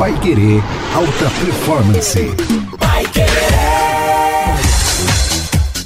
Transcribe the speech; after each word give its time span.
Pai 0.00 0.14
Querer 0.14 0.62
Alta 0.94 1.28
Performance. 1.44 3.49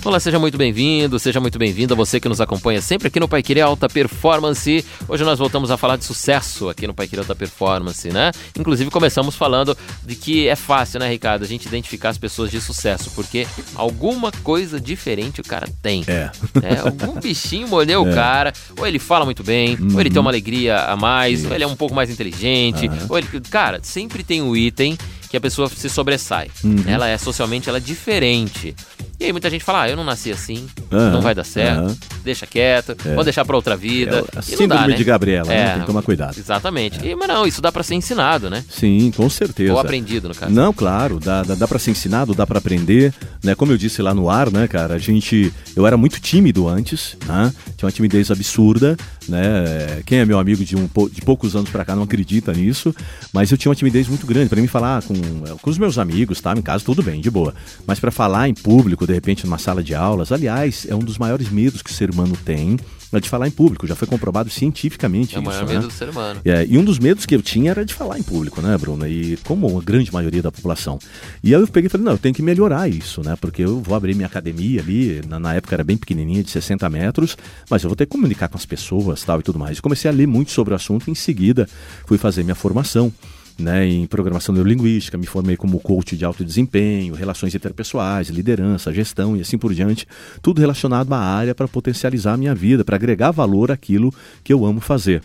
Olá, 0.05 0.21
seja 0.21 0.39
muito 0.39 0.59
bem-vindo, 0.59 1.19
seja 1.19 1.41
muito 1.41 1.59
bem-vinda 1.59 1.95
você 1.95 2.21
que 2.21 2.29
nos 2.29 2.39
acompanha 2.39 2.83
sempre 2.83 3.09
aqui 3.09 3.19
no 3.19 3.27
Pai 3.27 3.43
Querer 3.43 3.63
Alta 3.63 3.89
Performance. 3.89 4.85
Hoje 5.09 5.25
nós 5.25 5.39
voltamos 5.39 5.71
a 5.71 5.79
falar 5.79 5.97
de 5.97 6.05
sucesso 6.05 6.69
aqui 6.69 6.87
no 6.87 6.93
Pai 6.93 7.09
Querer 7.09 7.23
Alta 7.23 7.35
Performance, 7.35 8.11
né? 8.11 8.31
Inclusive 8.59 8.91
começamos 8.91 9.35
falando 9.35 9.75
de 10.05 10.15
que 10.15 10.47
é 10.47 10.55
fácil, 10.55 11.01
né, 11.01 11.09
Ricardo, 11.09 11.43
a 11.43 11.47
gente 11.47 11.67
identificar 11.67 12.11
as 12.11 12.19
pessoas 12.19 12.51
de 12.51 12.61
sucesso, 12.61 13.11
porque 13.15 13.47
alguma 13.75 14.31
coisa 14.31 14.79
diferente 14.79 15.41
o 15.41 15.45
cara 15.45 15.67
tem. 15.81 16.05
É. 16.07 16.31
É, 16.63 16.81
algum 16.81 17.19
bichinho 17.19 17.67
mordeu 17.67 18.07
É. 18.07 18.11
o 18.11 18.15
cara, 18.15 18.53
ou 18.79 18.87
ele 18.87 18.99
fala 18.99 19.25
muito 19.25 19.43
bem, 19.43 19.79
ou 19.95 20.01
ele 20.03 20.11
tem 20.11 20.21
uma 20.21 20.31
alegria 20.31 20.81
a 20.81 20.97
mais, 20.97 21.41
Isso. 21.41 21.49
ou 21.49 21.55
ele 21.55 21.65
é 21.65 21.67
um 21.67 21.77
pouco 21.77 21.95
mais 21.95 22.11
inteligente, 22.11 22.89
Aham. 22.89 23.07
ou 23.09 23.17
ele... 23.17 23.27
Cara, 23.51 23.81
sempre 23.83 24.23
tem 24.23 24.43
um 24.43 24.55
item 24.55 24.99
que 25.35 25.39
a 25.39 25.41
pessoa 25.41 25.69
se 25.69 25.89
sobressai. 25.91 26.49
Uhum. 26.63 26.85
Ela 26.87 27.09
é 27.09 27.19
socialmente 27.19 27.69
ela 27.69 27.79
é 27.79 27.81
diferente. 27.81 28.73
E 29.19 29.25
aí 29.25 29.33
muita 29.33 29.49
gente 29.51 29.65
fala, 29.65 29.83
ah, 29.83 29.89
eu 29.89 29.97
não 29.97 30.05
nasci 30.05 30.31
assim, 30.31 30.67
Aham, 30.93 31.11
não 31.13 31.21
vai 31.23 31.35
dar 31.35 31.45
certo, 31.45 31.85
aham. 31.85 31.97
deixa 32.25 32.47
quieto, 32.47 32.97
É. 33.05 33.15
vou 33.15 33.23
deixar 33.25 33.45
pra 33.45 33.55
outra 33.57 33.77
vida. 33.77 34.25
É, 34.35 34.39
a 34.39 34.43
síndrome 34.43 34.69
dá, 34.69 34.89
né? 34.89 34.97
de 34.97 35.05
Gabriela, 35.05 35.49
né? 35.49 35.61
É. 35.61 35.71
Tem 35.73 35.81
que 35.81 35.87
tomar 35.87 36.03
cuidado. 36.03 36.37
Exatamente. 36.39 37.05
E, 37.05 37.15
mas 37.15 37.29
não, 37.29 37.47
isso 37.47 37.61
dá 37.63 37.71
pra 37.73 37.83
ser 37.83 37.95
ensinado, 37.95 38.49
né? 38.51 38.65
Sim, 38.69 39.13
com 39.17 39.29
certeza. 39.31 39.73
Ou 39.73 39.79
aprendido, 39.79 40.29
no 40.29 40.35
caso. 40.35 40.53
Não, 40.53 40.73
claro, 40.73 41.19
dá, 41.21 41.43
dá, 41.43 41.55
dá 41.55 41.67
para 41.69 41.79
ser 41.79 41.93
ensinado, 41.93 42.35
dá 42.35 42.47
para 42.47 42.59
aprender, 42.59 43.13
né? 43.43 43.55
Como 43.55 43.73
eu 43.73 43.79
disse 43.79 44.03
lá 44.03 44.13
no 44.13 44.29
ar, 44.29 44.51
né, 44.51 44.67
cara, 44.69 44.95
a 44.95 44.99
gente, 44.99 45.53
eu 45.77 45.87
era 45.87 45.97
muito 45.97 46.21
tímido 46.21 46.69
antes, 46.69 47.17
né? 47.27 47.53
Tinha 47.77 47.87
uma 47.87 47.93
timidez 47.93 48.31
absurda, 48.33 48.97
né? 49.29 50.03
Quem 50.07 50.19
é 50.19 50.25
meu 50.25 50.39
amigo 50.39 50.65
de, 50.65 50.77
um, 50.77 50.89
de 51.11 51.23
poucos 51.23 51.55
anos 51.57 51.71
pra 51.71 51.85
cá 51.85 51.95
não 51.95 52.03
acredita 52.03 52.53
nisso, 52.53 52.95
mas 53.33 53.51
eu 53.51 53.57
tinha 53.57 53.71
uma 53.71 53.77
timidez 53.77 54.09
muito 54.09 54.27
grande 54.27 54.49
para 54.49 54.61
mim 54.61 54.67
falar 54.67 55.03
com, 55.03 55.15
com 55.61 55.71
os 55.71 55.79
meus 55.79 55.99
amigos, 55.99 56.41
tá? 56.41 56.53
Em 56.53 56.63
casa 56.63 56.85
tudo 56.85 57.03
bem, 57.03 57.21
de 57.21 57.31
boa, 57.31 57.55
mas 57.87 58.01
para 58.01 58.11
falar 58.11 58.49
em 58.49 58.55
público, 58.55 59.07
de 59.07 59.13
repente 59.13 59.45
numa 59.45 59.59
sala 59.59 59.83
de 59.83 59.95
aulas, 59.95 60.33
aliás, 60.33 60.87
é 60.89 60.95
um 60.95 61.01
dos 61.01 61.19
maiores 61.19 61.51
medos 61.51 61.83
que 61.83 61.91
o 61.91 61.95
ser 61.95 62.11
humano 62.11 62.37
tem, 62.45 62.77
é 63.17 63.21
de 63.21 63.29
falar 63.29 63.47
em 63.47 63.51
público, 63.51 63.87
já 63.87 63.95
foi 63.95 64.09
comprovado 64.09 64.51
cientificamente 64.51 65.37
É 65.37 65.39
o 65.39 65.43
isso, 65.43 65.51
maior 65.51 65.67
né? 65.67 65.75
medo 65.75 65.87
do 65.87 65.93
ser 65.93 66.09
humano. 66.09 66.41
É, 66.45 66.67
e 66.69 66.77
um 66.77 66.85
dos 66.85 66.99
medos 66.99 67.25
que 67.25 67.35
eu 67.35 67.43
tinha 67.43 67.71
era 67.71 67.85
de 67.85 67.95
falar 67.95 68.19
em 68.19 68.23
público, 68.23 68.61
né, 68.61 68.77
Bruna? 68.77 69.09
E 69.09 69.37
como 69.45 69.79
a 69.79 69.83
grande 69.83 70.13
maioria 70.13 70.43
da 70.43 70.51
população. 70.51 70.99
E 71.43 71.55
aí 71.55 71.61
eu 71.61 71.67
peguei 71.69 71.87
e 71.87 71.91
falei, 71.91 72.05
não, 72.05 72.13
eu 72.13 72.19
tenho 72.19 72.35
que 72.35 72.43
melhorar 72.43 72.89
isso, 72.89 73.23
né? 73.23 73.37
Porque 73.41 73.63
eu 73.63 73.81
vou 73.81 73.95
abrir 73.95 74.15
minha 74.15 74.27
academia 74.27 74.81
ali, 74.81 75.21
na, 75.29 75.39
na 75.39 75.55
época 75.55 75.77
era 75.77 75.85
bem 75.85 75.97
pequenininha, 75.97 76.43
de 76.43 76.51
60 76.51 76.89
metros, 76.91 77.37
mas 77.71 77.83
eu 77.83 77.89
vou 77.89 77.97
ter 77.97 78.07
que 78.07 78.13
comunicar 78.13 78.49
com 78.49 78.57
as 78.57 78.67
pessoas 78.67 79.23
tal 79.23 79.41
e 79.41 79.43
tudo 79.43 79.59
mais. 79.59 79.79
E 79.79 79.83
comecei 79.83 80.11
a 80.11 80.15
ler 80.15 80.27
muito 80.27 80.51
sobre 80.51 80.73
o 80.73 80.77
assunto 80.77 81.09
e 81.09 81.11
em 81.11 81.15
seguida 81.15 81.69
fui 82.07 82.19
fazer 82.19 82.43
minha 82.43 82.55
formação. 82.55 83.13
Né, 83.57 83.87
em 83.87 84.05
programação 84.05 84.53
neurolinguística, 84.53 85.17
me 85.17 85.27
formei 85.27 85.57
como 85.57 85.79
coach 85.79 86.17
de 86.17 86.25
alto 86.25 86.45
desempenho, 86.45 87.15
relações 87.15 87.55
interpessoais, 87.55 88.29
liderança, 88.29 88.93
gestão 88.93 89.37
e 89.37 89.43
assim 89.43 89.57
por 89.57 89.73
diante, 89.73 90.09
tudo 90.43 90.61
relacionado 90.61 91.13
à 91.13 91.19
área 91.19 91.55
para 91.55 91.69
potencializar 91.69 92.33
a 92.33 92.37
minha 92.37 92.53
vida, 92.53 92.85
para 92.85 92.97
agregar 92.97 93.31
valor 93.31 93.71
àquilo 93.71 94.13
que 94.43 94.53
eu 94.53 94.67
amo 94.67 94.81
fazer. 94.81 95.23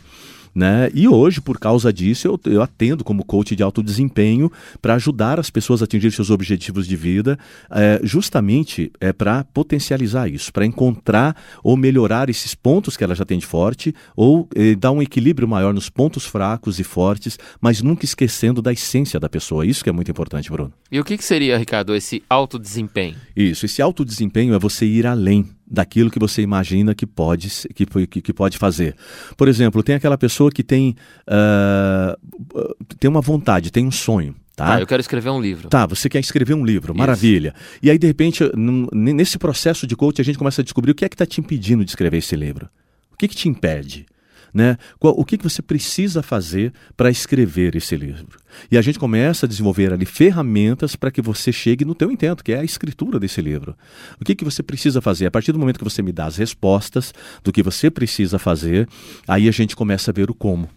Né? 0.54 0.90
E 0.94 1.08
hoje, 1.08 1.42
por 1.42 1.60
causa 1.60 1.92
disso, 1.94 2.28
eu, 2.28 2.40
eu 2.46 2.62
atendo 2.62 3.04
como 3.04 3.24
coach 3.24 3.56
de 3.56 3.64
alto 3.64 3.84
desempenho 3.84 4.52
para 4.82 4.96
ajudar 4.96 5.40
as 5.40 5.50
pessoas 5.50 5.82
a 5.82 5.86
atingir 5.86 6.12
seus 6.12 6.30
objetivos 6.30 6.88
de 6.88 6.96
vida, 6.96 7.38
é, 7.72 8.00
justamente 8.04 8.92
é, 9.00 9.14
para 9.14 9.44
potencializar 9.44 10.28
isso, 10.28 10.52
para 10.52 10.66
encontrar 10.66 11.36
ou 11.64 11.78
melhorar 11.78 12.30
esses 12.30 12.56
pontos 12.56 12.98
que 12.98 13.04
ela 13.04 13.16
já 13.16 13.26
tem 13.26 13.38
de 13.38 13.46
forte, 13.46 13.94
ou 14.16 14.48
eh, 14.56 14.76
dar 14.76 14.92
um 14.92 15.02
equilíbrio 15.02 15.48
maior 15.48 15.74
nos 15.74 15.90
pontos 15.90 16.26
fracos 16.26 16.80
e 16.80 16.84
fortes, 16.84 17.38
mas 17.60 17.82
nunca 17.82 18.06
esquecendo 18.06 18.62
da 18.62 18.72
essência 18.72 19.20
da 19.20 19.30
pessoa. 19.30 19.66
Isso 19.66 19.84
que 19.84 19.90
é 19.90 19.94
muito 19.94 20.12
importante, 20.12 20.50
Bruno. 20.50 20.74
E 20.92 21.00
o 21.00 21.04
que, 21.04 21.18
que 21.18 21.24
seria, 21.24 21.58
Ricardo, 21.58 21.96
esse 21.96 22.24
alto 22.30 22.58
desempenho? 22.60 23.16
Isso, 23.36 23.66
esse 23.66 23.82
alto 23.82 24.04
desempenho 24.06 24.54
é 24.54 24.60
você 24.60 24.86
ir 24.86 25.06
além 25.06 25.46
daquilo 25.70 26.10
que 26.10 26.20
você 26.20 26.42
imagina 26.42 26.96
que 26.96 27.06
pode, 27.06 27.50
que, 27.76 27.86
que, 28.22 28.34
pode 28.34 28.58
fazer. 28.58 28.96
Por 29.38 29.48
exemplo, 29.48 29.84
tem 29.84 29.96
aquela 29.96 30.18
pessoa 30.18 30.52
que 30.52 30.64
tem, 30.64 30.96
ah, 31.28 32.18
tem 33.00 33.10
uma 33.10 33.22
vontade, 33.22 33.72
tem 33.72 33.86
um 33.86 33.92
sonho. 33.92 34.36
Tá? 34.56 34.76
Ah, 34.76 34.80
eu 34.82 34.88
quero 34.88 35.00
escrever 35.00 35.30
um 35.30 35.40
livro. 35.40 35.70
Tá, 35.70 35.86
você 35.86 36.10
quer 36.10 36.20
escrever 36.20 36.54
um 36.54 36.66
livro, 36.66 36.92
Isso. 36.92 37.00
maravilha. 37.00 37.54
E 37.82 37.90
aí, 37.90 37.98
de 37.98 38.08
repente, 38.08 38.44
nesse 38.92 39.38
processo 39.38 39.88
de 39.88 39.96
coach, 39.96 40.20
a 40.20 40.26
gente 40.26 40.38
começa 40.38 40.62
a 40.62 40.64
descobrir 40.64 40.92
o 40.92 40.96
que 40.96 41.06
é 41.06 41.10
que 41.10 41.16
está 41.16 41.26
te 41.26 41.40
impedindo 41.40 41.86
de 41.86 41.92
escrever 41.92 42.18
esse 42.18 42.36
livro. 42.36 42.68
O 43.14 43.18
que, 43.18 43.28
que 43.28 43.36
te 43.36 43.48
impede? 43.48 44.06
Né? 44.54 44.78
O 45.00 45.24
que, 45.24 45.38
que 45.38 45.44
você 45.44 45.62
precisa 45.62 46.24
fazer 46.24 46.74
para 46.98 47.10
escrever 47.10 47.76
esse 47.76 47.96
livro? 47.96 48.40
E 48.72 48.78
a 48.78 48.82
gente 48.82 48.98
começa 48.98 49.46
a 49.46 49.50
desenvolver 49.50 49.94
ali 49.94 50.06
ferramentas 50.06 50.96
para 50.96 51.12
que 51.12 51.22
você 51.22 51.52
chegue 51.52 51.86
no 51.86 51.96
teu 51.96 52.12
intento, 52.12 52.44
que 52.44 52.52
é 52.52 52.60
a 52.60 52.64
escritura 52.64 53.20
desse 53.20 53.42
livro. 53.42 53.76
O 54.20 54.26
que, 54.26 54.36
que 54.36 54.46
você 54.46 54.64
precisa 54.64 55.02
fazer? 55.02 55.28
A 55.28 55.32
partir 55.32 55.52
do 55.52 55.60
momento 55.60 55.78
que 55.78 55.84
você 55.84 56.02
me 56.02 56.12
dá 56.12 56.26
as 56.26 56.38
respostas 56.38 57.14
do 57.44 57.52
que 57.52 57.62
você 57.62 57.90
precisa 57.92 58.40
fazer, 58.40 58.88
aí 59.28 59.48
a 59.48 59.52
gente 59.52 59.76
começa 59.76 60.12
a 60.12 60.14
ver 60.14 60.30
o 60.30 60.34
como. 60.34 60.70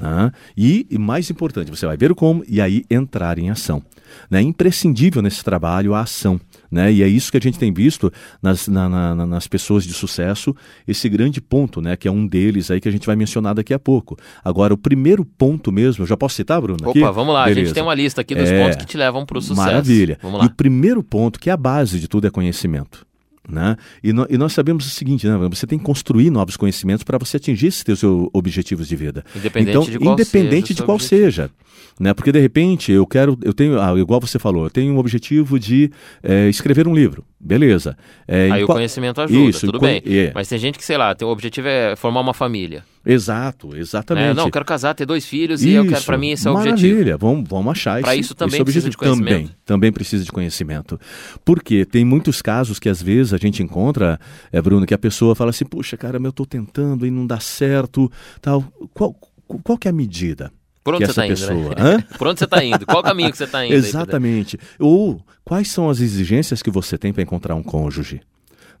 Né? 0.00 0.32
E, 0.56 0.86
e 0.90 0.98
mais 0.98 1.28
importante, 1.30 1.70
você 1.70 1.86
vai 1.86 1.96
ver 1.96 2.10
o 2.10 2.14
como 2.14 2.42
e 2.48 2.60
aí 2.60 2.82
entrar 2.90 3.38
em 3.38 3.50
ação. 3.50 3.82
né? 4.30 4.38
É 4.40 4.42
imprescindível 4.42 5.20
nesse 5.22 5.42
trabalho 5.44 5.94
a 5.94 6.00
ação. 6.00 6.40
Né? 6.70 6.90
E 6.92 7.02
é 7.02 7.08
isso 7.08 7.30
que 7.30 7.36
a 7.36 7.40
gente 7.40 7.58
tem 7.58 7.70
visto 7.72 8.10
nas, 8.42 8.66
na- 8.68 8.88
na- 8.88 9.14
na- 9.14 9.26
nas 9.26 9.46
pessoas 9.46 9.84
de 9.84 9.92
sucesso, 9.92 10.56
esse 10.88 11.06
grande 11.08 11.40
ponto, 11.40 11.80
né? 11.82 11.96
que 11.96 12.08
é 12.08 12.10
um 12.10 12.26
deles 12.26 12.70
aí 12.70 12.80
que 12.80 12.88
a 12.88 12.92
gente 12.92 13.06
vai 13.06 13.14
mencionar 13.16 13.54
daqui 13.54 13.74
a 13.74 13.78
pouco. 13.78 14.16
Agora, 14.42 14.72
o 14.72 14.78
primeiro 14.78 15.24
ponto 15.24 15.70
mesmo, 15.70 16.02
eu 16.04 16.06
já 16.06 16.16
posso 16.16 16.34
citar, 16.36 16.60
Bruno? 16.60 16.88
aqui? 16.88 17.00
Opa, 17.02 17.10
vamos 17.12 17.34
lá. 17.34 17.44
A 17.44 17.48
gente 17.48 17.56
Beleza. 17.56 17.74
tem 17.74 17.82
uma 17.82 17.94
lista 17.94 18.22
aqui 18.22 18.34
dos 18.34 18.48
É. 18.50 18.62
pontos 18.62 18.76
que 18.76 18.86
te 18.86 18.96
levam 18.96 19.26
pro 19.26 19.40
sucesso. 19.42 19.60
Maravilha. 19.60 20.18
E 20.42 20.46
o 20.46 20.50
primeiro 20.50 21.02
ponto, 21.02 21.38
que 21.38 21.50
é 21.50 21.52
a 21.52 21.56
base 21.56 22.00
de 22.00 22.08
tudo, 22.08 22.26
é 22.26 22.30
conhecimento. 22.30 23.06
Né? 23.48 23.76
E, 24.04 24.12
nó- 24.12 24.26
e 24.30 24.38
nós 24.38 24.52
sabemos 24.52 24.86
o 24.86 24.90
seguinte, 24.90 25.26
né? 25.26 25.36
você 25.50 25.66
tem 25.66 25.76
que 25.78 25.84
construir 25.84 26.30
novos 26.30 26.56
conhecimentos 26.56 27.02
para 27.02 27.18
você 27.18 27.38
atingir 27.38 27.66
esses 27.66 27.82
teus 27.82 28.02
o- 28.04 28.30
objetivos 28.32 28.86
de 28.86 28.94
vida. 28.94 29.24
Independente 29.34 29.70
então, 29.70 29.82
de 29.82 29.98
qual 29.98 30.14
independente 30.14 30.68
seja 30.68 30.74
de 30.74 30.82
qual 30.84 30.94
objetivo. 30.94 31.20
seja. 31.24 31.50
Né? 31.98 32.14
Porque 32.14 32.30
de 32.30 32.38
repente 32.40 32.92
eu 32.92 33.04
quero, 33.04 33.36
eu 33.42 33.52
tenho, 33.52 33.80
ah, 33.80 33.98
igual 33.98 34.20
você 34.20 34.38
falou, 34.38 34.64
eu 34.64 34.70
tenho 34.70 34.94
um 34.94 34.98
objetivo 34.98 35.58
de 35.58 35.90
eh, 36.22 36.48
escrever 36.48 36.86
um 36.86 36.94
livro. 36.94 37.24
Beleza. 37.38 37.96
Em 38.28 38.52
Aí 38.52 38.62
o 38.62 38.66
qual- 38.66 38.76
conhecimento 38.76 39.20
ajuda, 39.20 39.50
Isso, 39.50 39.66
tudo 39.66 39.80
bem. 39.80 40.00
é. 40.06 40.30
Mas 40.34 40.48
tem 40.48 40.58
gente 40.58 40.78
que, 40.78 40.84
sei 40.84 40.96
lá, 40.96 41.12
tem 41.14 41.26
o 41.26 41.30
objetivo 41.30 41.66
é 41.66 41.96
formar 41.96 42.20
uma 42.20 42.32
família. 42.32 42.84
Exato, 43.04 43.76
exatamente. 43.76 44.28
né? 44.28 44.34
Não, 44.34 44.44
eu 44.46 44.50
quero 44.50 44.64
casar, 44.64 44.94
ter 44.94 45.04
dois 45.04 45.26
filhos 45.26 45.62
e 45.62 45.70
eu 45.70 45.82
quero, 45.84 45.96
Isso, 45.96 46.06
pra 46.06 46.16
mim 46.16 46.30
esse 46.30 46.46
é 46.46 46.50
o 46.50 46.54
objetivo. 46.54 46.92
Maravilha, 46.94 47.16
vamos, 47.16 47.48
vamos 47.48 47.72
achar 47.72 48.00
Pra 48.00 48.12
esse, 48.14 48.20
isso 48.20 48.34
também 48.34 48.56
esse 48.56 48.64
precisa 48.64 48.86
objetivo. 48.86 48.90
de 48.90 48.96
conhecimento? 49.16 49.48
Também, 49.48 49.56
também 49.64 49.92
precisa 49.92 50.24
de 50.24 50.30
conhecimento. 50.30 51.00
Porque 51.44 51.84
tem 51.84 52.04
muitos 52.04 52.40
casos 52.40 52.78
que 52.78 52.88
às 52.88 53.02
vezes 53.02 53.32
a 53.34 53.38
gente 53.38 53.62
encontra, 53.62 54.20
é, 54.52 54.62
Bruno, 54.62 54.86
que 54.86 54.94
a 54.94 54.98
pessoa 54.98 55.34
fala 55.34 55.50
assim, 55.50 55.64
puxa, 55.64 55.96
cara, 55.96 56.18
eu 56.22 56.32
tô 56.32 56.46
tentando 56.46 57.06
e 57.06 57.10
não 57.10 57.26
dá 57.26 57.40
certo, 57.40 58.10
tal. 58.40 58.62
Qual, 58.94 59.14
qual 59.62 59.76
que 59.76 59.88
é 59.88 59.90
a 59.90 59.94
medida? 59.94 60.52
Por 60.84 60.94
onde 60.94 61.06
que 61.06 61.12
você 61.12 61.20
tá 61.20 61.26
essa 61.26 61.52
indo, 61.52 61.68
pessoa, 61.68 61.74
né? 61.82 62.04
Por 62.18 62.26
onde 62.28 62.38
você 62.40 62.46
tá 62.46 62.64
indo? 62.64 62.86
Qual 62.86 62.98
o 63.00 63.02
caminho 63.02 63.30
que 63.30 63.36
você 63.36 63.46
tá 63.46 63.64
indo? 63.64 63.72
aí? 63.72 63.78
Exatamente. 63.78 64.58
Ou 64.78 65.20
quais 65.44 65.70
são 65.70 65.88
as 65.88 66.00
exigências 66.00 66.62
que 66.62 66.70
você 66.70 66.98
tem 66.98 67.12
para 67.12 67.22
encontrar 67.22 67.54
um 67.54 67.62
cônjuge? 67.62 68.20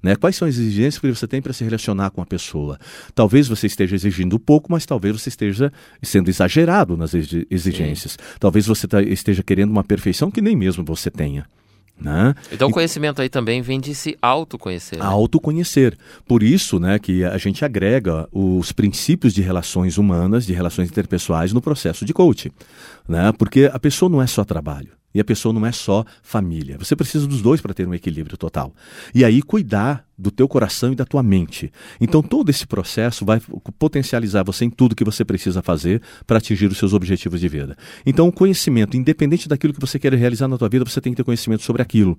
Né? 0.02 0.16
Quais 0.16 0.34
são 0.34 0.48
as 0.48 0.56
exigências 0.56 0.98
que 0.98 1.08
você 1.08 1.28
tem 1.28 1.40
para 1.40 1.52
se 1.52 1.62
relacionar 1.62 2.10
com 2.10 2.20
a 2.20 2.26
pessoa? 2.26 2.78
Talvez 3.14 3.46
você 3.46 3.66
esteja 3.68 3.94
exigindo 3.94 4.38
pouco, 4.38 4.72
mas 4.72 4.84
talvez 4.84 5.20
você 5.20 5.28
esteja 5.28 5.72
sendo 6.02 6.28
exagerado 6.28 6.96
nas 6.96 7.14
exi- 7.14 7.46
exigências. 7.50 8.18
Talvez 8.40 8.66
você 8.66 8.88
tá- 8.88 9.00
esteja 9.02 9.42
querendo 9.42 9.70
uma 9.70 9.84
perfeição 9.84 10.30
que 10.30 10.40
nem 10.40 10.56
mesmo 10.56 10.84
você 10.84 11.10
tenha. 11.10 11.46
Né? 12.00 12.34
Então 12.50 12.68
o 12.68 12.72
conhecimento 12.72 13.22
aí 13.22 13.28
também 13.28 13.62
vem 13.62 13.78
de 13.78 13.94
se 13.94 14.16
autoconhecer. 14.20 14.98
né? 14.98 15.04
Autoconhecer. 15.04 15.96
Por 16.26 16.42
isso, 16.42 16.80
né, 16.80 16.98
que 16.98 17.22
a 17.22 17.38
gente 17.38 17.64
agrega 17.64 18.26
os 18.32 18.72
princípios 18.72 19.32
de 19.32 19.40
relações 19.40 19.98
humanas, 19.98 20.44
de 20.44 20.52
relações 20.52 20.88
interpessoais 20.90 21.52
no 21.52 21.60
processo 21.60 22.04
de 22.04 22.12
coaching, 22.12 22.50
né? 23.08 23.30
Porque 23.38 23.70
a 23.72 23.78
pessoa 23.78 24.08
não 24.08 24.20
é 24.20 24.26
só 24.26 24.42
trabalho. 24.44 24.88
E 25.14 25.20
a 25.20 25.24
pessoa 25.24 25.52
não 25.52 25.66
é 25.66 25.72
só 25.72 26.04
família. 26.22 26.78
Você 26.78 26.96
precisa 26.96 27.26
dos 27.26 27.42
dois 27.42 27.60
para 27.60 27.74
ter 27.74 27.86
um 27.86 27.94
equilíbrio 27.94 28.36
total. 28.36 28.74
E 29.14 29.24
aí 29.24 29.42
cuidar 29.42 30.06
do 30.16 30.30
teu 30.30 30.46
coração 30.48 30.92
e 30.92 30.96
da 30.96 31.04
tua 31.04 31.22
mente. 31.22 31.70
Então 32.00 32.22
todo 32.22 32.48
esse 32.48 32.66
processo 32.66 33.24
vai 33.24 33.40
potencializar 33.78 34.42
você 34.42 34.64
em 34.64 34.70
tudo 34.70 34.94
que 34.94 35.04
você 35.04 35.24
precisa 35.24 35.62
fazer 35.62 36.00
para 36.26 36.38
atingir 36.38 36.66
os 36.70 36.78
seus 36.78 36.92
objetivos 36.92 37.40
de 37.40 37.48
vida. 37.48 37.76
Então 38.06 38.28
o 38.28 38.32
conhecimento, 38.32 38.96
independente 38.96 39.48
daquilo 39.48 39.72
que 39.72 39.80
você 39.80 39.98
quer 39.98 40.12
realizar 40.14 40.48
na 40.48 40.56
tua 40.56 40.68
vida, 40.68 40.84
você 40.84 41.00
tem 41.00 41.12
que 41.12 41.16
ter 41.16 41.24
conhecimento 41.24 41.62
sobre 41.62 41.82
aquilo. 41.82 42.18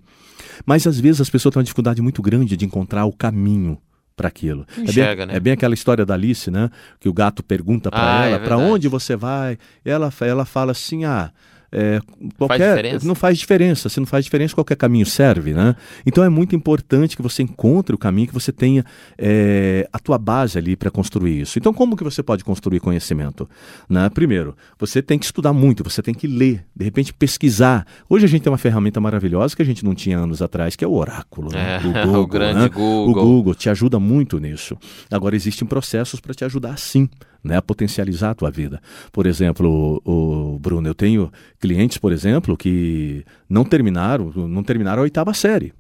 Mas 0.66 0.86
às 0.86 1.00
vezes 1.00 1.22
as 1.22 1.30
pessoas 1.30 1.54
têm 1.54 1.60
uma 1.60 1.64
dificuldade 1.64 2.02
muito 2.02 2.22
grande 2.22 2.58
de 2.58 2.66
encontrar 2.66 3.06
o 3.06 3.14
caminho 3.14 3.78
para 4.16 4.28
aquilo. 4.28 4.66
Enxerga, 4.78 5.24
é, 5.24 5.26
bem, 5.26 5.28
né? 5.28 5.36
é 5.36 5.40
bem 5.40 5.54
aquela 5.54 5.74
história 5.74 6.06
da 6.06 6.14
Alice, 6.14 6.52
né? 6.52 6.70
Que 7.00 7.10
o 7.10 7.14
gato 7.14 7.42
pergunta 7.42 7.90
para 7.90 8.22
Ah, 8.22 8.26
é 8.26 8.30
ela 8.30 8.40
para 8.40 8.56
verdade. 8.58 8.72
onde 8.72 8.88
você 8.88 9.16
vai. 9.16 9.58
Ela, 9.84 10.14
ela 10.22 10.46
fala 10.46 10.72
assim: 10.72 11.04
ah, 11.04 11.32
é, 11.74 12.00
Faz 12.00 12.34
qualquer 12.38 12.76
diferença? 12.76 13.08
não 13.08 13.16
faz 13.16 13.38
diferença. 13.40 13.90
Se 13.90 14.00
não 14.00 14.06
faz 14.06 14.24
diferença, 14.24 14.54
qualquer 14.54 14.76
caminho 14.76 15.06
serve, 15.08 15.54
né? 15.54 15.76
Então 16.06 16.24
é 16.24 16.30
muito 16.30 16.56
importante 16.56 17.16
que 17.16 17.22
você 17.24 17.42
encontre 17.42 17.96
o 17.96 17.98
caminho, 17.98 18.28
que 18.28 18.34
você 18.34 18.52
tenha 18.52 18.86
é, 19.18 19.88
a 19.92 19.98
tua 19.98 20.20
base 20.20 20.58
ali 20.58 20.76
para 20.76 20.92
construir 20.92 21.42
isso. 21.42 21.58
Então 21.58 21.74
como 21.74 21.98
que 21.98 22.04
você 22.04 22.22
pode 22.22 22.44
construir 22.44 22.80
conhecimento? 22.80 23.50
Né? 23.90 24.08
Primeiro, 24.10 24.56
você 24.78 25.02
tem 25.02 25.18
que 25.18 25.26
estudar 25.26 25.52
muito, 25.52 25.84
você 25.84 26.04
tem 26.04 26.14
que 26.14 26.28
ler, 26.28 26.64
de 26.76 26.86
repente 26.86 27.12
pesquisar. 27.12 27.88
Hoje 28.08 28.26
a 28.26 28.30
gente 28.30 28.44
tem 28.44 28.52
uma 28.52 28.58
ferramenta 28.58 29.02
maravilhosa 29.02 29.56
que 29.56 29.62
a 29.64 29.66
gente 29.66 29.84
não 29.84 29.96
tinha 29.96 30.20
anos 30.20 30.42
atrás, 30.44 30.76
que 30.76 30.86
é 30.86 30.88
o 30.88 30.94
oráculo, 30.94 31.50
né? 31.52 31.82
É, 31.84 32.06
o 32.06 32.26
grande 32.28 32.60
né? 32.60 32.70
Google. 32.70 33.24
O 33.24 33.28
Google 33.28 33.56
te 33.56 33.70
ajuda 33.70 34.00
muito 34.00 34.38
nisso. 34.38 34.78
Agora 35.10 35.36
existem 35.36 35.68
processos 35.68 36.20
para 36.20 36.36
te 36.36 36.46
ajudar 36.46 36.78
sim. 36.78 37.10
Né, 37.44 37.60
potencializar 37.60 38.30
a 38.30 38.36
tua 38.36 38.50
vida. 38.50 38.82
Por 39.12 39.26
exemplo, 39.26 40.02
o, 40.06 40.54
o, 40.54 40.60
Bruno, 40.60 40.88
eu 40.88 40.96
tenho 40.96 41.30
clientes, 41.60 41.98
por 41.98 42.14
exemplo, 42.14 42.56
que 42.56 43.26
não 43.50 43.66
terminaram, 43.66 44.32
não 44.48 44.64
terminaram 44.64 45.02
a 45.02 45.04
oitava 45.04 45.34
série. 45.34 45.74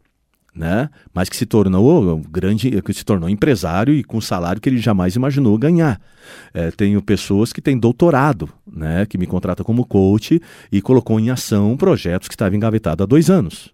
Né? 0.53 0.89
Mas 1.13 1.29
que 1.29 1.37
se 1.37 1.45
tornou 1.45 2.19
grande, 2.29 2.81
que 2.81 2.93
se 2.93 3.05
tornou 3.05 3.29
empresário 3.29 3.93
e 3.93 4.03
com 4.03 4.19
salário 4.19 4.61
que 4.61 4.67
ele 4.67 4.77
jamais 4.77 5.15
imaginou 5.15 5.57
ganhar. 5.57 6.01
É, 6.53 6.69
tenho 6.69 7.01
pessoas 7.01 7.53
que 7.53 7.61
têm 7.61 7.77
doutorado, 7.77 8.49
né? 8.71 9.05
Que 9.05 9.17
me 9.17 9.25
contratam 9.25 9.65
como 9.65 9.85
coach 9.85 10.39
e 10.71 10.81
colocou 10.81 11.19
em 11.19 11.31
ação 11.31 11.75
projetos 11.75 12.27
que 12.27 12.35
estavam 12.35 12.55
engavetados 12.55 13.03
há 13.03 13.07
dois 13.07 13.29
anos. 13.29 13.72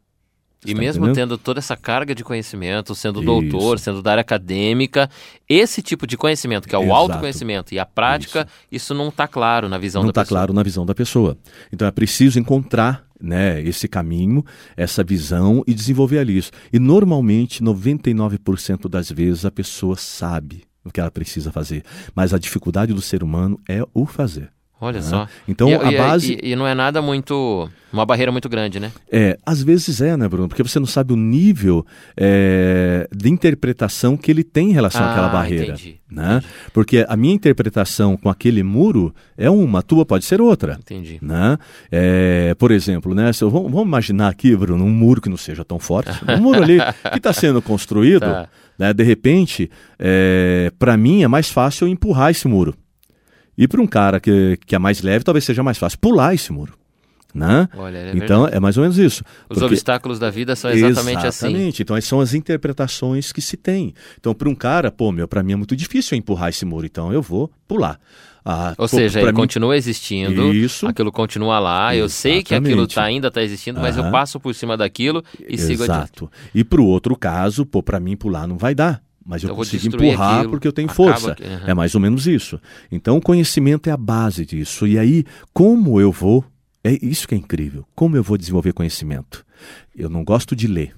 E 0.65 0.73
Tá 0.73 0.79
mesmo 0.79 1.05
entendendo? 1.05 1.29
tendo 1.29 1.37
toda 1.37 1.59
essa 1.59 1.77
carga 1.77 2.13
de 2.13 2.23
conhecimento, 2.23 2.93
sendo 2.93 3.19
Isso. 3.21 3.25
doutor, 3.25 3.79
sendo 3.79 4.01
da 4.01 4.11
área 4.11 4.21
acadêmica, 4.21 5.09
esse 5.47 5.81
tipo 5.81 6.05
de 6.05 6.17
conhecimento, 6.17 6.67
que 6.67 6.75
é 6.75 6.77
o 6.77 6.83
Exato. 6.83 6.95
autoconhecimento 6.97 7.73
e 7.73 7.79
a 7.79 7.85
prática, 7.85 8.45
isso, 8.71 8.93
não 8.93 9.07
está 9.07 9.27
claro 9.27 9.69
na 9.69 9.77
visão 9.77 10.01
não 10.01 10.07
da 10.07 10.11
está 10.11 10.21
pessoa. 10.23 10.37
claro 10.39 10.53
na 10.53 10.61
visão 10.63 10.85
da 10.85 10.93
pessoa. 10.93 11.37
Então 11.71 11.87
é 11.87 11.91
preciso 11.91 12.37
encontrar 12.39 13.05
né, 13.21 13.61
esse 13.61 13.87
caminho, 13.87 14.43
essa 14.75 15.03
visão 15.03 15.63
e 15.67 15.73
desenvolver 15.73 16.19
ali 16.19 16.37
isso. 16.37 16.51
E 16.73 16.79
normalmente, 16.79 17.63
99% 17.63 18.89
das 18.89 19.09
vezes, 19.11 19.45
a 19.45 19.51
pessoa 19.51 19.95
sabe 19.95 20.63
o 20.83 20.91
que 20.91 20.99
ela 20.99 21.11
precisa 21.11 21.51
fazer. 21.51 21.83
Mas 22.15 22.33
a 22.33 22.37
dificuldade 22.39 22.93
do 22.93 23.01
ser 23.01 23.23
humano 23.23 23.59
é 23.67 23.81
o 23.93 24.05
fazer. 24.05 24.49
Olha 24.81 24.99
né? 24.99 25.01
só. 25.01 25.27
Então 25.47 25.69
e, 25.69 25.73
a 25.75 25.91
e- 25.91 25.97
base. 25.97 26.39
E, 26.41 26.51
e 26.51 26.55
não 26.55 26.65
é 26.67 26.73
nada 26.73 27.01
muito. 27.01 27.69
Uma 27.91 28.05
barreira 28.05 28.31
muito 28.31 28.47
grande, 28.47 28.79
né? 28.79 28.91
É, 29.11 29.35
às 29.43 29.63
vezes 29.63 29.99
é, 29.99 30.15
né, 30.15 30.27
Bruno? 30.27 30.47
Porque 30.47 30.61
você 30.61 30.79
não 30.79 30.85
sabe 30.85 31.11
o 31.11 31.15
nível 31.15 31.83
é, 32.15 33.07
de 33.11 33.29
interpretação 33.29 34.15
que 34.15 34.29
ele 34.29 34.43
tem 34.43 34.69
em 34.69 34.73
relação 34.73 35.03
àquela 35.03 35.25
Ah, 35.25 35.29
barreira. 35.31 35.65
entendi, 35.73 35.99
Né? 36.09 36.39
Porque 36.71 37.03
a 37.09 37.17
minha 37.17 37.33
interpretação 37.33 38.15
com 38.15 38.29
aquele 38.29 38.61
muro 38.61 39.11
é 39.35 39.49
uma, 39.49 39.79
a 39.79 39.81
tua 39.81 40.05
pode 40.05 40.23
ser 40.25 40.39
outra. 40.39 40.77
Entendi. 40.79 41.17
Né? 41.19 41.57
É, 41.91 42.53
por 42.59 42.69
exemplo, 42.71 43.15
né, 43.15 43.33
se 43.33 43.43
eu- 43.43 43.49
vamos, 43.49 43.71
vamos 43.71 43.87
imaginar 43.87 44.27
aqui, 44.29 44.55
Bruno, 44.55 44.85
um 44.85 44.89
muro 44.91 45.19
que 45.19 45.29
não 45.29 45.37
seja 45.37 45.65
tão 45.65 45.79
forte, 45.79 46.11
um 46.29 46.37
muro 46.39 46.61
ali 46.61 46.77
que 47.11 47.17
está 47.17 47.33
sendo 47.33 47.59
construído, 47.59 48.19
Tá. 48.21 48.47
né, 48.77 48.93
de 48.93 49.03
repente, 49.03 49.67
para 50.77 50.95
mim 50.95 51.23
é 51.23 51.27
mais 51.27 51.49
fácil 51.49 51.87
eu 51.87 51.91
empurrar 51.91 52.29
esse 52.29 52.47
muro. 52.47 52.75
E 53.59 53.67
para 53.67 53.81
um 53.81 53.85
cara 53.87 54.19
que, 54.21 54.57
que 54.65 54.73
é 54.73 54.79
mais 54.79 55.01
leve, 55.01 55.25
talvez 55.25 55.43
seja 55.43 55.61
mais 55.61 55.77
fácil 55.77 55.99
pular 55.99 56.33
esse 56.33 56.51
muro. 56.51 56.73
Né? 57.35 57.69
Olha, 57.77 57.97
é 57.97 58.11
então 58.15 58.47
é 58.47 58.59
mais 58.59 58.75
ou 58.75 58.81
menos 58.81 58.97
isso. 58.97 59.21
Os 59.47 59.59
Porque- 59.59 59.65
obstáculos 59.65 60.17
da 60.17 60.31
vida 60.31 60.55
são 60.55 60.71
exatamente, 60.71 61.27
assim. 61.27 61.45
Exatamente. 61.47 61.81
Então, 61.83 62.01
são 62.01 62.19
as 62.21 62.33
interpretações 62.33 63.31
que 63.31 63.39
se 63.41 63.55
tem. 63.55 63.93
Então, 64.19 64.33
para 64.33 64.49
um 64.49 64.55
cara, 64.55 64.89
pô, 64.91 65.11
meu, 65.11 65.27
para 65.27 65.43
mim 65.43 65.51
é 65.51 65.55
muito 65.55 65.75
difícil 65.75 66.17
empurrar 66.17 66.49
esse 66.49 66.65
muro, 66.65 66.87
então 66.87 67.13
eu 67.13 67.21
vou 67.21 67.51
pular. 67.67 67.99
Ah, 68.43 68.69
Ou 68.79 68.85
pô, 68.85 68.87
seja, 68.87 69.19
ele 69.19 69.31
mim- 69.31 69.35
continua 69.37 69.77
existindo, 69.77 70.51
Isso. 70.53 70.87
aquilo 70.87 71.11
continua 71.11 71.59
lá, 71.59 71.95
eu 71.95 72.09
sei 72.09 72.41
que 72.41 72.55
aquilo 72.55 72.67
Exatamente. 72.83 72.95
tá, 72.95 73.03
ainda 73.03 73.27
está 73.27 73.43
existindo, 73.43 73.79
mas 73.79 73.95
eu 73.97 74.09
passo 74.09 74.39
por 74.39 74.55
cima 74.55 74.75
daquilo 74.75 75.23
e 75.47 75.55
sigo 75.57 75.83
adiante. 75.83 75.99
Exato. 75.99 76.31
E 76.55 76.63
para 76.63 76.81
o 76.81 76.85
outro 76.87 77.15
caso, 77.15 77.63
pô, 77.65 77.83
para 77.83 77.99
mim 77.99 78.15
pular 78.15 78.47
não 78.47 78.57
vai 78.57 78.73
dar. 78.73 79.03
Mas 79.29 79.43
eu 79.43 79.49
Eu 79.49 79.55
consigo 79.55 79.85
empurrar 79.87 80.37
aquilo, 80.37 80.49
porque 80.49 80.67
eu 80.67 80.73
tenho 80.73 80.89
força. 80.89 81.35
que- 81.35 81.43
aham. 81.43 81.63
É 81.67 81.73
mais 81.75 81.93
ou 81.93 82.01
menos 82.01 82.25
isso. 82.25 82.59
Então, 82.91 83.17
o 83.17 83.21
conhecimento 83.21 83.87
é 83.87 83.91
a 83.91 83.97
base 83.97 84.43
disso. 84.43 84.87
E 84.87 84.97
aí, 84.97 85.23
como 85.53 86.01
eu 86.01 86.11
vou. 86.11 86.43
É 86.83 86.97
isso 87.05 87.27
que 87.27 87.35
é 87.35 87.37
incrível. 87.37 87.85
Como 87.93 88.15
eu 88.17 88.23
vou 88.23 88.37
desenvolver 88.37 88.73
conhecimento? 88.73 89.45
Eu 89.95 90.09
não 90.09 90.23
gosto 90.23 90.55
de 90.55 90.65
ler. 90.65 90.95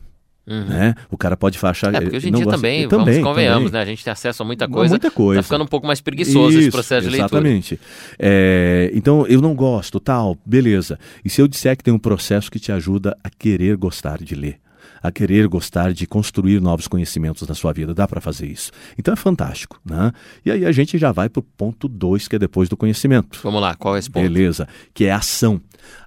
Né? 0.47 0.95
O 1.09 1.17
cara 1.17 1.35
pode 1.37 1.57
achar. 1.61 1.91
Uhum. 1.91 1.97
É, 1.97 2.01
porque 2.01 2.17
hoje 2.17 2.29
em 2.29 2.31
dia 2.33 2.43
gosta- 2.45 2.57
também, 2.57 2.81
Eu 2.81 2.89
vamos 2.89 3.05
também, 3.05 3.21
convenhamos, 3.23 3.71
também. 3.71 3.71
né? 3.73 3.81
A 3.81 3.85
gente 3.85 4.03
tem 4.03 4.11
acesso 4.11 4.43
a 4.43 4.45
muita 4.45 4.67
coisa. 4.67 4.89
Muita 4.93 5.11
coisa. 5.11 5.39
Tá 5.39 5.43
ficando 5.43 5.63
um 5.63 5.67
pouco 5.67 5.85
mais 5.87 5.99
preguiçoso 6.01 6.57
esse 6.57 6.67
Isso, 6.67 6.71
processo 6.77 7.07
de 7.09 7.15
leitura. 7.17 7.41
Exatamente. 7.41 7.79
É, 8.19 8.91
então, 8.93 9.25
eu 9.27 9.41
não 9.41 9.53
gosto, 9.55 9.99
tal, 9.99 10.37
beleza. 10.45 10.99
E 11.23 11.29
se 11.29 11.41
eu 11.41 11.47
disser 11.47 11.75
que 11.77 11.83
tem 11.83 11.93
um 11.93 11.99
processo 11.99 12.49
que 12.51 12.59
te 12.59 12.71
ajuda 12.71 13.15
a 13.23 13.29
querer 13.29 13.75
gostar 13.77 14.21
de 14.23 14.35
ler, 14.35 14.57
a 15.01 15.11
querer 15.11 15.47
gostar 15.47 15.93
de 15.93 16.05
construir 16.05 16.61
novos 16.61 16.87
conhecimentos 16.87 17.47
na 17.47 17.55
sua 17.55 17.73
vida, 17.73 17.93
dá 17.93 18.07
para 18.07 18.21
fazer 18.21 18.47
isso. 18.47 18.71
Então 18.97 19.13
é 19.13 19.17
fantástico, 19.17 19.79
né? 19.83 20.11
E 20.45 20.51
aí 20.51 20.65
a 20.65 20.71
gente 20.71 20.97
já 20.97 21.11
vai 21.11 21.29
para 21.29 21.39
o 21.39 21.43
ponto 21.43 21.87
2, 21.87 22.27
que 22.27 22.35
é 22.35 22.39
depois 22.39 22.69
do 22.69 22.77
conhecimento. 22.77 23.39
Vamos 23.43 23.61
lá, 23.61 23.75
qual 23.75 23.95
é 23.95 23.99
esse 23.99 24.09
ponto? 24.09 24.23
Beleza, 24.23 24.67
que 24.93 25.05
é 25.05 25.11
a 25.11 25.17
ação. 25.17 25.59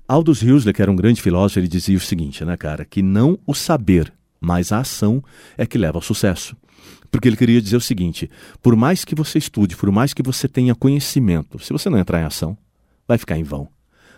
Aldous 0.07 0.43
Huxley, 0.43 0.73
que 0.73 0.83
era 0.83 0.91
um 0.91 0.97
grande 0.97 1.21
filósofo, 1.21 1.59
ele 1.59 1.69
dizia 1.69 1.97
o 1.97 2.01
seguinte, 2.01 2.45
né, 2.45 2.57
cara, 2.57 2.85
que 2.85 3.03
não 3.03 3.39
o 3.47 3.55
saber, 3.55 4.13
mas 4.41 4.71
a 4.71 4.81
ação 4.81 5.23
é 5.57 5.67
que 5.67 5.79
leva 5.79 5.99
ao 5.99 6.03
sucesso. 6.03 6.57
Porque 7.11 7.29
ele 7.29 7.37
queria 7.37 7.63
dizer 7.63 7.77
o 7.77 7.81
seguinte: 7.81 8.29
por 8.61 8.75
mais 8.75 9.05
que 9.05 9.15
você 9.15 9.39
estude, 9.39 9.77
por 9.77 9.91
mais 9.91 10.13
que 10.13 10.23
você 10.23 10.49
tenha 10.49 10.75
conhecimento, 10.75 11.59
se 11.59 11.73
você 11.73 11.89
não 11.89 11.99
entrar 11.99 12.21
em 12.21 12.25
ação, 12.25 12.59
vai 13.07 13.17
ficar 13.19 13.39
em 13.39 13.43
vão. 13.45 13.69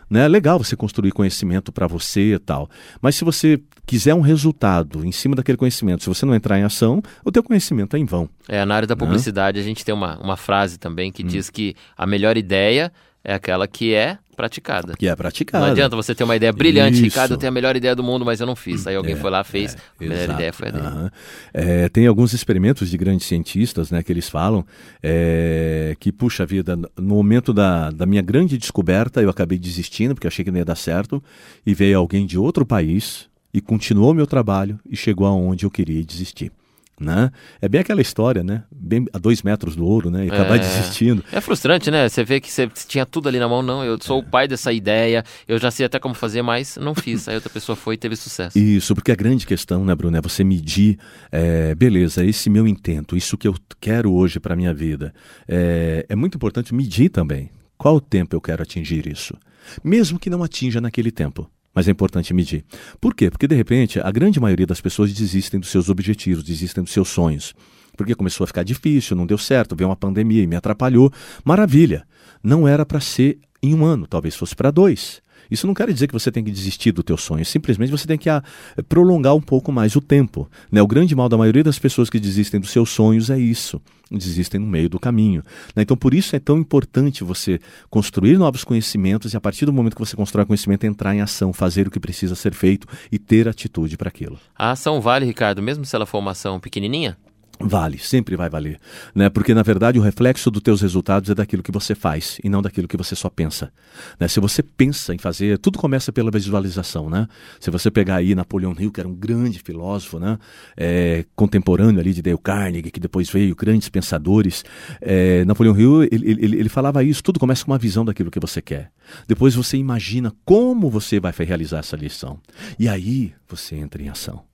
Né? 0.09 0.25
É 0.25 0.29
legal 0.29 0.59
você 0.59 0.77
construir 0.77 1.11
conhecimento 1.13 1.73
para 1.73 1.87
você 1.87 2.35
e 2.35 2.39
tal, 2.39 2.69
mas 3.01 3.17
se 3.17 3.25
você 3.25 3.61
quiser 3.85 4.15
um 4.15 4.21
resultado 4.21 5.05
em 5.05 5.13
cima 5.13 5.35
daquele 5.35 5.59
conhecimento, 5.59 6.03
se 6.03 6.09
você 6.09 6.25
não 6.25 6.35
entrar 6.35 6.59
em 6.59 6.63
ação, 6.63 7.03
o 7.25 7.33
teu 7.33 7.43
conhecimento 7.43 7.97
é 7.97 7.99
em 7.99 8.05
vão. 8.05 8.29
É, 8.49 8.65
na 8.65 8.75
área 8.75 8.87
da 8.87 8.97
publicidade 8.97 9.59
a 9.59 9.63
gente 9.63 9.85
tem 9.85 9.95
uma, 9.95 10.19
uma 10.19 10.37
frase 10.37 10.79
também 10.79 11.11
Hum. 11.11 11.13
que 11.13 11.23
diz 11.23 11.51
que 11.51 11.75
a 11.97 12.07
melhor 12.07 12.37
ideia 12.37 12.93
é 13.27 13.35
aquela 13.35 13.67
que 13.67 13.93
é 13.93 14.19
praticada. 14.37 14.95
Que 14.97 15.09
é 15.09 15.17
praticado. 15.17 15.65
Não 15.65 15.73
adianta 15.73 15.97
você 15.97 16.15
ter 16.15 16.23
uma 16.23 16.37
ideia 16.37 16.53
brilhante, 16.53 16.95
Isso. 16.95 17.05
Ricardo, 17.05 17.33
eu 17.33 17.37
tenho 17.37 17.51
a 17.51 17.55
melhor 17.55 17.75
ideia 17.75 17.97
do 17.97 18.05
mundo, 18.05 18.25
mas 18.25 18.39
eu 18.39 18.47
não 18.47 18.55
fiz. 18.55 18.87
Aí 18.87 18.95
alguém 18.95 19.15
É, 19.15 19.17
foi 19.17 19.31
lá, 19.31 19.43
fez, 19.43 19.75
é, 19.75 19.79
a 19.79 19.81
melhor 20.05 20.23
exato. 20.23 20.33
ideia 20.35 20.53
foi 20.53 20.69
a 20.69 20.71
dele. 20.71 20.87
Aham. 20.87 21.11
É, 21.53 21.89
tem 21.89 22.07
alguns 22.07 22.33
experimentos 22.33 22.89
de 22.89 22.97
grandes 22.97 23.27
cientistas 23.27 23.91
né, 23.91 24.01
que 24.03 24.13
eles 24.13 24.29
falam 24.29 24.65
é, 25.03 25.97
que, 25.99 26.13
puxa 26.13 26.47
vida, 26.47 26.77
no 26.77 27.15
momento 27.17 27.53
da, 27.53 27.91
da 27.91 28.07
minha 28.07 28.23
grande 28.23 28.57
descoberta, 28.57 29.21
eu 29.21 29.31
acabei 29.31 29.59
desistindo, 29.59 30.15
porque 30.15 30.29
achei 30.29 30.45
que 30.45 30.51
não 30.53 30.59
ia 30.59 30.65
dar 30.65 30.77
certo, 30.77 31.21
e 31.67 31.75
veio 31.75 31.99
alguém 31.99 32.27
de 32.27 32.39
outro 32.39 32.65
país 32.65 33.27
e 33.53 33.61
continuou 33.61 34.15
meu 34.15 34.27
trabalho 34.27 34.79
e 34.89 34.97
chegou 34.97 35.27
aonde 35.27 35.65
eu 35.67 35.71
queria 35.71 36.05
desistir. 36.05 36.53
Né? 36.99 37.31
É 37.61 37.69
bem 37.69 37.83
aquela 37.83 38.01
história, 38.01 38.43
né? 38.43 38.65
Bem 38.71 39.05
a 39.13 39.19
dois 39.19 39.43
metros 39.43 39.77
do 39.77 39.85
ouro, 39.85 40.11
né? 40.11 40.25
E 40.25 40.29
acabar 40.31 40.57
É. 40.57 40.59
desistindo. 40.61 41.23
É 41.31 41.43
frustrante, 41.43 41.91
né? 41.91 42.09
Você 42.09 42.25
vê 42.25 42.41
que 42.41 42.51
você 42.51 42.67
tinha 42.89 43.05
tudo 43.05 43.29
ali 43.29 43.39
na 43.39 43.47
mão, 43.47 43.61
não, 43.61 43.85
eu 43.85 43.99
sou 44.01 44.21
o 44.21 44.23
pai 44.23 44.49
dessa 44.49 44.73
ideia, 44.73 45.23
eu 45.47 45.59
já 45.59 45.71
sei 45.71 45.85
até 45.85 45.99
como 45.99 46.15
fazer, 46.15 46.41
mas 46.41 46.79
não 46.79 46.95
fiz. 46.95 47.29
Aí 47.29 47.35
outra 47.35 47.51
pessoa 47.51 47.77
foi 47.77 47.97
e 47.97 47.99
teve 47.99 48.17
sucesso. 48.17 48.59
Isso, 48.59 48.95
porque 48.95 49.13
a 49.13 49.15
grande 49.15 49.47
questão, 49.47 49.85
né, 49.85 49.95
Bruno, 49.95 50.17
é 50.17 50.23
você 50.23 50.43
medir, 50.43 50.99
é, 51.31 51.75
beleza, 51.75 52.25
esse 52.25 52.49
meu 52.49 52.67
intento, 52.67 53.15
isso 53.15 53.37
que 53.37 53.47
eu 53.47 53.55
quero 53.79 54.11
hoje 54.13 54.41
para 54.41 54.57
minha 54.57 54.73
vida. 54.73 55.13
É, 55.47 56.07
é 56.09 56.17
muito 56.17 56.37
importante 56.37 56.75
medir 56.75 57.11
também. 57.11 57.51
Qual 57.77 57.97
o 57.97 58.01
tempo 58.01 58.35
eu 58.35 58.41
quero 58.41 58.63
atingir 58.63 59.07
isso? 59.07 59.37
Mesmo 59.85 60.19
que 60.19 60.31
não 60.31 60.43
atinja 60.43 60.81
naquele 60.81 61.11
tempo. 61.11 61.51
Mas 61.77 61.87
é 61.87 61.91
importante 61.91 62.33
medir. 62.33 62.65
Por 62.99 63.15
quê? 63.15 63.31
Porque, 63.31 63.47
de 63.47 63.55
repente, 63.55 64.01
a 64.01 64.11
grande 64.11 64.41
maioria 64.41 64.67
das 64.67 64.81
pessoas 64.81 65.13
desistem 65.13 65.61
dos 65.61 65.69
seus 65.69 65.91
objetivos, 65.91 66.43
desistem 66.43 66.83
dos 66.83 66.91
seus 66.91 67.09
sonhos. 67.09 67.55
Porque 67.95 68.15
começou 68.15 68.45
a 68.45 68.47
ficar 68.47 68.63
difícil, 68.63 69.15
não 69.15 69.27
deu 69.27 69.37
certo, 69.37 69.77
veio 69.77 69.91
uma 69.91 69.97
pandemia 69.97 70.43
e 70.43 70.47
me 70.47 70.57
atrapalhou. 70.57 71.13
Maravilha! 71.45 72.07
Não 72.43 72.67
era 72.67 72.87
para 72.87 72.99
ser 72.99 73.39
em 73.63 73.75
um 73.75 73.85
ano, 73.85 74.07
talvez 74.07 74.35
fosse 74.35 74.57
para 74.57 74.71
dois. 74.71 75.21
Isso 75.51 75.67
não 75.67 75.75
quer 75.75 75.93
dizer 75.93 76.07
que 76.07 76.13
você 76.13 76.31
tem 76.31 76.43
que 76.45 76.51
desistir 76.51 76.93
do 76.93 77.03
teu 77.03 77.17
sonho, 77.17 77.45
simplesmente 77.45 77.91
você 77.91 78.07
tem 78.07 78.19
que 78.19 78.29
ah, 78.29 78.43
prolongar 78.89 79.35
um 79.35 79.41
pouco 79.41 79.73
mais 79.73 79.97
o 79.97 80.01
tempo. 80.01 80.49
Né? 80.71 80.83
O 80.83 80.87
grande 80.87 81.15
mal 81.15 81.29
da 81.29 81.37
maioria 81.37 81.65
das 81.65 81.79
pessoas 81.79 82.11
que 82.11 82.19
desistem 82.19 82.61
dos 82.61 82.71
seus 82.71 82.91
sonhos 82.91 83.31
é 83.31 83.39
isso, 83.39 83.81
desistem 84.11 84.61
no 84.61 84.67
meio 84.67 84.89
do 84.89 84.99
caminho. 84.99 85.43
Né? 85.75 85.83
Então 85.83 85.97
por 85.97 86.15
isso 86.15 86.35
é 86.35 86.39
tão 86.39 86.59
importante 86.59 87.25
você 87.25 87.61
construir 87.91 88.39
novos 88.39 88.65
conhecimentos 88.65 89.33
e 89.33 89.37
a 89.37 89.41
partir 89.41 89.67
do 89.67 89.73
momento 89.73 89.95
que 89.95 90.05
você 90.05 90.17
constrói 90.17 90.47
conhecimento, 90.47 90.87
entrar 90.87 91.15
em 91.15 91.21
ação, 91.21 91.53
fazer 91.53 91.89
o 91.89 91.91
que 91.91 92.01
precisa 92.01 92.35
ser 92.35 92.55
feito 92.55 92.87
e 93.11 93.19
ter 93.19 93.49
atitude 93.49 93.97
para 93.97 94.09
aquilo. 94.09 94.39
A 94.57 94.73
ação 94.73 95.01
vale, 95.01 95.27
Ricardo, 95.27 95.63
mesmo 95.63 95.85
se 95.85 95.95
ela 95.95 96.07
for 96.07 96.19
uma 96.19 96.33
ação 96.33 96.61
pequenininha? 96.61 97.17
Vale, 97.59 97.99
sempre 97.99 98.37
vai 98.37 98.51
valer, 98.51 98.79
né? 99.15 99.31
Porque 99.31 99.55
na 99.55 99.63
verdade 99.63 99.99
o 99.99 100.03
reflexo 100.03 100.51
dos 100.51 100.63
teus 100.63 100.83
resultados 100.83 101.31
é 101.31 101.35
daquilo 101.35 101.63
que 101.63 101.73
você 101.73 101.95
faz 101.95 102.39
e 102.45 102.51
não 102.51 102.61
daquilo 102.61 102.87
que 102.87 102.97
você 102.97 103.17
só 103.17 103.31
pensa. 103.31 103.73
Né? 104.21 104.29
Se 104.29 104.41
você 104.41 104.63
pensa 104.63 105.15
em 105.15 105.19
fazer, 105.19 105.59
tudo 105.59 105.79
começa 105.79 106.13
pela 106.13 106.31
visualização, 106.31 107.09
né? 107.09 107.27
Se 107.59 107.71
você 107.71 107.91
pegar 107.91 108.17
aí 108.17 108.35
Napoleão 108.35 108.75
Hill, 108.79 108.93
que 108.93 109.01
era 109.01 109.09
um 109.09 109.15
grande 109.15 109.59
filósofo, 109.59 110.19
né? 110.19 110.39
É, 110.77 111.25
contemporâneo 111.35 111.99
ali 111.99 112.13
de 112.13 112.21
Dale 112.21 112.39
Carnegie, 112.39 112.91
que 112.91 113.01
depois 113.01 113.31
veio 113.31 113.57
grandes 113.57 113.89
pensadores, 113.89 114.63
é, 115.01 115.45
Napoleão 115.47 115.79
Hill 115.79 116.03
ele, 116.05 116.31
ele, 116.31 116.57
ele 116.59 116.69
falava 116.69 117.03
isso. 117.03 117.23
Tudo 117.23 117.41
começa 117.41 117.65
com 117.65 117.73
uma 117.73 117.79
visão 117.79 118.05
daquilo 118.05 118.31
que 118.31 118.41
você 118.41 118.61
quer. 118.61 118.91
Depois 119.27 119.55
você 119.55 119.79
imagina 119.79 120.33
como 120.45 120.91
você 120.91 121.19
vai 121.19 121.33
realizar 121.39 121.79
essa 121.79 121.97
lição 121.97 122.39
e 122.79 122.87
aí 122.89 123.33
você 123.49 123.77
entra 123.77 124.03
em 124.03 124.09
ação. 124.09 124.45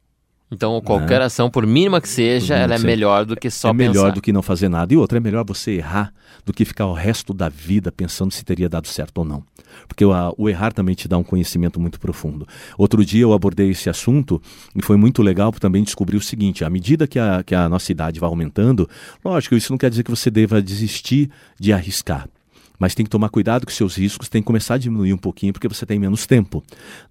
Então, 0.52 0.78
qualquer 0.82 1.20
né? 1.20 1.24
ação, 1.24 1.48
por 1.48 1.66
mínima 1.66 1.98
que 1.98 2.08
seja, 2.08 2.54
ela 2.54 2.74
é 2.74 2.78
melhor 2.78 3.24
do 3.24 3.34
que 3.34 3.48
só 3.48 3.70
é 3.70 3.72
pensar. 3.72 3.84
É 3.84 3.88
melhor 3.88 4.12
do 4.12 4.20
que 4.20 4.30
não 4.30 4.42
fazer 4.42 4.68
nada. 4.68 4.92
E 4.92 4.96
outra, 4.98 5.16
é 5.16 5.20
melhor 5.20 5.46
você 5.46 5.72
errar 5.72 6.12
do 6.44 6.52
que 6.52 6.66
ficar 6.66 6.84
o 6.84 6.92
resto 6.92 7.32
da 7.32 7.48
vida 7.48 7.90
pensando 7.90 8.30
se 8.30 8.44
teria 8.44 8.68
dado 8.68 8.86
certo 8.86 9.16
ou 9.18 9.24
não. 9.24 9.42
Porque 9.88 10.04
o, 10.04 10.12
o 10.36 10.50
errar 10.50 10.72
também 10.72 10.94
te 10.94 11.08
dá 11.08 11.16
um 11.16 11.22
conhecimento 11.22 11.80
muito 11.80 11.98
profundo. 11.98 12.46
Outro 12.76 13.02
dia 13.02 13.22
eu 13.22 13.32
abordei 13.32 13.70
esse 13.70 13.88
assunto 13.88 14.42
e 14.76 14.82
foi 14.82 14.98
muito 14.98 15.22
legal 15.22 15.50
também 15.52 15.82
descobrir 15.82 16.18
o 16.18 16.20
seguinte: 16.20 16.66
à 16.66 16.68
medida 16.68 17.06
que 17.06 17.18
a, 17.18 17.42
que 17.42 17.54
a 17.54 17.66
nossa 17.66 17.90
idade 17.90 18.20
vai 18.20 18.28
aumentando, 18.28 18.86
lógico, 19.24 19.54
isso 19.54 19.72
não 19.72 19.78
quer 19.78 19.88
dizer 19.88 20.02
que 20.02 20.10
você 20.10 20.30
deva 20.30 20.60
desistir 20.60 21.30
de 21.58 21.72
arriscar 21.72 22.28
mas 22.82 22.96
tem 22.96 23.04
que 23.04 23.10
tomar 23.10 23.28
cuidado 23.28 23.64
com 23.64 23.70
seus 23.70 23.94
riscos, 23.94 24.28
tem 24.28 24.42
que 24.42 24.46
começar 24.46 24.74
a 24.74 24.76
diminuir 24.76 25.14
um 25.14 25.16
pouquinho 25.16 25.52
porque 25.52 25.68
você 25.68 25.86
tem 25.86 26.00
menos 26.00 26.26
tempo. 26.26 26.64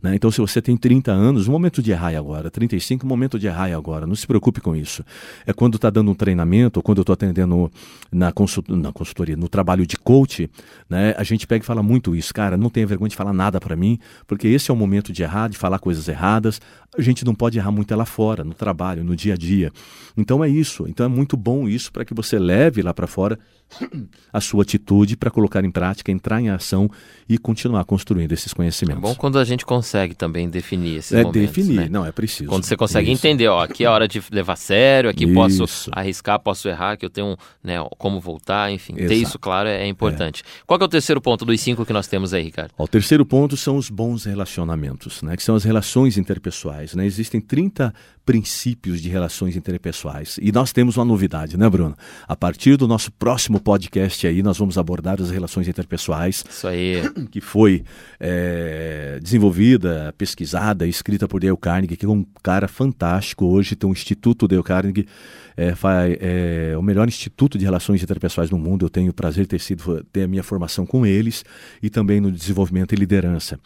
Né? 0.03 0.15
Então, 0.15 0.29
se 0.29 0.41
você 0.41 0.61
tem 0.61 0.75
30 0.75 1.13
anos, 1.13 1.47
o 1.47 1.51
momento 1.51 1.81
de 1.81 1.91
errar 1.91 2.11
é 2.11 2.17
agora, 2.17 2.51
35, 2.51 3.05
o 3.05 3.07
momento 3.07 3.39
de 3.39 3.47
errar 3.47 3.69
é 3.69 3.73
agora, 3.73 4.05
não 4.05 4.13
se 4.13 4.27
preocupe 4.27 4.59
com 4.59 4.75
isso. 4.75 5.01
É 5.45 5.53
quando 5.53 5.75
está 5.75 5.89
dando 5.89 6.11
um 6.11 6.13
treinamento, 6.13 6.79
ou 6.79 6.83
quando 6.83 6.97
eu 6.97 7.03
estou 7.03 7.13
atendendo 7.13 7.71
na, 8.11 8.33
consult 8.33 8.67
na 8.69 8.91
consultoria, 8.91 9.37
no 9.37 9.47
trabalho 9.47 9.87
de 9.87 9.95
coach, 9.95 10.51
né? 10.89 11.15
a 11.17 11.23
gente 11.23 11.47
pega 11.47 11.63
e 11.63 11.65
fala 11.65 11.81
muito 11.81 12.13
isso, 12.13 12.33
cara, 12.33 12.57
não 12.57 12.69
tenha 12.69 12.85
vergonha 12.85 13.07
de 13.07 13.15
falar 13.15 13.31
nada 13.31 13.57
para 13.57 13.77
mim, 13.77 13.97
porque 14.27 14.49
esse 14.49 14.69
é 14.69 14.73
o 14.73 14.77
momento 14.77 15.13
de 15.13 15.23
errar, 15.23 15.47
de 15.47 15.57
falar 15.57 15.79
coisas 15.79 16.05
erradas, 16.09 16.59
a 16.97 17.01
gente 17.01 17.23
não 17.23 17.33
pode 17.33 17.57
errar 17.57 17.71
muito 17.71 17.95
lá 17.95 18.03
fora, 18.03 18.43
no 18.43 18.53
trabalho, 18.53 19.05
no 19.05 19.15
dia 19.15 19.35
a 19.35 19.37
dia. 19.37 19.71
Então 20.17 20.43
é 20.43 20.49
isso, 20.49 20.85
então 20.85 21.05
é 21.05 21.09
muito 21.09 21.37
bom 21.37 21.65
isso 21.69 21.93
para 21.93 22.03
que 22.03 22.13
você 22.13 22.37
leve 22.37 22.81
lá 22.81 22.93
para 22.93 23.07
fora 23.07 23.39
a 24.31 24.41
sua 24.41 24.63
atitude 24.63 25.15
para 25.15 25.31
colocar 25.31 25.60
em 25.65 25.71
prática, 25.71 26.11
entrar 26.11 26.41
em 26.41 26.49
ação 26.49 26.89
e 27.27 27.37
continuar 27.37 27.85
construindo 27.85 28.31
esses 28.31 28.53
conhecimentos. 28.53 29.03
É 29.03 29.07
bom 29.07 29.15
quando 29.15 29.39
a 29.39 29.43
gente 29.45 29.65
consegue 29.65 30.13
também 30.13 30.49
definir 30.49 30.97
esses 30.97 31.13
é 31.13 31.23
momentos. 31.23 31.41
definir, 31.41 31.75
né? 31.75 31.89
não 31.89 32.05
é 32.05 32.11
preciso. 32.11 32.49
Quando 32.49 32.65
você 32.65 32.75
consegue 32.75 33.11
Isso. 33.11 33.25
entender, 33.25 33.47
ó, 33.47 33.63
aqui 33.63 33.85
é 33.85 33.89
hora 33.89 34.07
de 34.07 34.21
levar 34.31 34.53
a 34.53 34.57
sério, 34.57 35.09
aqui 35.09 35.25
Isso. 35.25 35.33
posso 35.33 35.89
arriscar, 35.91 36.39
posso 36.39 36.67
errar, 36.67 36.97
que 36.97 37.05
eu 37.05 37.09
tenho 37.09 37.37
né, 37.63 37.75
como 37.97 38.19
voltar, 38.19 38.71
enfim. 38.71 38.95
Ter 38.95 39.03
Exato. 39.03 39.21
isso 39.21 39.39
claro 39.39 39.69
é, 39.69 39.83
é 39.83 39.87
importante. 39.87 40.43
Qual 40.65 40.77
que 40.77 40.83
é 40.83 40.87
o 40.87 40.89
terceiro 40.89 41.21
ponto 41.21 41.45
dos 41.45 41.61
cinco 41.61 41.85
que 41.85 41.93
nós 41.93 42.07
temos 42.07 42.33
aí, 42.33 42.43
Ricardo? 42.43 42.71
Ó, 42.77 42.83
o 42.83 42.87
terceiro 42.87 43.25
ponto 43.25 43.55
são 43.55 43.77
os 43.77 43.89
bons 43.89 44.25
relacionamentos, 44.25 45.21
né, 45.21 45.37
que 45.37 45.43
são 45.43 45.55
as 45.55 45.63
relações 45.63 46.17
interpessoais. 46.17 46.95
Né? 46.95 47.05
Existem 47.05 47.39
30 47.39 47.93
princípios 48.25 49.01
de 49.01 49.09
relações 49.09 49.55
interpessoais. 49.55 50.39
E 50.41 50.51
nós 50.51 50.71
temos 50.71 50.97
uma 50.97 51.05
novidade, 51.05 51.57
né, 51.57 51.69
Bruno? 51.69 51.95
A 52.27 52.35
partir 52.35 52.77
do 52.77 52.87
nosso 52.87 53.11
próximo 53.11 53.59
podcast 53.59 54.25
aí, 54.27 54.43
nós 54.43 54.57
vamos 54.57 54.77
abordar 54.77 55.19
as 55.21 55.29
relações 55.29 55.40
interpessoais, 55.67 56.43
Isso 56.49 56.67
aí. 56.67 57.01
que 57.31 57.41
foi 57.41 57.83
é, 58.19 59.19
desenvolvida, 59.21 60.13
pesquisada, 60.17 60.87
escrita 60.87 61.27
por 61.27 61.41
Dale 61.41 61.57
Carnegie, 61.57 61.97
que 61.97 62.05
é 62.05 62.09
um 62.09 62.25
cara 62.43 62.67
fantástico. 62.67 63.45
Hoje 63.45 63.75
tem 63.75 63.89
um 63.89 63.93
Instituto 63.93 64.47
Dale 64.47 64.63
Carnegie, 64.63 65.07
é, 65.55 65.75
faz, 65.75 66.17
é 66.19 66.75
o 66.77 66.81
melhor 66.81 67.07
instituto 67.07 67.57
de 67.57 67.65
relações 67.65 68.01
interpessoais 68.01 68.49
do 68.49 68.57
mundo. 68.57 68.85
Eu 68.85 68.89
tenho 68.89 69.11
o 69.11 69.13
prazer 69.13 69.43
de 69.43 69.49
ter 69.49 69.59
sido 69.59 70.03
ter 70.11 70.23
a 70.23 70.27
minha 70.27 70.43
formação 70.43 70.85
com 70.85 71.05
eles 71.05 71.43
e 71.81 71.89
também 71.89 72.19
no 72.19 72.31
desenvolvimento 72.31 72.93
e 72.93 72.95
liderança. 72.95 73.59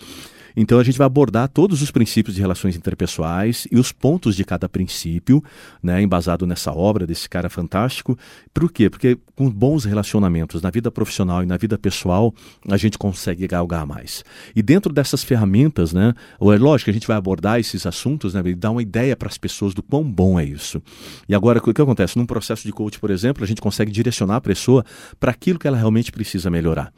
Então 0.55 0.79
a 0.79 0.83
gente 0.83 0.97
vai 0.97 1.05
abordar 1.05 1.47
todos 1.49 1.81
os 1.81 1.91
princípios 1.91 2.35
de 2.35 2.41
relações 2.41 2.75
interpessoais 2.75 3.67
e 3.71 3.77
os 3.77 3.91
pontos 3.91 4.35
de 4.35 4.43
cada 4.43 4.69
princípio, 4.69 5.43
né, 5.81 6.01
embasado 6.01 6.45
nessa 6.45 6.71
obra 6.71 7.05
desse 7.05 7.29
cara 7.29 7.49
fantástico. 7.49 8.17
Por 8.53 8.71
quê? 8.71 8.89
Porque 8.89 9.17
com 9.35 9.49
bons 9.49 9.83
relacionamentos 9.85 10.61
na 10.61 10.69
vida 10.69 10.89
profissional 10.89 11.43
e 11.43 11.45
na 11.45 11.57
vida 11.57 11.77
pessoal, 11.77 12.33
a 12.69 12.77
gente 12.77 12.97
consegue 12.97 13.47
galgar 13.47 13.85
mais. 13.85 14.23
E 14.55 14.61
dentro 14.61 14.93
dessas 14.93 15.23
ferramentas, 15.23 15.93
né, 15.93 16.13
é 16.41 16.57
lógico 16.57 16.85
que 16.85 16.91
a 16.91 16.93
gente 16.93 17.07
vai 17.07 17.17
abordar 17.17 17.59
esses 17.59 17.85
assuntos, 17.85 18.33
né, 18.33 18.41
e 18.45 18.55
dar 18.55 18.71
uma 18.71 18.81
ideia 18.81 19.15
para 19.15 19.27
as 19.27 19.37
pessoas 19.37 19.73
do 19.73 19.83
quão 19.83 20.03
bom 20.03 20.39
é 20.39 20.45
isso. 20.45 20.81
E 21.27 21.35
agora, 21.35 21.59
o 21.59 21.73
que 21.73 21.81
acontece? 21.81 22.17
Num 22.17 22.25
processo 22.25 22.63
de 22.63 22.71
coach, 22.71 22.99
por 22.99 23.11
exemplo, 23.11 23.43
a 23.43 23.47
gente 23.47 23.61
consegue 23.61 23.91
direcionar 23.91 24.37
a 24.37 24.41
pessoa 24.41 24.85
para 25.19 25.31
aquilo 25.31 25.59
que 25.59 25.67
ela 25.67 25.77
realmente 25.77 26.11
precisa 26.11 26.49
melhorar. 26.49 26.93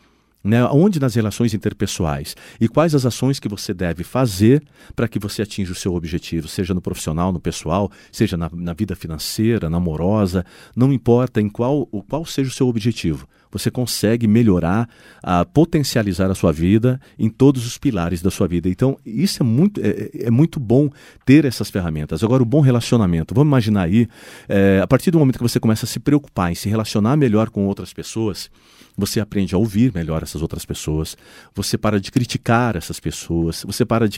Né? 0.47 0.63
Onde 0.67 0.97
nas 0.97 1.13
relações 1.13 1.53
interpessoais 1.53 2.33
e 2.59 2.69
quais 2.69 2.95
as 2.95 3.05
ações 3.05 3.37
que 3.37 3.49
você 3.49 3.73
deve 3.73 4.05
fazer 4.05 4.63
para 4.95 5.05
que 5.05 5.19
você 5.19 5.41
atinja 5.41 5.73
o 5.73 5.75
seu 5.75 5.93
objetivo, 5.93 6.47
seja 6.47 6.73
no 6.73 6.79
profissional, 6.79 7.33
no 7.33 7.39
pessoal, 7.39 7.91
seja 8.13 8.37
na, 8.37 8.49
na 8.53 8.71
vida 8.71 8.95
financeira, 8.95 9.69
na 9.69 9.75
amorosa, 9.75 10.45
não 10.73 10.93
importa 10.93 11.41
em 11.41 11.49
qual, 11.49 11.85
qual 11.85 12.25
seja 12.25 12.49
o 12.49 12.53
seu 12.53 12.69
objetivo. 12.69 13.27
Você 13.51 13.71
consegue 13.71 14.27
melhorar, 14.27 14.89
a 15.23 15.45
potencializar 15.45 16.29
a 16.29 16.35
sua 16.35 16.51
vida 16.51 16.99
em 17.17 17.29
todos 17.29 17.65
os 17.65 17.77
pilares 17.77 18.21
da 18.21 18.29
sua 18.29 18.47
vida. 18.47 18.69
Então, 18.69 18.97
isso 19.05 19.41
é 19.41 19.45
muito, 19.45 19.81
é, 19.81 20.25
é 20.25 20.31
muito 20.31 20.59
bom 20.59 20.89
ter 21.25 21.45
essas 21.45 21.69
ferramentas. 21.69 22.23
Agora, 22.23 22.43
o 22.43 22.45
bom 22.45 22.61
relacionamento. 22.61 23.33
Vamos 23.33 23.49
imaginar 23.49 23.83
aí, 23.83 24.07
é, 24.47 24.79
a 24.81 24.87
partir 24.87 25.11
do 25.11 25.19
momento 25.19 25.37
que 25.37 25.43
você 25.43 25.59
começa 25.59 25.85
a 25.85 25.87
se 25.87 25.99
preocupar 25.99 26.51
em 26.51 26.55
se 26.55 26.69
relacionar 26.69 27.15
melhor 27.15 27.49
com 27.49 27.65
outras 27.65 27.93
pessoas, 27.93 28.49
você 28.97 29.19
aprende 29.19 29.53
a 29.53 29.57
ouvir 29.57 29.93
melhor 29.93 30.23
essas 30.23 30.41
outras 30.41 30.65
pessoas, 30.65 31.15
você 31.53 31.77
para 31.77 31.99
de 31.99 32.11
criticar 32.11 32.75
essas 32.75 32.99
pessoas, 32.99 33.63
você 33.63 33.85
para 33.85 34.09
de, 34.09 34.17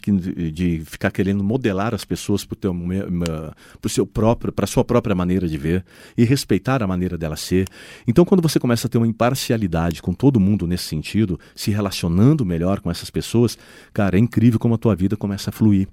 de 0.52 0.82
ficar 0.86 1.12
querendo 1.12 1.44
modelar 1.44 1.94
as 1.94 2.06
pessoas 2.06 2.46
para 2.46 4.64
a 4.64 4.68
sua 4.68 4.86
própria 4.86 5.14
maneira 5.14 5.48
de 5.48 5.58
ver 5.58 5.84
e 6.18 6.24
respeitar 6.24 6.82
a 6.82 6.88
maneira 6.88 7.18
dela 7.18 7.36
ser. 7.36 7.68
Então, 8.08 8.24
quando 8.24 8.42
você 8.42 8.58
começa 8.58 8.88
a 8.88 8.90
ter 8.90 8.98
uma 8.98 9.08
imparcialidade 9.20 10.02
com 10.02 10.14
todo 10.14 10.40
mundo 10.40 10.66
nesse 10.66 10.86
sentido, 10.86 11.38
se 11.54 11.72
relacionando 11.72 12.46
melhor 12.46 12.80
com 12.80 12.90
essas 12.90 13.10
pessoas, 13.10 13.58
cara, 13.92 14.16
é 14.16 14.20
incrível 14.20 14.58
como 14.58 14.76
a 14.76 14.78
tua 14.78 14.96
vida 14.96 15.18
começa 15.18 15.50
a 15.50 15.54
fluir. 15.54 15.90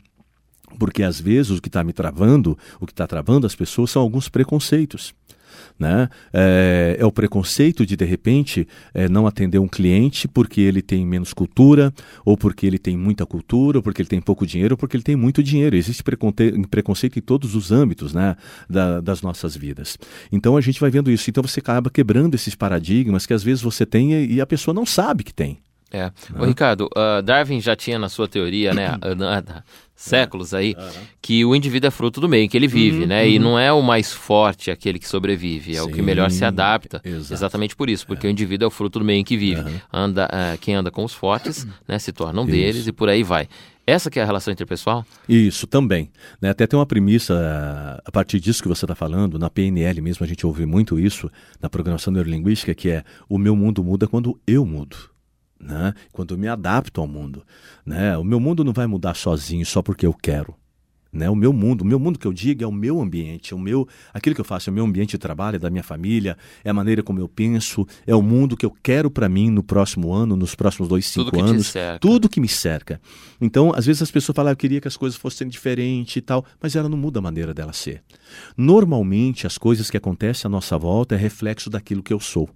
Porque 0.78 1.02
às 1.02 1.20
vezes 1.20 1.58
o 1.58 1.60
que 1.60 1.68
está 1.68 1.82
me 1.82 1.92
travando, 1.92 2.56
o 2.80 2.86
que 2.86 2.92
está 2.92 3.06
travando 3.06 3.46
as 3.46 3.54
pessoas 3.56 3.90
são 3.90 4.00
alguns 4.00 4.28
preconceitos. 4.28 5.12
Né? 5.78 6.08
É, 6.32 6.96
é, 6.98 7.04
o 7.04 7.12
preconceito 7.12 7.84
de, 7.84 7.96
de 7.96 8.04
repente, 8.04 8.66
é, 8.94 9.08
não 9.08 9.26
atender 9.26 9.58
um 9.58 9.68
cliente 9.68 10.26
porque 10.28 10.60
ele 10.60 10.82
tem 10.82 11.04
menos 11.06 11.32
cultura, 11.32 11.92
ou 12.24 12.36
porque 12.36 12.66
ele 12.66 12.78
tem 12.78 12.96
muita 12.96 13.26
cultura, 13.26 13.78
ou 13.78 13.82
porque 13.82 14.02
ele 14.02 14.08
tem 14.08 14.20
pouco 14.20 14.46
dinheiro, 14.46 14.74
ou 14.74 14.78
porque 14.78 14.96
ele 14.96 15.04
tem 15.04 15.16
muito 15.16 15.42
dinheiro. 15.42 15.76
Existe 15.76 16.02
preconceito 16.02 17.18
em 17.18 17.22
todos 17.22 17.54
os 17.54 17.70
âmbitos 17.72 18.14
né, 18.14 18.36
da, 18.68 19.00
das 19.00 19.22
nossas 19.22 19.56
vidas. 19.56 19.98
Então 20.30 20.56
a 20.56 20.60
gente 20.60 20.80
vai 20.80 20.90
vendo 20.90 21.10
isso. 21.10 21.28
Então 21.30 21.42
você 21.42 21.60
acaba 21.60 21.90
quebrando 21.90 22.34
esses 22.34 22.54
paradigmas 22.54 23.26
que 23.26 23.34
às 23.34 23.42
vezes 23.42 23.62
você 23.62 23.84
tem 23.84 24.24
e 24.24 24.40
a 24.40 24.46
pessoa 24.46 24.74
não 24.74 24.86
sabe 24.86 25.24
que 25.24 25.34
tem. 25.34 25.58
É. 25.92 26.10
Ô, 26.38 26.44
Ricardo, 26.44 26.88
uh, 26.96 27.22
Darwin 27.22 27.60
já 27.60 27.76
tinha 27.76 27.98
na 27.98 28.08
sua 28.08 28.26
teoria, 28.26 28.74
né, 28.74 28.98
séculos 29.94 30.52
aí, 30.52 30.74
Uhum. 30.76 30.90
que 31.22 31.44
o 31.44 31.54
indivíduo 31.56 31.88
é 31.88 31.90
fruto 31.90 32.20
do 32.20 32.28
meio 32.28 32.48
que 32.48 32.56
ele 32.56 32.66
vive, 32.66 33.02
Uhum, 33.02 33.06
né? 33.06 33.28
E 33.28 33.38
não 33.38 33.58
é 33.58 33.72
o 33.72 33.80
mais 33.82 34.12
forte 34.12 34.70
aquele 34.70 34.98
que 34.98 35.08
sobrevive, 35.08 35.74
é 35.76 35.82
o 35.82 35.88
que 35.88 35.94
Sim, 35.96 36.02
melhor 36.02 36.30
se 36.30 36.44
adapta. 36.44 37.00
exato. 37.04 37.32
Exatamente 37.32 37.74
por 37.74 37.88
isso, 37.88 38.06
porque 38.06 38.26
o 38.26 38.30
indivíduo 38.30 38.66
é 38.66 38.68
o 38.68 38.70
fruto 38.70 38.98
do 38.98 39.04
meio 39.04 39.20
em 39.20 39.24
que 39.24 39.36
vive. 39.36 39.62
Anda, 39.92 40.26
uh, 40.26 40.58
quem 40.58 40.74
anda 40.74 40.90
com 40.90 41.02
os 41.04 41.14
fortes, 41.14 41.66
né, 41.88 41.98
se 41.98 42.12
torna 42.12 42.40
um 42.40 42.44
Isso. 42.44 42.52
deles 42.52 42.86
e 42.86 42.92
por 42.92 43.08
aí 43.08 43.22
vai. 43.22 43.48
Essa 43.86 44.10
que 44.10 44.18
é 44.18 44.22
a 44.22 44.26
relação 44.26 44.52
interpessoal? 44.52 45.06
Isso 45.28 45.66
também. 45.66 46.10
Né? 46.42 46.50
Até 46.50 46.66
tem 46.66 46.76
uma 46.76 46.84
premissa 46.84 48.02
a 48.04 48.10
partir 48.10 48.40
disso 48.40 48.60
que 48.60 48.68
você 48.68 48.84
está 48.84 48.96
falando, 48.96 49.38
na 49.38 49.48
PNL 49.48 50.00
mesmo 50.02 50.24
a 50.24 50.28
gente 50.28 50.44
ouve 50.44 50.66
muito 50.66 50.98
isso, 50.98 51.30
na 51.62 51.70
programação 51.70 52.12
neurolinguística, 52.12 52.74
que 52.74 52.90
é 52.90 53.04
o 53.28 53.38
meu 53.38 53.54
mundo 53.54 53.82
muda 53.84 54.06
quando 54.08 54.38
eu 54.46 54.66
mudo. 54.66 54.96
Né? 55.58 55.94
Quando 56.12 56.34
eu 56.34 56.38
me 56.38 56.48
adapto 56.48 57.00
ao 57.00 57.06
mundo. 57.06 57.42
Né? 57.84 58.16
O 58.16 58.24
meu 58.24 58.38
mundo 58.38 58.62
não 58.62 58.72
vai 58.72 58.86
mudar 58.86 59.14
sozinho 59.14 59.64
só 59.64 59.82
porque 59.82 60.06
eu 60.06 60.12
quero. 60.12 60.54
Né? 61.16 61.30
O 61.30 61.34
meu 61.34 61.52
mundo, 61.52 61.80
o 61.80 61.84
meu 61.84 61.98
mundo 61.98 62.18
que 62.18 62.26
eu 62.26 62.32
digo 62.32 62.62
é 62.62 62.66
o 62.66 62.72
meu 62.72 63.00
ambiente, 63.00 63.54
é 63.54 63.56
o 63.56 63.58
meu, 63.58 63.88
aquilo 64.12 64.34
que 64.34 64.40
eu 64.40 64.44
faço 64.44 64.68
é 64.68 64.70
o 64.70 64.74
meu 64.74 64.84
ambiente 64.84 65.12
de 65.12 65.18
trabalho, 65.18 65.56
é 65.56 65.58
da 65.58 65.70
minha 65.70 65.82
família, 65.82 66.36
é 66.62 66.68
a 66.68 66.74
maneira 66.74 67.02
como 67.02 67.18
eu 67.18 67.28
penso, 67.28 67.86
é 68.06 68.14
o 68.14 68.20
mundo 68.20 68.56
que 68.56 68.66
eu 68.66 68.74
quero 68.82 69.10
para 69.10 69.28
mim 69.28 69.50
no 69.50 69.62
próximo 69.62 70.12
ano, 70.12 70.36
nos 70.36 70.54
próximos 70.54 70.88
dois, 70.88 71.06
cinco 71.06 71.30
Tudo 71.30 71.42
anos, 71.42 71.72
tudo 72.00 72.28
que 72.28 72.40
me 72.40 72.48
cerca. 72.48 73.00
Então, 73.40 73.72
às 73.74 73.86
vezes 73.86 74.02
as 74.02 74.10
pessoas 74.10 74.36
falam, 74.36 74.50
"Ah, 74.50 74.52
eu 74.52 74.56
queria 74.56 74.80
que 74.80 74.88
as 74.88 74.96
coisas 74.96 75.18
fossem 75.18 75.48
diferentes 75.48 76.16
e 76.16 76.20
tal, 76.20 76.44
mas 76.60 76.76
ela 76.76 76.88
não 76.88 76.98
muda 76.98 77.18
a 77.18 77.22
maneira 77.22 77.54
dela 77.54 77.72
ser. 77.72 78.02
Normalmente, 78.56 79.46
as 79.46 79.56
coisas 79.56 79.90
que 79.90 79.96
acontecem 79.96 80.48
à 80.48 80.50
nossa 80.50 80.76
volta 80.76 81.14
é 81.14 81.18
reflexo 81.18 81.70
daquilo 81.70 82.02
que 82.02 82.12
eu 82.12 82.20
sou. 82.20 82.50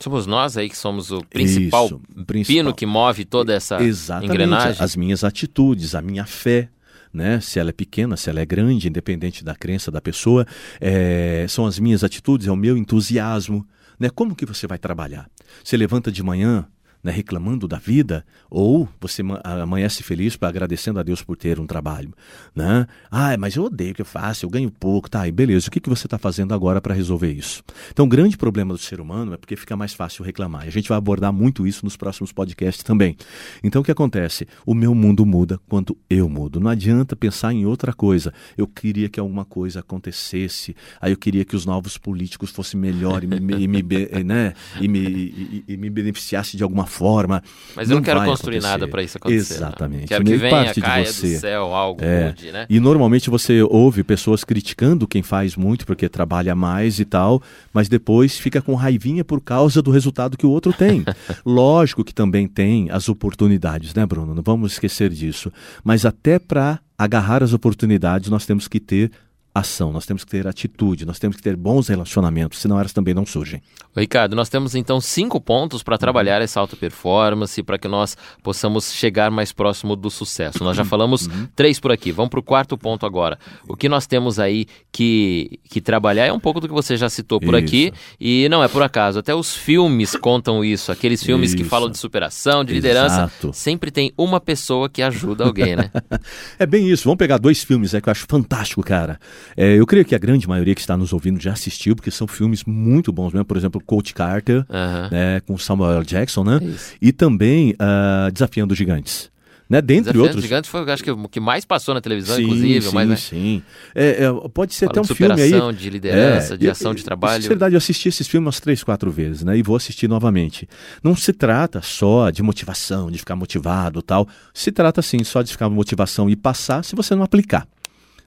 Somos 0.00 0.26
nós 0.26 0.56
aí 0.56 0.68
que 0.68 0.76
somos 0.76 1.10
o 1.10 1.22
principal, 1.24 1.86
Isso, 1.86 2.00
principal. 2.24 2.56
pino 2.56 2.74
que 2.74 2.86
move 2.86 3.24
toda 3.24 3.52
essa 3.52 3.82
Exatamente. 3.82 4.30
engrenagem. 4.30 4.82
As 4.82 4.94
minhas 4.94 5.24
atitudes, 5.24 5.94
a 5.94 6.00
minha 6.00 6.24
fé, 6.24 6.68
né? 7.12 7.40
Se 7.40 7.58
ela 7.58 7.70
é 7.70 7.72
pequena, 7.72 8.16
se 8.16 8.30
ela 8.30 8.40
é 8.40 8.46
grande, 8.46 8.88
independente 8.88 9.42
da 9.42 9.56
crença 9.56 9.90
da 9.90 10.00
pessoa, 10.00 10.46
é, 10.80 11.46
são 11.48 11.66
as 11.66 11.78
minhas 11.78 12.04
atitudes, 12.04 12.46
é 12.46 12.52
o 12.52 12.56
meu 12.56 12.76
entusiasmo, 12.76 13.66
né? 13.98 14.08
Como 14.08 14.36
que 14.36 14.46
você 14.46 14.66
vai 14.66 14.78
trabalhar? 14.78 15.28
Você 15.64 15.76
levanta 15.76 16.12
de 16.12 16.22
manhã, 16.22 16.66
né, 17.02 17.12
reclamando 17.12 17.68
da 17.68 17.78
vida, 17.78 18.24
ou 18.50 18.88
você 19.00 19.22
amanhece 19.44 20.02
feliz 20.02 20.36
para 20.36 20.48
agradecendo 20.48 20.98
a 20.98 21.02
Deus 21.02 21.22
por 21.22 21.36
ter 21.36 21.60
um 21.60 21.66
trabalho, 21.66 22.12
né? 22.54 22.86
Ah, 23.10 23.36
mas 23.38 23.56
eu 23.56 23.64
odeio 23.64 23.92
o 23.92 23.94
que 23.94 24.02
eu 24.02 24.06
faço, 24.06 24.44
eu 24.44 24.50
ganho 24.50 24.70
pouco, 24.70 25.08
tá? 25.08 25.26
E 25.26 25.32
beleza, 25.32 25.68
o 25.68 25.70
que, 25.70 25.80
que 25.80 25.88
você 25.88 26.06
está 26.06 26.18
fazendo 26.18 26.52
agora 26.54 26.80
para 26.80 26.94
resolver 26.94 27.30
isso? 27.30 27.62
Então, 27.90 28.04
o 28.04 28.08
grande 28.08 28.36
problema 28.36 28.72
do 28.72 28.78
ser 28.78 29.00
humano 29.00 29.34
é 29.34 29.36
porque 29.36 29.56
fica 29.56 29.76
mais 29.76 29.94
fácil 29.94 30.24
reclamar. 30.24 30.64
E 30.64 30.68
a 30.68 30.72
gente 30.72 30.88
vai 30.88 30.98
abordar 30.98 31.32
muito 31.32 31.66
isso 31.66 31.84
nos 31.84 31.96
próximos 31.96 32.32
podcasts 32.32 32.82
também. 32.82 33.16
Então, 33.62 33.82
o 33.82 33.84
que 33.84 33.90
acontece? 33.90 34.46
O 34.66 34.74
meu 34.74 34.94
mundo 34.94 35.24
muda 35.24 35.60
quando 35.68 35.96
eu 36.10 36.28
mudo. 36.28 36.58
Não 36.60 36.70
adianta 36.70 37.14
pensar 37.14 37.52
em 37.52 37.64
outra 37.64 37.92
coisa. 37.92 38.32
Eu 38.56 38.66
queria 38.66 39.08
que 39.08 39.20
alguma 39.20 39.44
coisa 39.44 39.80
acontecesse, 39.80 40.74
aí 41.00 41.12
eu 41.12 41.16
queria 41.16 41.44
que 41.44 41.54
os 41.54 41.64
novos 41.64 41.96
políticos 41.96 42.50
fossem 42.50 42.78
melhores 42.78 43.30
e 43.30 43.40
me, 43.40 43.54
e 43.62 43.68
me, 43.68 43.82
né? 44.24 44.54
e 44.80 44.88
me, 44.88 44.98
e, 44.98 45.64
e 45.68 45.76
me 45.76 45.90
beneficiasse 45.90 46.56
de 46.56 46.62
alguma 46.62 46.87
forma. 46.88 47.42
Mas 47.76 47.90
eu 47.90 47.96
não, 47.96 48.02
quero 48.02 48.24
construir 48.24 48.56
acontecer. 48.56 48.72
nada 48.72 48.88
para 48.88 49.02
isso 49.02 49.16
acontecer. 49.16 49.54
Exatamente. 49.54 50.00
Não. 50.00 50.06
Quero 50.08 50.24
que 50.24 50.36
venha, 50.36 50.50
parte 50.50 50.80
caia 50.80 51.04
de 51.04 51.12
você. 51.12 51.34
do 51.34 51.40
céu 51.40 51.74
algo 51.74 52.02
é. 52.02 52.26
mude, 52.26 52.52
né? 52.52 52.66
E 52.68 52.80
normalmente 52.80 53.30
você 53.30 53.62
ouve 53.62 54.02
pessoas 54.02 54.44
criticando 54.44 55.06
quem 55.06 55.22
faz 55.22 55.56
muito 55.56 55.86
porque 55.86 56.08
trabalha 56.08 56.54
mais 56.54 56.98
e 56.98 57.04
tal, 57.04 57.42
mas 57.72 57.88
depois 57.88 58.38
fica 58.38 58.60
com 58.60 58.74
raivinha 58.74 59.24
por 59.24 59.40
causa 59.40 59.80
do 59.80 59.90
resultado 59.90 60.36
que 60.36 60.46
o 60.46 60.50
outro 60.50 60.72
tem. 60.72 61.04
Lógico 61.44 62.02
que 62.02 62.14
também 62.14 62.48
tem 62.48 62.90
as 62.90 63.08
oportunidades, 63.08 63.94
né, 63.94 64.04
Bruno? 64.04 64.34
Não 64.34 64.42
vamos 64.42 64.72
esquecer 64.72 65.10
disso. 65.10 65.52
Mas 65.84 66.04
até 66.04 66.38
para 66.38 66.80
agarrar 66.96 67.42
as 67.42 67.52
oportunidades, 67.52 68.28
nós 68.28 68.44
temos 68.44 68.66
que 68.66 68.80
ter 68.80 69.12
ação, 69.58 69.92
nós 69.92 70.06
temos 70.06 70.24
que 70.24 70.30
ter 70.30 70.46
atitude, 70.46 71.04
nós 71.04 71.18
temos 71.18 71.36
que 71.36 71.42
ter 71.42 71.56
bons 71.56 71.88
relacionamentos, 71.88 72.58
senão 72.58 72.78
elas 72.78 72.92
também 72.92 73.14
não 73.14 73.26
surgem. 73.26 73.62
Ricardo, 73.96 74.36
nós 74.36 74.48
temos 74.48 74.74
então 74.74 75.00
cinco 75.00 75.40
pontos 75.40 75.82
para 75.82 75.98
trabalhar 75.98 76.40
essa 76.40 76.60
alta 76.60 76.76
performance, 76.76 77.62
para 77.62 77.78
que 77.78 77.88
nós 77.88 78.16
possamos 78.42 78.92
chegar 78.92 79.30
mais 79.30 79.52
próximo 79.52 79.96
do 79.96 80.10
sucesso. 80.10 80.62
Nós 80.62 80.76
já 80.76 80.82
uhum. 80.82 80.88
falamos 80.88 81.26
uhum. 81.26 81.48
três 81.54 81.80
por 81.80 81.90
aqui, 81.90 82.12
vamos 82.12 82.30
para 82.30 82.40
o 82.40 82.42
quarto 82.42 82.78
ponto 82.78 83.04
agora. 83.04 83.38
O 83.66 83.76
que 83.76 83.88
nós 83.88 84.06
temos 84.06 84.38
aí 84.38 84.66
que, 84.92 85.58
que 85.64 85.80
trabalhar 85.80 86.26
é 86.26 86.32
um 86.32 86.40
pouco 86.40 86.60
do 86.60 86.68
que 86.68 86.74
você 86.74 86.96
já 86.96 87.08
citou 87.08 87.40
por 87.40 87.54
isso. 87.54 87.64
aqui, 87.64 87.92
e 88.20 88.48
não 88.48 88.62
é 88.62 88.68
por 88.68 88.82
acaso, 88.82 89.18
até 89.18 89.34
os 89.34 89.54
filmes 89.54 90.14
contam 90.16 90.64
isso, 90.64 90.92
aqueles 90.92 91.22
filmes 91.22 91.50
isso. 91.50 91.56
que 91.56 91.64
falam 91.64 91.90
de 91.90 91.98
superação, 91.98 92.64
de 92.64 92.74
liderança, 92.74 93.14
Exato. 93.14 93.52
sempre 93.52 93.90
tem 93.90 94.12
uma 94.16 94.40
pessoa 94.40 94.88
que 94.88 95.02
ajuda 95.02 95.44
alguém, 95.44 95.76
né? 95.76 95.90
é 96.58 96.66
bem 96.66 96.88
isso, 96.88 97.04
vamos 97.04 97.18
pegar 97.18 97.38
dois 97.38 97.62
filmes 97.64 97.94
é, 97.94 98.00
que 98.00 98.08
eu 98.08 98.12
acho 98.12 98.26
fantástico, 98.28 98.82
cara. 98.82 99.18
É, 99.56 99.74
eu 99.74 99.86
creio 99.86 100.04
que 100.04 100.14
a 100.14 100.18
grande 100.18 100.48
maioria 100.48 100.74
que 100.74 100.80
está 100.80 100.96
nos 100.96 101.12
ouvindo 101.12 101.40
já 101.40 101.52
assistiu, 101.52 101.94
porque 101.94 102.10
são 102.10 102.26
filmes 102.26 102.64
muito 102.64 103.12
bons 103.12 103.32
mesmo. 103.32 103.44
Por 103.44 103.56
exemplo, 103.56 103.82
Coach 103.84 104.14
Carter, 104.14 104.64
né, 105.10 105.40
com 105.46 105.56
Samuel 105.58 106.02
Jackson, 106.04 106.44
né? 106.44 106.60
Isso. 106.62 106.94
E 107.00 107.12
também 107.12 107.72
uh, 107.72 108.30
Desafiando 108.32 108.72
os 108.72 108.78
Gigantes. 108.78 109.30
Né, 109.68 109.82
dentre 109.82 110.04
Desafiando 110.04 110.26
outros. 110.28 110.42
Gigantes 110.42 110.70
foi, 110.70 110.90
acho 110.90 111.04
que 111.04 111.10
o 111.10 111.28
que 111.28 111.38
mais 111.38 111.66
passou 111.66 111.92
na 111.92 112.00
televisão, 112.00 112.36
sim, 112.36 112.42
inclusive. 112.42 112.86
Sim, 112.86 112.94
mas, 112.94 113.08
né? 113.08 113.16
sim. 113.16 113.62
É, 113.94 114.24
é, 114.24 114.48
pode 114.48 114.72
ser 114.72 114.86
Fala 114.86 114.92
até 114.92 115.00
um 115.12 115.14
filme 115.14 115.42
aí. 115.42 115.74
de 115.74 115.90
liderança, 115.90 116.54
é, 116.54 116.56
de 116.56 116.70
ação 116.70 116.94
de 116.94 117.04
trabalho. 117.04 117.42
Na 117.42 117.48
verdade, 117.48 117.74
eu 117.74 117.78
assisti 117.78 118.08
esses 118.08 118.26
filmes 118.26 118.46
umas 118.46 118.60
três, 118.60 118.82
quatro 118.82 119.10
vezes, 119.10 119.44
né? 119.44 119.58
E 119.58 119.62
vou 119.62 119.76
assistir 119.76 120.08
novamente. 120.08 120.66
Não 121.04 121.14
se 121.14 121.34
trata 121.34 121.82
só 121.82 122.30
de 122.30 122.42
motivação, 122.42 123.10
de 123.10 123.18
ficar 123.18 123.36
motivado 123.36 124.00
tal. 124.00 124.26
Se 124.54 124.72
trata, 124.72 125.02
sim, 125.02 125.22
só 125.22 125.42
de 125.42 125.52
ficar 125.52 125.68
motivação 125.68 126.30
e 126.30 126.36
passar 126.36 126.82
se 126.82 126.96
você 126.96 127.14
não 127.14 127.22
aplicar. 127.22 127.68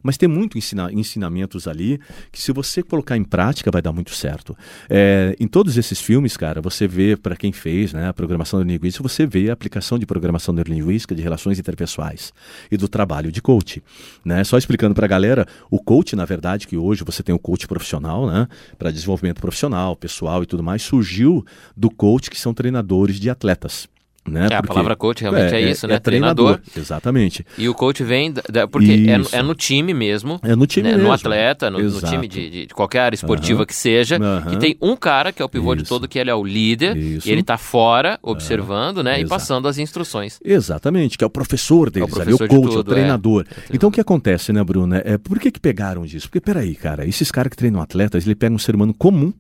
Mas 0.03 0.17
tem 0.17 0.27
muito 0.27 0.57
ensina, 0.57 0.91
ensinamentos 0.91 1.67
ali 1.67 1.99
que, 2.31 2.41
se 2.41 2.51
você 2.51 2.81
colocar 2.81 3.17
em 3.17 3.23
prática, 3.23 3.71
vai 3.71 3.81
dar 3.81 3.91
muito 3.91 4.13
certo. 4.13 4.55
É, 4.89 5.35
em 5.39 5.47
todos 5.47 5.77
esses 5.77 5.99
filmes, 5.99 6.35
cara, 6.37 6.61
você 6.61 6.87
vê, 6.87 7.15
para 7.15 7.35
quem 7.35 7.51
fez 7.51 7.93
né, 7.93 8.09
a 8.09 8.13
programação 8.13 8.59
neurolinguística, 8.59 9.07
você 9.07 9.25
vê 9.25 9.49
a 9.49 9.53
aplicação 9.53 9.97
de 9.97 10.05
programação 10.05 10.53
neurolinguística 10.53 11.15
de 11.15 11.21
relações 11.21 11.59
interpessoais 11.59 12.33
e 12.71 12.77
do 12.77 12.87
trabalho 12.87 13.31
de 13.31 13.41
coach. 13.41 13.81
Né? 14.23 14.43
Só 14.43 14.57
explicando 14.57 14.95
para 14.95 15.05
a 15.05 15.09
galera, 15.09 15.45
o 15.69 15.79
coach, 15.79 16.15
na 16.15 16.25
verdade, 16.25 16.67
que 16.67 16.77
hoje 16.77 17.03
você 17.03 17.23
tem 17.23 17.33
o 17.33 17.39
coach 17.39 17.67
profissional, 17.67 18.27
né, 18.27 18.47
para 18.77 18.91
desenvolvimento 18.91 19.39
profissional, 19.39 19.95
pessoal 19.95 20.43
e 20.43 20.45
tudo 20.45 20.63
mais, 20.63 20.81
surgiu 20.81 21.45
do 21.75 21.89
coach 21.89 22.29
que 22.29 22.39
são 22.39 22.53
treinadores 22.53 23.19
de 23.19 23.29
atletas. 23.29 23.87
Né? 24.27 24.49
É, 24.51 24.55
a 24.55 24.61
palavra 24.61 24.95
coach 24.95 25.21
realmente 25.21 25.53
é, 25.53 25.61
é 25.61 25.71
isso, 25.71 25.87
é, 25.87 25.89
né? 25.89 25.95
É 25.95 25.99
treinador. 25.99 26.57
treinador. 26.57 26.77
Exatamente. 26.77 27.45
E 27.57 27.67
o 27.67 27.73
coach 27.73 28.03
vem. 28.03 28.31
Da, 28.31 28.67
porque 28.67 29.07
é, 29.09 29.37
é, 29.37 29.41
no 29.41 29.55
time 29.55 29.93
mesmo. 29.93 30.39
É 30.43 30.55
no 30.55 30.67
time 30.67 30.89
né? 30.89 30.95
mesmo. 30.95 31.07
No 31.07 31.13
atleta, 31.13 31.71
no, 31.71 31.79
no 31.79 32.01
time 32.01 32.27
de, 32.27 32.67
de, 32.67 32.67
qualquer 32.67 32.99
área 32.99 33.15
esportiva 33.15 33.65
que 33.65 33.75
seja. 33.75 34.19
Que 34.47 34.57
tem 34.57 34.77
um 34.79 34.95
cara 34.95 35.31
que 35.31 35.41
é 35.41 35.45
o 35.45 35.49
pivô 35.49 35.73
isso. 35.73 35.83
de 35.83 35.89
todo, 35.89 36.07
que 36.07 36.19
ele 36.19 36.29
é 36.29 36.35
o 36.35 36.43
líder. 36.43 36.95
Isso. 36.95 37.27
E 37.27 37.31
ele 37.31 37.41
está 37.41 37.57
fora, 37.57 38.19
observando, 38.21 39.03
né? 39.03 39.13
Exato. 39.13 39.25
E 39.25 39.29
passando 39.29 39.67
as 39.67 39.77
instruções. 39.79 40.39
Exatamente, 40.45 41.17
que 41.17 41.23
é 41.23 41.27
o 41.27 41.29
professor 41.29 41.89
deles, 41.89 42.07
é 42.07 42.11
o, 42.11 42.15
professor 42.15 42.43
ali, 42.43 42.53
o 42.53 42.61
coach, 42.61 42.69
tudo, 42.69 42.79
o 42.79 42.83
treinador. 42.83 43.45
Então 43.73 43.89
o 43.89 43.91
que 43.91 43.99
acontece, 43.99 44.53
né, 44.53 44.63
Bruna? 44.63 45.01
É, 45.03 45.17
por 45.17 45.39
que, 45.39 45.49
que 45.49 45.59
pegaram 45.59 46.05
disso? 46.05 46.27
Porque, 46.27 46.39
peraí, 46.39 46.75
cara, 46.75 47.07
esses 47.07 47.31
caras 47.31 47.49
que 47.49 47.57
treinam 47.57 47.81
atletas, 47.81 48.25
ele 48.25 48.35
pega 48.35 48.53
um 48.53 48.59
ser 48.59 48.75
humano 48.75 48.93
comum 48.93 49.33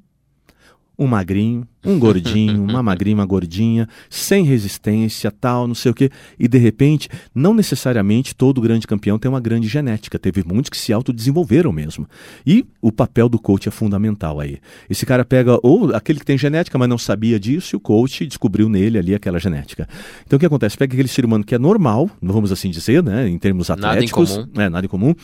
um 0.97 1.07
magrinho, 1.07 1.67
um 1.83 1.97
gordinho, 1.97 2.63
uma 2.63 2.81
magrinha, 2.83 3.15
uma 3.15 3.25
gordinha, 3.25 3.87
sem 4.09 4.43
resistência, 4.43 5.31
tal, 5.31 5.67
não 5.67 5.75
sei 5.75 5.91
o 5.91 5.95
quê. 5.95 6.09
E 6.39 6.47
de 6.47 6.57
repente, 6.57 7.09
não 7.33 7.53
necessariamente 7.53 8.35
todo 8.35 8.61
grande 8.61 8.85
campeão 8.85 9.17
tem 9.17 9.29
uma 9.29 9.39
grande 9.39 9.67
genética. 9.67 10.19
Teve 10.19 10.43
muitos 10.45 10.69
que 10.69 10.77
se 10.77 10.93
autodesenvolveram 10.93 11.71
mesmo. 11.71 12.07
E 12.45 12.65
o 12.81 12.91
papel 12.91 13.27
do 13.27 13.39
coach 13.39 13.67
é 13.67 13.71
fundamental 13.71 14.39
aí. 14.39 14.59
Esse 14.89 15.05
cara 15.05 15.25
pega 15.25 15.59
ou 15.63 15.95
aquele 15.95 16.19
que 16.19 16.25
tem 16.25 16.37
genética, 16.37 16.77
mas 16.77 16.87
não 16.87 16.97
sabia 16.97 17.39
disso, 17.39 17.75
e 17.75 17.77
o 17.77 17.79
coach 17.79 18.25
descobriu 18.25 18.69
nele 18.69 18.97
ali 18.97 19.15
aquela 19.15 19.39
genética. 19.39 19.87
Então 20.25 20.37
o 20.37 20.39
que 20.39 20.45
acontece? 20.45 20.77
Pega 20.77 20.93
aquele 20.93 21.07
ser 21.07 21.25
humano 21.25 21.43
que 21.43 21.55
é 21.55 21.59
normal, 21.59 22.09
vamos 22.21 22.51
assim 22.51 22.69
dizer, 22.69 23.01
né, 23.01 23.27
em 23.27 23.37
termos 23.39 23.69
atléticos, 23.69 24.29
nada 24.29 24.41
em 24.41 24.45
comum, 24.45 24.61
é, 24.61 24.69
nada 24.69 24.85
em 24.85 24.89
comum 24.89 25.15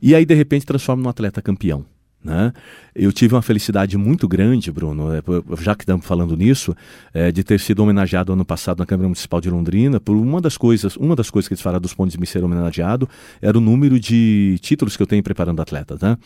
e 0.00 0.14
aí 0.14 0.24
de 0.24 0.34
repente 0.34 0.64
transforma 0.64 1.02
num 1.02 1.08
atleta 1.08 1.42
campeão. 1.42 1.84
Né? 2.22 2.52
Eu 2.94 3.10
tive 3.12 3.34
uma 3.34 3.40
felicidade 3.40 3.96
muito 3.96 4.28
grande, 4.28 4.70
Bruno, 4.70 5.10
é, 5.14 5.22
já 5.58 5.74
que 5.74 5.84
estamos 5.84 6.04
falando 6.04 6.36
nisso, 6.36 6.76
é, 7.14 7.32
de 7.32 7.42
ter 7.42 7.58
sido 7.58 7.82
homenageado 7.82 8.32
ano 8.32 8.44
passado 8.44 8.78
na 8.78 8.86
Câmara 8.86 9.08
Municipal 9.08 9.40
de 9.40 9.48
Londrina 9.48 9.98
por 9.98 10.14
uma 10.14 10.38
das 10.38 10.58
coisas, 10.58 10.96
uma 10.96 11.16
das 11.16 11.30
coisas 11.30 11.48
que 11.48 11.54
eles 11.54 11.62
falaram 11.62 11.80
dos 11.80 11.94
pontos 11.94 12.12
de 12.12 12.20
me 12.20 12.26
ser 12.26 12.44
homenageado 12.44 13.08
era 13.40 13.56
o 13.56 13.60
número 13.60 13.98
de 13.98 14.58
títulos 14.60 14.96
que 14.96 15.02
eu 15.02 15.06
tenho 15.06 15.22
preparando 15.22 15.62
atletas. 15.62 16.00
Né? 16.00 16.18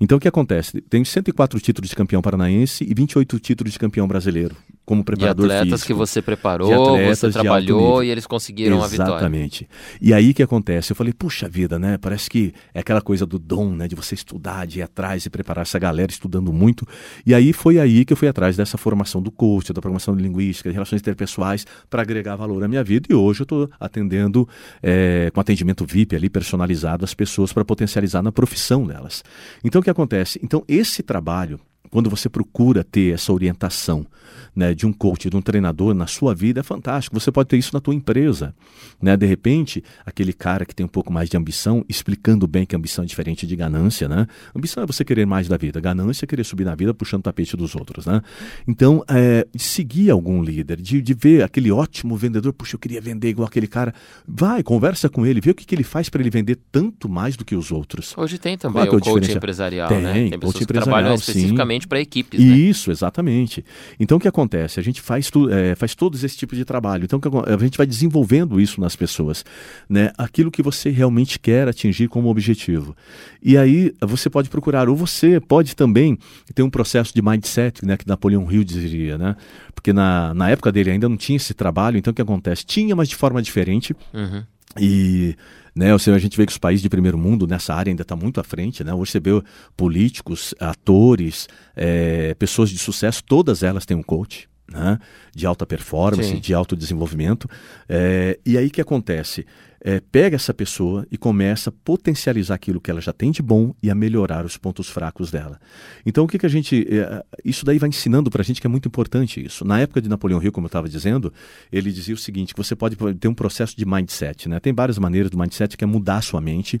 Então 0.00 0.18
o 0.18 0.20
que 0.20 0.28
acontece? 0.28 0.80
Tenho 0.82 1.04
104 1.04 1.58
títulos 1.58 1.90
de 1.90 1.96
campeão 1.96 2.22
paranaense 2.22 2.84
e 2.88 2.94
28 2.94 3.40
títulos 3.40 3.72
de 3.72 3.78
campeão 3.78 4.06
brasileiro 4.06 4.54
como 4.90 5.04
preparador 5.04 5.46
de 5.46 5.52
atletas 5.52 5.82
físico, 5.82 5.86
que 5.86 5.94
você 5.94 6.20
preparou, 6.20 6.98
você 6.98 7.30
trabalhou 7.30 8.02
e 8.02 8.10
eles 8.10 8.26
conseguiram 8.26 8.78
Exatamente. 8.78 9.00
a 9.00 9.04
vitória. 9.04 9.20
Exatamente. 9.20 9.68
E 10.02 10.12
aí 10.12 10.34
que 10.34 10.42
acontece? 10.42 10.90
Eu 10.90 10.96
falei, 10.96 11.12
puxa 11.12 11.48
vida, 11.48 11.78
né? 11.78 11.96
Parece 11.96 12.28
que 12.28 12.52
é 12.74 12.80
aquela 12.80 13.00
coisa 13.00 13.24
do 13.24 13.38
dom, 13.38 13.70
né? 13.70 13.86
De 13.86 13.94
você 13.94 14.16
estudar, 14.16 14.66
de 14.66 14.80
ir 14.80 14.82
atrás 14.82 15.24
e 15.24 15.30
preparar 15.30 15.62
essa 15.62 15.78
galera 15.78 16.10
estudando 16.10 16.52
muito. 16.52 16.84
E 17.24 17.32
aí 17.32 17.52
foi 17.52 17.78
aí 17.78 18.04
que 18.04 18.12
eu 18.12 18.16
fui 18.16 18.26
atrás 18.26 18.56
dessa 18.56 18.76
formação 18.76 19.22
do 19.22 19.30
coach, 19.30 19.72
da 19.72 19.80
programação 19.80 20.16
de 20.16 20.24
linguística, 20.24 20.68
de 20.68 20.74
relações 20.74 21.00
interpessoais, 21.00 21.64
para 21.88 22.02
agregar 22.02 22.34
valor 22.34 22.64
à 22.64 22.66
minha 22.66 22.82
vida. 22.82 23.06
E 23.08 23.14
hoje 23.14 23.42
eu 23.42 23.44
estou 23.44 23.70
atendendo 23.78 24.48
é, 24.82 25.30
com 25.32 25.40
atendimento 25.40 25.86
VIP 25.86 26.16
ali, 26.16 26.28
personalizado, 26.28 27.04
as 27.04 27.14
pessoas 27.14 27.52
para 27.52 27.64
potencializar 27.64 28.22
na 28.22 28.32
profissão 28.32 28.84
delas. 28.84 29.22
Então 29.62 29.80
o 29.80 29.84
que 29.84 29.90
acontece? 29.90 30.40
Então 30.42 30.64
esse 30.66 31.00
trabalho 31.00 31.60
quando 31.90 32.08
você 32.08 32.28
procura 32.28 32.84
ter 32.84 33.14
essa 33.14 33.32
orientação 33.32 34.06
né, 34.54 34.74
de 34.74 34.86
um 34.86 34.92
coach, 34.92 35.28
de 35.30 35.36
um 35.36 35.42
treinador 35.42 35.94
na 35.94 36.06
sua 36.06 36.34
vida, 36.34 36.60
é 36.60 36.62
fantástico. 36.62 37.18
Você 37.18 37.30
pode 37.30 37.48
ter 37.48 37.56
isso 37.56 37.70
na 37.72 37.80
tua 37.80 37.94
empresa. 37.94 38.54
Né? 39.00 39.16
De 39.16 39.26
repente, 39.26 39.82
aquele 40.04 40.32
cara 40.32 40.64
que 40.64 40.74
tem 40.74 40.84
um 40.84 40.88
pouco 40.88 41.12
mais 41.12 41.28
de 41.28 41.36
ambição, 41.36 41.84
explicando 41.88 42.46
bem 42.46 42.66
que 42.66 42.74
ambição 42.76 43.04
é 43.04 43.06
diferente 43.06 43.46
de 43.46 43.56
ganância. 43.56 44.08
Né? 44.08 44.26
Ambição 44.54 44.82
é 44.82 44.86
você 44.86 45.04
querer 45.04 45.26
mais 45.26 45.48
da 45.48 45.56
vida. 45.56 45.80
Ganância 45.80 46.24
é 46.24 46.26
querer 46.26 46.44
subir 46.44 46.64
na 46.64 46.74
vida 46.74 46.92
puxando 46.92 47.20
o 47.20 47.24
tapete 47.24 47.56
dos 47.56 47.74
outros. 47.74 48.06
Né? 48.06 48.20
Então, 48.66 49.04
é, 49.08 49.46
de 49.54 49.62
seguir 49.62 50.10
algum 50.10 50.42
líder, 50.42 50.80
de, 50.80 51.00
de 51.00 51.14
ver 51.14 51.42
aquele 51.42 51.70
ótimo 51.70 52.16
vendedor, 52.16 52.52
puxa, 52.52 52.74
eu 52.76 52.78
queria 52.78 53.00
vender 53.00 53.28
igual 53.28 53.46
aquele 53.48 53.66
cara. 53.66 53.94
Vai, 54.26 54.62
conversa 54.62 55.08
com 55.08 55.24
ele, 55.24 55.40
vê 55.40 55.50
o 55.50 55.54
que, 55.54 55.64
que 55.64 55.74
ele 55.74 55.84
faz 55.84 56.08
para 56.08 56.20
ele 56.20 56.30
vender 56.30 56.58
tanto 56.70 57.08
mais 57.08 57.36
do 57.36 57.44
que 57.44 57.54
os 57.54 57.70
outros. 57.70 58.14
Hoje 58.16 58.38
tem 58.38 58.56
também 58.58 58.84
é 58.84 58.90
o 58.90 59.00
coach 59.00 59.32
empresarial, 59.32 59.88
tem, 59.88 60.02
né? 60.02 60.12
Tem 60.12 60.38
pessoas 60.38 60.56
que 60.56 60.66
trabalham 60.66 61.14
especificamente 61.14 61.86
para 61.86 62.00
equipes. 62.00 62.40
Né? 62.40 62.46
Isso, 62.46 62.90
exatamente. 62.90 63.64
Então 63.98 64.18
o 64.18 64.20
que 64.20 64.28
acontece? 64.28 64.39
A 64.80 64.82
gente 64.82 65.00
faz, 65.00 65.30
tu, 65.30 65.50
é, 65.50 65.74
faz 65.74 65.94
todos 65.94 66.24
esse 66.24 66.36
tipo 66.36 66.54
de 66.54 66.64
trabalho. 66.64 67.04
Então 67.04 67.20
a 67.46 67.62
gente 67.62 67.76
vai 67.76 67.86
desenvolvendo 67.86 68.60
isso 68.60 68.80
nas 68.80 68.96
pessoas, 68.96 69.44
né? 69.88 70.12
Aquilo 70.16 70.50
que 70.50 70.62
você 70.62 70.90
realmente 70.90 71.38
quer 71.38 71.68
atingir 71.68 72.08
como 72.08 72.28
objetivo. 72.28 72.96
E 73.42 73.56
aí 73.56 73.94
você 74.00 74.30
pode 74.30 74.48
procurar, 74.48 74.88
ou 74.88 74.96
você 74.96 75.40
pode 75.40 75.74
também 75.74 76.18
ter 76.54 76.62
um 76.62 76.70
processo 76.70 77.14
de 77.14 77.22
mindset, 77.22 77.84
né? 77.84 77.96
Que 77.96 78.06
Napoleão 78.06 78.50
Hill 78.50 78.64
dizia, 78.64 79.18
né? 79.18 79.36
Porque 79.74 79.92
na, 79.92 80.34
na 80.34 80.50
época 80.50 80.70
dele 80.70 80.90
ainda 80.90 81.08
não 81.08 81.16
tinha 81.16 81.36
esse 81.36 81.54
trabalho. 81.54 81.96
Então 81.98 82.10
o 82.10 82.14
que 82.14 82.22
acontece? 82.22 82.64
Tinha, 82.64 82.94
mas 82.94 83.08
de 83.08 83.16
forma 83.16 83.42
diferente. 83.42 83.94
Uhum 84.12 84.44
E 84.78 85.34
né, 85.74 85.92
ou 85.92 85.98
seja, 85.98 86.16
a 86.16 86.20
gente 86.20 86.36
vê 86.36 86.46
que 86.46 86.52
os 86.52 86.58
países 86.58 86.82
de 86.82 86.88
primeiro 86.88 87.18
mundo 87.18 87.46
nessa 87.46 87.74
área 87.74 87.90
ainda 87.90 88.02
está 88.02 88.16
muito 88.16 88.40
à 88.40 88.44
frente. 88.44 88.82
Né? 88.82 88.92
Hoje 88.92 89.12
você 89.12 89.20
vê 89.20 89.30
políticos, 89.76 90.54
atores, 90.58 91.48
é, 91.76 92.34
pessoas 92.34 92.70
de 92.70 92.78
sucesso, 92.78 93.22
todas 93.24 93.62
elas 93.62 93.86
têm 93.86 93.96
um 93.96 94.02
coach. 94.02 94.48
Né? 94.70 94.98
De 95.34 95.46
alta 95.46 95.66
performance, 95.66 96.28
Sim. 96.28 96.38
de 96.38 96.54
alto 96.54 96.76
desenvolvimento. 96.76 97.48
É, 97.88 98.38
e 98.46 98.56
aí 98.56 98.68
o 98.68 98.70
que 98.70 98.80
acontece? 98.80 99.44
É, 99.82 100.00
pega 100.00 100.36
essa 100.36 100.52
pessoa 100.52 101.06
e 101.10 101.16
começa 101.16 101.70
a 101.70 101.72
potencializar 101.72 102.54
aquilo 102.54 102.80
que 102.80 102.90
ela 102.90 103.00
já 103.00 103.12
tem 103.12 103.30
de 103.30 103.42
bom 103.42 103.74
e 103.82 103.90
a 103.90 103.94
melhorar 103.94 104.44
os 104.44 104.56
pontos 104.56 104.88
fracos 104.88 105.30
dela. 105.30 105.58
Então, 106.04 106.24
o 106.24 106.28
que, 106.28 106.38
que 106.38 106.46
a 106.46 106.48
gente. 106.48 106.86
É, 106.88 107.24
isso 107.44 107.64
daí 107.64 107.78
vai 107.78 107.88
ensinando 107.88 108.30
para 108.30 108.42
a 108.42 108.44
gente 108.44 108.60
que 108.60 108.66
é 108.66 108.70
muito 108.70 108.88
importante 108.88 109.44
isso. 109.44 109.64
Na 109.64 109.80
época 109.80 110.02
de 110.02 110.08
Napoleão 110.08 110.42
Hill, 110.42 110.52
como 110.52 110.66
eu 110.66 110.68
estava 110.68 110.88
dizendo, 110.88 111.32
ele 111.72 111.90
dizia 111.90 112.14
o 112.14 112.18
seguinte: 112.18 112.54
que 112.54 112.62
você 112.62 112.76
pode 112.76 112.96
ter 113.16 113.28
um 113.28 113.34
processo 113.34 113.76
de 113.76 113.86
mindset. 113.86 114.48
Né? 114.48 114.60
Tem 114.60 114.72
várias 114.72 114.98
maneiras 114.98 115.30
do 115.30 115.38
mindset 115.38 115.76
que 115.76 115.84
é 115.84 115.86
mudar 115.86 116.18
a 116.18 116.22
sua 116.22 116.40
mente, 116.40 116.80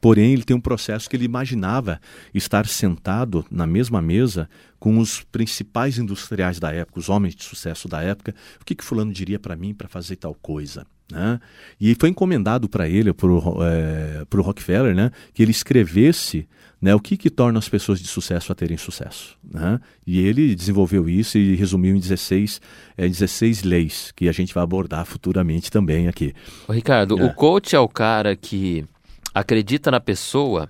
porém, 0.00 0.32
ele 0.32 0.42
tem 0.42 0.56
um 0.56 0.60
processo 0.60 1.08
que 1.08 1.16
ele 1.16 1.24
imaginava 1.24 2.00
estar 2.34 2.66
sentado 2.66 3.44
na 3.50 3.66
mesma 3.66 4.02
mesa 4.02 4.48
com 4.78 4.98
os 4.98 5.22
principais 5.22 5.98
industriais 5.98 6.58
da 6.58 6.72
época, 6.72 6.98
os 6.98 7.08
homens 7.08 7.36
de 7.36 7.44
sucesso 7.44 7.86
da 7.86 8.02
época. 8.02 8.34
O 8.60 8.64
que, 8.64 8.74
que 8.74 8.84
Fulano 8.84 9.12
diria 9.12 9.38
para 9.38 9.54
mim 9.54 9.74
para 9.74 9.88
fazer 9.88 10.16
tal 10.16 10.34
coisa? 10.34 10.84
Né? 11.10 11.40
E 11.80 11.94
foi 11.94 12.08
encomendado 12.08 12.68
para 12.68 12.88
ele, 12.88 13.12
para 13.12 13.28
o 13.28 13.62
é, 13.62 14.24
Rockefeller, 14.34 14.94
né, 14.94 15.10
que 15.34 15.42
ele 15.42 15.50
escrevesse 15.50 16.48
né, 16.80 16.94
o 16.94 17.00
que, 17.00 17.16
que 17.16 17.28
torna 17.28 17.58
as 17.58 17.68
pessoas 17.68 18.00
de 18.00 18.08
sucesso 18.08 18.52
a 18.52 18.54
terem 18.54 18.76
sucesso. 18.76 19.36
Né? 19.44 19.78
E 20.06 20.20
ele 20.20 20.54
desenvolveu 20.54 21.08
isso 21.08 21.36
e 21.36 21.54
resumiu 21.54 21.94
em 21.94 22.00
16, 22.00 22.60
é, 22.96 23.06
16 23.06 23.62
leis, 23.64 24.12
que 24.16 24.28
a 24.28 24.32
gente 24.32 24.54
vai 24.54 24.62
abordar 24.62 25.04
futuramente 25.04 25.70
também 25.70 26.08
aqui. 26.08 26.32
Ô, 26.66 26.72
Ricardo, 26.72 27.18
é. 27.18 27.24
o 27.24 27.34
coach 27.34 27.76
é 27.76 27.80
o 27.80 27.88
cara 27.88 28.34
que 28.34 28.84
acredita 29.34 29.90
na 29.90 30.00
pessoa 30.00 30.68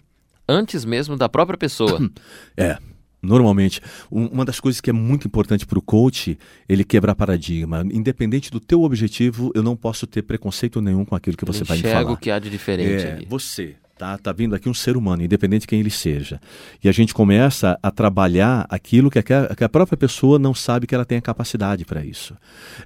antes 0.49 0.85
mesmo 0.85 1.17
da 1.17 1.29
própria 1.29 1.57
pessoa. 1.57 2.11
É, 2.57 2.77
Normalmente, 3.23 3.81
uma 4.11 4.45
das 4.45 4.59
coisas 4.61 4.81
que 4.81 4.89
é 4.89 4.93
muito 4.93 5.27
importante 5.27 5.67
para 5.67 5.79
o 5.79 5.83
coach, 5.83 6.39
ele 6.69 6.85
quebrar 6.85 7.15
paradigma. 7.15 7.85
Independente 7.93 8.51
do 8.51 8.59
teu 8.59 8.83
objetivo, 8.83 9.53
eu 9.55 9.63
não 9.63 9.77
posso 9.77 10.07
ter 10.07 10.23
preconceito 10.23 10.81
nenhum 10.81 11.05
com 11.05 11.15
aquilo 11.15 11.37
que 11.37 11.45
você 11.45 11.63
vai 11.65 11.77
me 11.77 11.83
falar. 11.83 12.11
o 12.11 12.17
que 12.17 12.31
há 12.31 12.39
de 12.39 12.49
diferente 12.49 13.05
é, 13.05 13.13
ali. 13.13 13.27
Você, 13.29 13.77
tá? 14.01 14.17
Tá 14.17 14.33
vindo 14.33 14.55
aqui 14.55 14.67
um 14.67 14.75
ser 14.75 14.97
humano, 14.97 15.23
independente 15.23 15.63
de 15.63 15.67
quem 15.67 15.81
ele 15.81 15.91
seja. 15.91 16.41
E 16.83 16.89
a 16.89 16.93
gente 16.93 17.13
começa 17.13 17.79
a 17.83 17.91
trabalhar 17.91 18.67
aquilo 18.71 19.11
que 19.11 19.19
a, 19.19 19.23
que 19.23 19.65
a 19.65 19.69
própria 19.69 19.99
pessoa 19.99 20.39
não 20.39 20.55
sabe 20.55 20.87
que 20.87 20.95
ela 20.95 21.05
tem 21.05 21.19
a 21.19 21.23
capacidade 21.23 21.85
para 21.85 22.03
isso. 22.03 22.35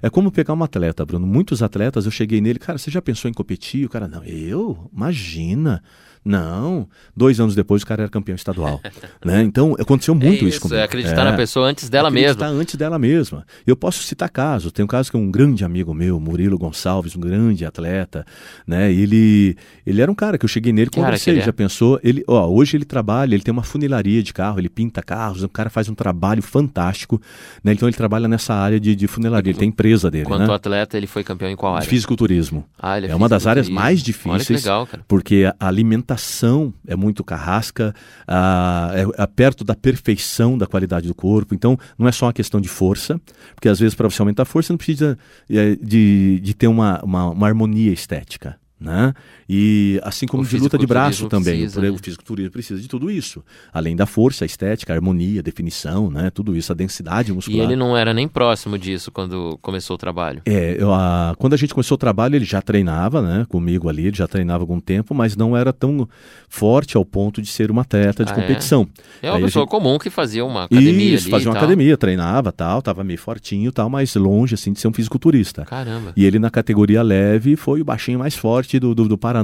É 0.01 0.09
como 0.09 0.29
pegar 0.29 0.53
um 0.53 0.63
atleta, 0.63 1.05
Bruno. 1.05 1.25
Muitos 1.25 1.63
atletas, 1.63 2.03
eu 2.03 2.11
cheguei 2.11 2.41
nele, 2.41 2.59
cara, 2.59 2.77
você 2.77 2.91
já 2.91 3.01
pensou 3.01 3.31
em 3.31 3.33
competir? 3.33 3.85
O 3.85 3.89
cara, 3.89 4.09
não, 4.09 4.23
eu? 4.25 4.89
Imagina. 4.93 5.81
Não, 6.25 6.87
dois 7.15 7.39
anos 7.39 7.53
depois 7.53 7.83
o 7.83 7.85
cara 7.85 8.01
era 8.01 8.09
campeão 8.09 8.35
estadual. 8.35 8.81
né? 9.23 9.43
Então 9.43 9.75
aconteceu 9.79 10.15
muito 10.15 10.27
é 10.43 10.47
isso, 10.47 10.47
isso 10.47 10.61
comigo. 10.61 10.79
É 10.79 10.83
acreditar 10.83 11.21
é, 11.21 11.25
na 11.25 11.33
pessoa 11.33 11.67
antes 11.67 11.87
dela 11.87 12.07
acreditar 12.07 12.29
mesma. 12.29 12.45
Acreditar 12.45 12.61
antes 12.61 12.75
dela 12.75 12.97
mesma. 12.97 13.45
Eu 13.67 13.75
posso 13.75 14.01
citar 14.01 14.27
casos. 14.31 14.71
Tem 14.71 14.83
um 14.83 14.87
caso 14.87 15.11
que 15.11 15.17
um 15.17 15.29
grande 15.29 15.63
amigo 15.63 15.93
meu, 15.93 16.19
Murilo 16.19 16.57
Gonçalves, 16.57 17.15
um 17.15 17.19
grande 17.19 17.63
atleta, 17.63 18.25
né? 18.65 18.91
Ele, 18.91 19.55
ele 19.85 20.01
era 20.01 20.11
um 20.11 20.15
cara 20.15 20.39
que 20.39 20.45
eu 20.45 20.49
cheguei 20.49 20.73
nele, 20.73 20.89
conversei, 20.89 21.39
já 21.41 21.49
é? 21.49 21.51
pensou. 21.51 21.99
Ele, 22.03 22.23
ó, 22.27 22.47
hoje 22.47 22.75
ele 22.75 22.85
trabalha, 22.85 23.35
ele 23.35 23.43
tem 23.43 23.51
uma 23.51 23.63
funilaria 23.63 24.23
de 24.23 24.33
carro, 24.33 24.59
ele 24.59 24.69
pinta 24.69 25.03
carros, 25.03 25.43
o 25.43 25.49
cara 25.49 25.69
faz 25.69 25.89
um 25.89 25.93
trabalho 25.93 26.41
fantástico. 26.41 27.21
Né? 27.63 27.73
Então 27.73 27.87
ele 27.87 27.95
trabalha 27.95 28.27
nessa 28.27 28.55
área 28.55 28.79
de, 28.79 28.95
de 28.95 29.05
funilaria, 29.05 29.51
ele 29.51 29.59
tem 29.59 29.69
empresa 29.69 30.09
dele. 30.09 30.25
Quanto 30.25 30.47
né? 30.47 30.55
atleta, 30.55 30.97
ele 30.97 31.05
foi 31.05 31.23
campeão 31.23 31.51
em 31.51 31.55
qual 31.55 31.75
área? 31.75 31.83
De 31.83 31.89
fisiculturismo. 31.89 32.65
Ah, 32.79 32.99
é, 32.99 33.05
é 33.05 33.15
uma 33.15 33.29
das 33.29 33.45
áreas 33.45 33.69
mais 33.69 34.01
difíceis. 34.01 34.33
Olha 34.33 34.43
que 34.43 34.53
legal, 34.53 34.87
cara. 34.87 35.03
Porque 35.07 35.53
a 35.59 35.67
alimentação 35.67 36.14
alimentação 36.15 36.73
é 36.87 36.95
muito 36.95 37.23
carrasca, 37.23 37.93
a, 38.27 38.91
é, 38.93 39.23
é 39.23 39.27
perto 39.27 39.63
da 39.63 39.75
perfeição 39.75 40.57
da 40.57 40.65
qualidade 40.65 41.07
do 41.07 41.13
corpo. 41.13 41.53
Então, 41.53 41.77
não 41.97 42.07
é 42.07 42.11
só 42.11 42.25
uma 42.25 42.33
questão 42.33 42.59
de 42.59 42.67
força, 42.67 43.19
porque 43.53 43.69
às 43.69 43.79
vezes 43.79 43.93
para 43.93 44.09
você 44.09 44.21
aumentar 44.21 44.43
a 44.43 44.45
força, 44.45 44.73
não 44.73 44.77
precisa 44.77 45.17
é, 45.49 45.75
de, 45.75 46.39
de 46.41 46.53
ter 46.53 46.67
uma, 46.67 47.01
uma, 47.03 47.29
uma 47.29 47.47
harmonia 47.47 47.91
estética. 47.91 48.57
Né? 48.77 49.13
E 49.47 49.99
assim 50.03 50.25
como 50.25 50.43
de 50.43 50.57
luta 50.57 50.77
de 50.77 50.87
braço 50.87 51.27
também, 51.27 51.59
precisa, 51.59 51.81
né? 51.81 51.89
o 51.91 51.97
fisiculturismo 51.97 52.51
precisa 52.51 52.81
de 52.81 52.87
tudo 52.87 53.11
isso, 53.11 53.43
além 53.71 53.95
da 53.95 54.07
força, 54.07 54.43
a 54.43 54.47
estética, 54.47 54.91
a 54.91 54.95
harmonia, 54.95 55.39
a 55.39 55.43
definição, 55.43 56.09
né? 56.09 56.31
Tudo 56.31 56.55
isso, 56.55 56.71
a 56.71 56.75
densidade 56.75 57.31
muscular. 57.31 57.59
E 57.59 57.61
ele 57.61 57.75
não 57.75 57.95
era 57.95 58.11
nem 58.11 58.27
próximo 58.27 58.77
disso 58.77 59.11
quando 59.11 59.59
começou 59.61 59.95
o 59.95 59.97
trabalho. 59.97 60.41
É, 60.45 60.75
eu, 60.79 60.91
a, 60.91 61.35
quando 61.37 61.53
a 61.53 61.57
gente 61.57 61.75
começou 61.75 61.93
o 61.93 61.97
trabalho, 61.97 62.35
ele 62.35 62.45
já 62.45 62.59
treinava, 62.59 63.21
né? 63.21 63.45
Comigo 63.47 63.87
ali, 63.87 64.07
ele 64.07 64.17
já 64.17 64.27
treinava 64.27 64.63
algum 64.63 64.79
tempo, 64.79 65.13
mas 65.13 65.35
não 65.35 65.55
era 65.55 65.71
tão 65.71 66.09
forte 66.49 66.97
ao 66.97 67.05
ponto 67.05 67.39
de 67.39 67.47
ser 67.47 67.71
um 67.71 67.79
atleta 67.79 68.25
de 68.25 68.31
ah, 68.31 68.35
é? 68.35 68.41
competição. 68.41 68.87
É, 69.21 69.27
é 69.27 69.31
uma 69.31 69.37
Aí 69.37 69.43
pessoa 69.43 69.63
gente... 69.63 69.71
comum 69.71 69.99
que 69.99 70.09
fazia 70.09 70.43
uma 70.43 70.63
academia 70.63 71.15
Isso, 71.15 71.29
fazia 71.29 71.49
uma 71.49 71.53
tal. 71.53 71.63
academia, 71.63 71.95
treinava, 71.95 72.51
tal, 72.51 72.81
tava 72.81 73.03
meio 73.03 73.19
fortinho, 73.19 73.71
tal, 73.71 73.91
mas 73.91 74.15
longe 74.15 74.55
assim 74.55 74.73
de 74.73 74.79
ser 74.79 74.87
um 74.87 74.93
fisiculturista. 74.93 75.65
Caramba. 75.65 76.13
E 76.15 76.25
ele 76.25 76.39
na 76.39 76.49
categoria 76.49 77.03
leve 77.03 77.55
foi 77.55 77.81
o 77.81 77.85
baixinho 77.85 78.17
mais 78.17 78.35
forte 78.35 78.79
do, 78.79 78.95
do, 78.95 79.07
do 79.07 79.17
Paraná. 79.17 79.34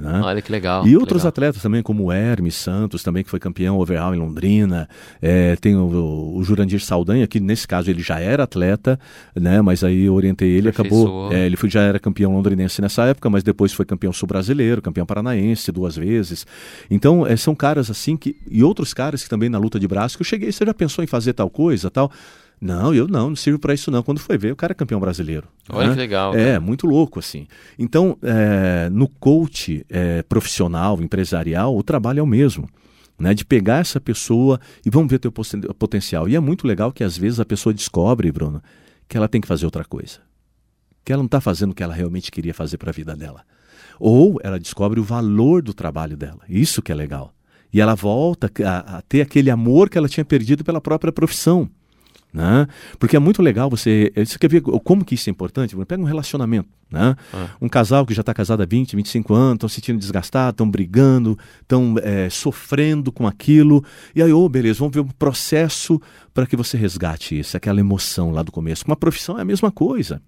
Né? 0.00 0.20
Olha 0.22 0.42
que 0.42 0.50
legal. 0.50 0.86
E 0.86 0.96
outros 0.96 1.22
legal. 1.22 1.28
atletas 1.28 1.62
também, 1.62 1.82
como 1.82 2.04
o 2.04 2.12
Hermes 2.12 2.54
Santos, 2.54 3.02
também 3.02 3.22
que 3.24 3.30
foi 3.30 3.38
campeão 3.38 3.78
overall 3.78 4.14
em 4.14 4.18
Londrina. 4.18 4.88
É, 5.20 5.56
tem 5.56 5.76
o, 5.76 6.34
o, 6.36 6.42
Jurandir 6.42 6.80
Saldanha, 6.80 7.26
que 7.26 7.40
nesse 7.40 7.66
caso 7.66 7.90
ele 7.90 8.02
já 8.02 8.18
era 8.20 8.44
atleta, 8.44 8.98
né? 9.34 9.60
mas 9.62 9.84
aí 9.84 10.04
eu 10.04 10.14
orientei 10.14 10.48
ele 10.48 10.68
acabou. 10.68 11.32
É, 11.32 11.46
ele 11.46 11.56
foi, 11.56 11.68
já 11.68 11.82
era 11.82 11.98
campeão 11.98 12.32
londrinense 12.32 12.80
nessa 12.80 13.04
época, 13.04 13.28
mas 13.30 13.42
depois 13.42 13.72
foi 13.72 13.84
campeão 13.84 14.12
sul-brasileiro, 14.12 14.82
campeão 14.82 15.06
paranaense 15.06 15.70
duas 15.72 15.96
vezes. 15.96 16.46
Então, 16.90 17.26
é, 17.26 17.36
são 17.36 17.54
caras 17.54 17.90
assim 17.90 18.16
que. 18.16 18.36
E 18.50 18.62
outros 18.62 18.94
caras 18.94 19.22
que 19.22 19.28
também 19.28 19.48
na 19.48 19.58
luta 19.58 19.78
de 19.78 19.86
braço, 19.86 20.16
que 20.16 20.22
eu 20.22 20.26
cheguei, 20.26 20.52
você 20.52 20.64
já 20.64 20.74
pensou 20.74 21.02
em 21.02 21.06
fazer 21.06 21.32
tal 21.32 21.50
coisa, 21.50 21.90
tal? 21.90 22.10
Não, 22.60 22.92
eu 22.92 23.06
não, 23.06 23.30
não 23.30 23.36
sirvo 23.36 23.58
para 23.58 23.72
isso 23.72 23.90
não. 23.90 24.02
Quando 24.02 24.18
foi 24.18 24.36
ver, 24.36 24.52
o 24.52 24.56
cara 24.56 24.72
é 24.72 24.74
campeão 24.74 24.98
brasileiro. 24.98 25.46
Olha 25.68 25.88
né? 25.88 25.94
que 25.94 25.98
legal. 25.98 26.34
É, 26.34 26.36
cara. 26.36 26.48
É, 26.50 26.58
muito 26.58 26.86
louco 26.86 27.18
assim. 27.18 27.46
Então, 27.78 28.18
é, 28.22 28.88
no 28.90 29.08
coach 29.08 29.84
é, 29.88 30.22
profissional, 30.22 31.00
empresarial, 31.00 31.76
o 31.76 31.82
trabalho 31.82 32.20
é 32.20 32.22
o 32.22 32.26
mesmo. 32.26 32.68
Né, 33.18 33.34
de 33.34 33.44
pegar 33.44 33.78
essa 33.78 34.00
pessoa 34.00 34.60
e 34.86 34.90
vamos 34.90 35.10
ver 35.10 35.16
o 35.16 35.18
teu 35.18 35.32
potencial. 35.32 36.28
E 36.28 36.36
é 36.36 36.40
muito 36.40 36.68
legal 36.68 36.92
que 36.92 37.02
às 37.02 37.18
vezes 37.18 37.40
a 37.40 37.44
pessoa 37.44 37.74
descobre, 37.74 38.30
Bruno, 38.30 38.62
que 39.08 39.16
ela 39.16 39.26
tem 39.26 39.40
que 39.40 39.48
fazer 39.48 39.64
outra 39.64 39.84
coisa. 39.84 40.20
Que 41.04 41.12
ela 41.12 41.20
não 41.20 41.26
está 41.26 41.40
fazendo 41.40 41.72
o 41.72 41.74
que 41.74 41.82
ela 41.82 41.92
realmente 41.92 42.30
queria 42.30 42.54
fazer 42.54 42.78
para 42.78 42.90
a 42.90 42.92
vida 42.92 43.16
dela. 43.16 43.42
Ou 43.98 44.38
ela 44.40 44.56
descobre 44.56 45.00
o 45.00 45.02
valor 45.02 45.62
do 45.62 45.74
trabalho 45.74 46.16
dela. 46.16 46.42
Isso 46.48 46.80
que 46.80 46.92
é 46.92 46.94
legal. 46.94 47.34
E 47.72 47.80
ela 47.80 47.96
volta 47.96 48.48
a, 48.64 48.98
a 48.98 49.02
ter 49.02 49.22
aquele 49.22 49.50
amor 49.50 49.90
que 49.90 49.98
ela 49.98 50.08
tinha 50.08 50.24
perdido 50.24 50.62
pela 50.62 50.80
própria 50.80 51.12
profissão. 51.12 51.68
Né? 52.32 52.66
Porque 52.98 53.16
é 53.16 53.18
muito 53.18 53.40
legal 53.40 53.70
você. 53.70 54.12
Você 54.14 54.38
quer 54.38 54.48
ver 54.48 54.60
como 54.60 55.04
que 55.04 55.14
isso 55.14 55.30
é 55.30 55.32
importante? 55.32 55.74
Pega 55.86 56.02
um 56.02 56.06
relacionamento. 56.06 56.68
Né? 56.90 57.16
Ah. 57.32 57.48
Um 57.60 57.68
casal 57.68 58.04
que 58.04 58.12
já 58.12 58.20
está 58.20 58.34
casado 58.34 58.62
há 58.62 58.66
20, 58.66 58.96
25 58.96 59.34
anos, 59.34 59.54
estão 59.54 59.68
se 59.68 59.76
sentindo 59.76 59.98
desgastados, 59.98 60.52
estão 60.52 60.70
brigando, 60.70 61.38
estão 61.62 61.94
é, 62.02 62.28
sofrendo 62.28 63.10
com 63.10 63.26
aquilo. 63.26 63.82
E 64.14 64.22
aí, 64.22 64.32
oh, 64.32 64.48
beleza, 64.48 64.78
vamos 64.78 64.94
ver 64.94 65.00
um 65.00 65.08
processo 65.08 66.00
para 66.34 66.46
que 66.46 66.56
você 66.56 66.76
resgate 66.76 67.38
isso, 67.38 67.56
aquela 67.56 67.80
emoção 67.80 68.30
lá 68.30 68.42
do 68.42 68.52
começo. 68.52 68.84
Uma 68.86 68.96
profissão 68.96 69.38
é 69.38 69.42
a 69.42 69.44
mesma 69.44 69.70
coisa 69.70 70.20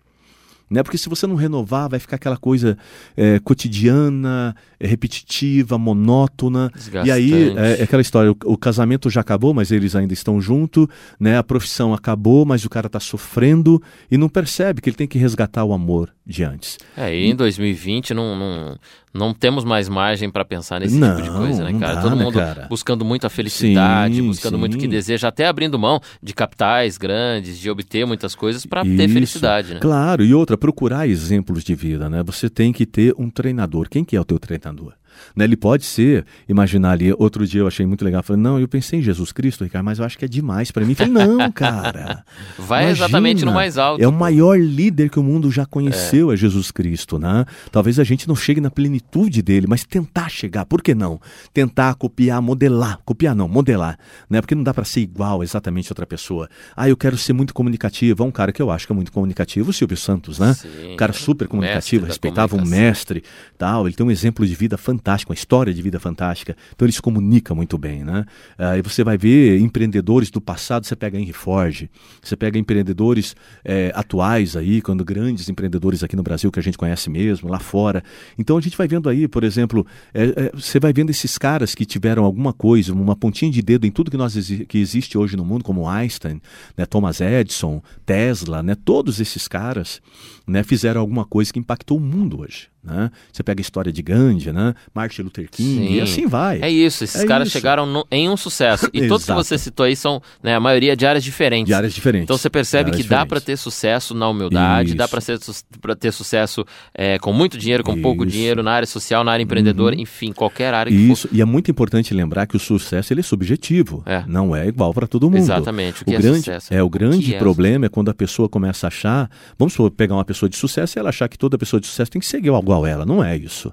né? 0.71 0.83
Porque 0.83 0.97
se 0.97 1.09
você 1.09 1.27
não 1.27 1.35
renovar, 1.35 1.89
vai 1.89 1.99
ficar 1.99 2.17
aquela 2.17 2.37
coisa 2.37 2.79
é, 3.17 3.41
cotidiana, 3.41 4.55
é, 4.79 4.87
repetitiva, 4.87 5.77
monótona. 5.77 6.71
E 7.05 7.11
aí 7.11 7.57
é, 7.57 7.81
é, 7.81 7.83
aquela 7.83 8.03
história: 8.03 8.31
o, 8.31 8.37
o, 8.45 8.57
casamento 8.57 9.11
já 9.11 9.21
acabou, 9.21 9.53
mas 9.53 9.73
eles 9.73 9.97
ainda 9.97 10.15
estão 10.15 10.41
juntos, 10.41 10.87
né? 11.19 11.37
A 11.37 11.43
profissão 11.43 11.93
acabou, 11.93 12.45
mas 12.45 12.65
o 12.65 12.71
cara 12.71 12.87
está 12.87 13.01
sofrendo 13.01 13.83
e 14.11 14.17
não 14.17 14.29
percebe 14.29 14.81
que 14.81 14.89
ele 14.89 14.97
tem 14.97 15.09
que 15.09 15.19
resgatar 15.19 15.65
o 15.65 15.73
amor 15.73 16.13
de 16.31 16.45
antes. 16.45 16.79
É, 16.97 17.15
e 17.15 17.29
em 17.29 17.35
2020 17.35 18.15
não, 18.15 18.37
não, 18.37 18.79
não 19.13 19.35
temos 19.35 19.65
mais 19.65 19.89
margem 19.89 20.31
para 20.31 20.45
pensar 20.45 20.79
nesse 20.79 20.95
não, 20.95 21.17
tipo 21.17 21.29
de 21.29 21.37
coisa, 21.37 21.65
né, 21.65 21.77
cara? 21.79 21.95
Dá, 21.97 22.03
Todo 22.03 22.15
né, 22.17 22.25
mundo 22.25 22.39
cara? 22.39 22.67
buscando 22.69 23.05
muito 23.05 23.27
a 23.27 23.31
felicidade, 23.31 24.15
sim, 24.15 24.27
buscando 24.27 24.55
sim. 24.55 24.61
muito 24.61 24.75
o 24.77 24.79
que 24.79 24.87
deseja, 24.87 25.27
até 25.27 25.47
abrindo 25.47 25.77
mão 25.77 26.01
de 26.23 26.33
capitais 26.33 26.97
grandes, 26.97 27.59
de 27.59 27.69
obter 27.69 28.07
muitas 28.07 28.37
coisas 28.37 28.65
para 28.65 28.85
ter 28.85 29.09
felicidade, 29.09 29.75
né? 29.75 29.81
Claro, 29.81 30.25
e 30.25 30.33
outra, 30.33 30.57
procurar 30.61 31.09
exemplos 31.09 31.65
de 31.65 31.75
vida, 31.75 32.09
né? 32.11 32.23
Você 32.23 32.51
tem 32.51 32.73
que 32.73 32.85
ter 32.87 33.15
um 33.19 33.31
treinador. 33.31 33.89
Quem 33.89 34.05
que 34.05 34.15
é 34.15 34.21
o 34.21 34.25
teu 34.25 34.39
treinador? 34.39 34.93
Né? 35.35 35.45
Ele 35.45 35.57
pode 35.57 35.85
ser, 35.85 36.25
imaginar 36.49 36.93
ali, 36.93 37.13
outro 37.13 37.47
dia 37.47 37.61
eu 37.61 37.67
achei 37.67 37.87
muito 37.87 38.05
legal, 38.05 38.23
falei, 38.23 38.43
não, 38.43 38.59
eu 38.59 38.69
pensei 38.69 38.99
em 38.99 39.03
Jesus 39.03 39.33
Cristo, 39.33 39.65
Ricardo, 39.65 39.85
mas 39.85 39.99
eu 39.99 40.05
acho 40.05 40.19
que 40.19 40.25
é 40.25 40.29
demais 40.29 40.71
para 40.71 40.85
mim. 40.85 40.95
Falei, 40.95 41.13
não, 41.13 41.51
cara. 41.53 42.25
Vai 42.59 42.85
imagina, 42.85 43.07
exatamente 43.07 43.45
no 43.45 43.53
mais 43.53 43.79
alto. 43.79 44.03
É 44.03 44.09
o 44.09 44.13
maior 44.13 44.59
líder 44.59 45.11
que 45.11 45.19
o 45.19 45.23
mundo 45.23 45.51
já 45.51 45.67
conheceu, 45.67 46.31
é. 46.31 46.35
é 46.35 46.37
Jesus 46.37 46.71
Cristo, 46.71 47.19
né? 47.19 47.45
Talvez 47.71 47.99
a 47.99 48.05
gente 48.05 48.29
não 48.29 48.37
chegue 48.37 48.61
na 48.61 48.71
plenitude 48.71 49.43
dele, 49.43 49.67
mas 49.69 49.85
tentar 49.85 50.29
chegar, 50.29 50.65
por 50.65 50.83
que 50.83 50.95
não? 50.95 51.21
Tentar 51.53 51.95
copiar, 51.95 52.41
modelar, 52.41 52.99
copiar 53.05 53.35
não, 53.35 53.49
modelar, 53.49 53.99
né? 54.29 54.41
Porque 54.41 54.55
não 54.55 54.63
dá 54.63 54.73
para 54.73 54.85
ser 54.85 55.01
igual 55.01 55.43
exatamente 55.43 55.89
a 55.89 55.93
outra 55.93 56.07
pessoa. 56.07 56.49
Ah, 56.77 56.89
eu 56.89 56.97
quero 56.97 57.17
ser 57.17 57.33
muito 57.33 57.55
comunicativo. 57.55 58.23
É 58.23 58.27
um 58.27 58.31
cara 58.31 58.53
que 58.53 58.61
eu 58.61 58.71
acho 58.71 58.87
que 58.87 58.93
é 58.93 58.97
muito 58.97 59.13
comunicativo, 59.13 59.71
o 59.71 59.73
Silvio 59.73 59.97
Santos, 59.97 60.39
né? 60.39 60.55
Sim, 60.55 60.93
um 60.93 60.97
cara 60.97 61.13
super 61.13 61.49
comunicativo, 61.49 62.07
respeitava 62.07 62.57
um 62.57 62.65
mestre, 62.65 63.23
tal. 63.59 63.87
Ele 63.87 63.95
tem 63.95 64.07
um 64.07 64.11
exemplo 64.11 64.47
de 64.47 64.55
vida 64.55 64.77
fantástico, 64.77 65.00
uma 65.29 65.35
história 65.35 65.73
de 65.73 65.83
vida 65.83 65.99
fantástica. 65.99 66.57
Então 66.75 66.87
ele 66.87 66.93
se 66.93 67.03
comunica 67.03 67.55
muito 67.55 67.77
bem, 67.79 68.05
né? 68.05 68.25
Aí 68.59 68.83
você 68.83 69.03
vai 69.03 69.17
ver 69.17 69.59
empreendedores 69.61 70.31
do 70.31 70.41
passado, 70.41 70.87
você 70.87 70.97
pega 70.97 71.19
Henry 71.19 71.33
Ford, 71.33 71.89
você 72.23 72.37
pega 72.37 72.59
empreendedores 72.59 73.35
é, 73.65 73.93
atuais 73.95 74.57
aí, 74.57 74.81
quando 74.81 75.05
grandes 75.05 75.49
empreendedores 75.49 76.03
aqui 76.03 76.17
no 76.17 76.23
Brasil 76.23 76.51
que 76.51 76.59
a 76.59 76.63
gente 76.63 76.79
conhece 76.79 77.11
mesmo, 77.11 77.49
lá 77.49 77.59
fora. 77.59 78.03
Então 78.39 78.57
a 78.57 78.61
gente 78.61 78.77
vai 78.77 78.87
vendo 78.87 79.09
aí, 79.09 79.27
por 79.27 79.45
exemplo, 79.45 79.87
é, 80.13 80.25
é, 80.25 80.51
você 80.55 80.79
vai 80.79 80.93
vendo 80.93 81.11
esses 81.11 81.39
caras 81.39 81.75
que 81.75 81.85
tiveram 81.85 82.25
alguma 82.25 82.53
coisa, 82.53 82.93
uma 82.93 83.17
pontinha 83.17 83.51
de 83.51 83.63
dedo 83.63 83.87
em 83.87 83.91
tudo 83.91 84.11
que 84.11 84.17
nós 84.17 84.35
que 84.69 84.79
existe 84.79 85.17
hoje 85.17 85.37
no 85.37 85.45
mundo, 85.45 85.65
como 85.65 85.89
Einstein, 85.89 86.41
né, 86.77 86.87
Thomas 86.87 87.21
Edison, 87.21 87.83
Tesla, 88.05 88.63
né, 88.63 88.75
todos 88.75 89.21
esses 89.21 89.47
caras 89.49 90.01
né, 90.47 90.63
fizeram 90.63 91.01
alguma 91.01 91.25
coisa 91.25 91.53
que 91.53 91.59
impactou 91.59 91.99
o 91.99 92.01
mundo 92.01 92.41
hoje. 92.41 92.69
Né? 92.83 93.11
Você 93.31 93.43
pega 93.43 93.61
a 93.61 93.63
história 93.63 93.93
de 93.93 94.01
Gandhi, 94.01 94.53
né? 94.53 94.75
Martin 94.95 95.23
Luther 95.23 95.49
King, 95.51 95.87
Sim. 95.87 95.95
e 95.95 96.01
assim 96.01 96.27
vai. 96.27 96.61
É 96.63 96.71
isso, 96.71 97.05
esses 97.05 97.23
é 97.23 97.27
caras 97.27 97.49
isso. 97.49 97.53
chegaram 97.53 97.85
no, 97.85 98.07
em 98.11 98.29
um 98.29 98.37
sucesso. 98.37 98.89
E 99.01 99.07
todos 99.07 99.25
que 99.25 99.33
você 99.33 99.57
citou 99.57 99.87
aí 99.87 99.95
são, 99.95 100.21
né, 100.43 100.55
a 100.55 100.61
maioria 100.61 100.97
de 100.97 101.07
áreas 101.07 101.23
diferentes. 101.23 101.67
De 101.67 101.75
áreas 101.75 101.95
diferentes. 101.95 102.25
Então 102.25 102.37
você 102.37 102.51
percebe 102.51 102.91
que 102.91 102.99
diferentes. 102.99 103.25
dá 103.25 103.27
para 103.27 103.41
ter 103.41 103.57
sucesso 103.57 104.15
na 104.15 104.29
humildade, 104.29 104.91
isso. 104.91 104.97
dá 104.97 105.09
para 105.09 105.95
ter 105.95 106.13
sucesso 106.13 106.65
é, 106.93 107.19
com 107.19 107.33
muito 107.33 107.57
dinheiro, 107.57 107.85
com 107.85 107.93
isso. 107.93 108.03
pouco 108.03 108.27
dinheiro, 108.27 108.63
na 108.63 108.73
área 108.73 108.87
social, 108.87 109.23
na 109.25 109.33
área 109.33 109.43
empreendedora, 109.43 109.95
uhum. 109.95 110.03
enfim, 110.03 110.33
qualquer 110.33 110.75
área 110.75 110.91
que 110.91 110.97
Isso, 110.97 111.29
for. 111.29 111.37
e 111.37 111.41
é 111.41 111.45
muito 111.45 111.71
importante 111.71 112.13
lembrar 112.13 112.47
que 112.47 112.57
o 112.57 112.61
sucesso 112.61 113.13
ele 113.13 113.21
é 113.21 113.23
subjetivo, 113.23 114.03
é. 114.07 114.25
não 114.27 114.55
é 114.55 114.67
igual 114.67 114.93
para 114.93 115.07
todo 115.07 115.31
mundo. 115.31 115.39
Exatamente, 115.39 116.03
o, 116.03 116.05
que 116.05 116.11
o 116.11 116.15
é 116.15 116.19
grande, 116.19 116.39
sucesso? 116.39 116.75
É, 116.75 116.83
o 116.83 116.91
grande 116.91 117.33
o 117.33 117.35
é 117.37 117.39
problema 117.39 117.85
é, 117.85 117.87
é 117.87 117.89
quando 117.89 118.11
a 118.11 118.15
pessoa 118.15 118.49
começa 118.49 118.87
a 118.87 118.89
achar, 118.89 119.31
vamos 119.59 119.77
pegar 119.97 120.15
uma 120.15 120.25
pessoa 120.25 120.49
de 120.49 120.57
sucesso 120.57 120.99
e 120.99 121.01
ela 121.01 121.11
achar 121.11 121.29
que 121.29 121.39
toda 121.39 121.57
pessoa 121.57 121.81
de 121.81 121.87
sucesso 121.87 122.11
tem 122.11 122.21
que 122.21 122.27
ser 122.27 122.41
igual 122.71 122.87
ela, 122.87 123.05
não 123.05 123.23
é 123.23 123.37
isso. 123.37 123.73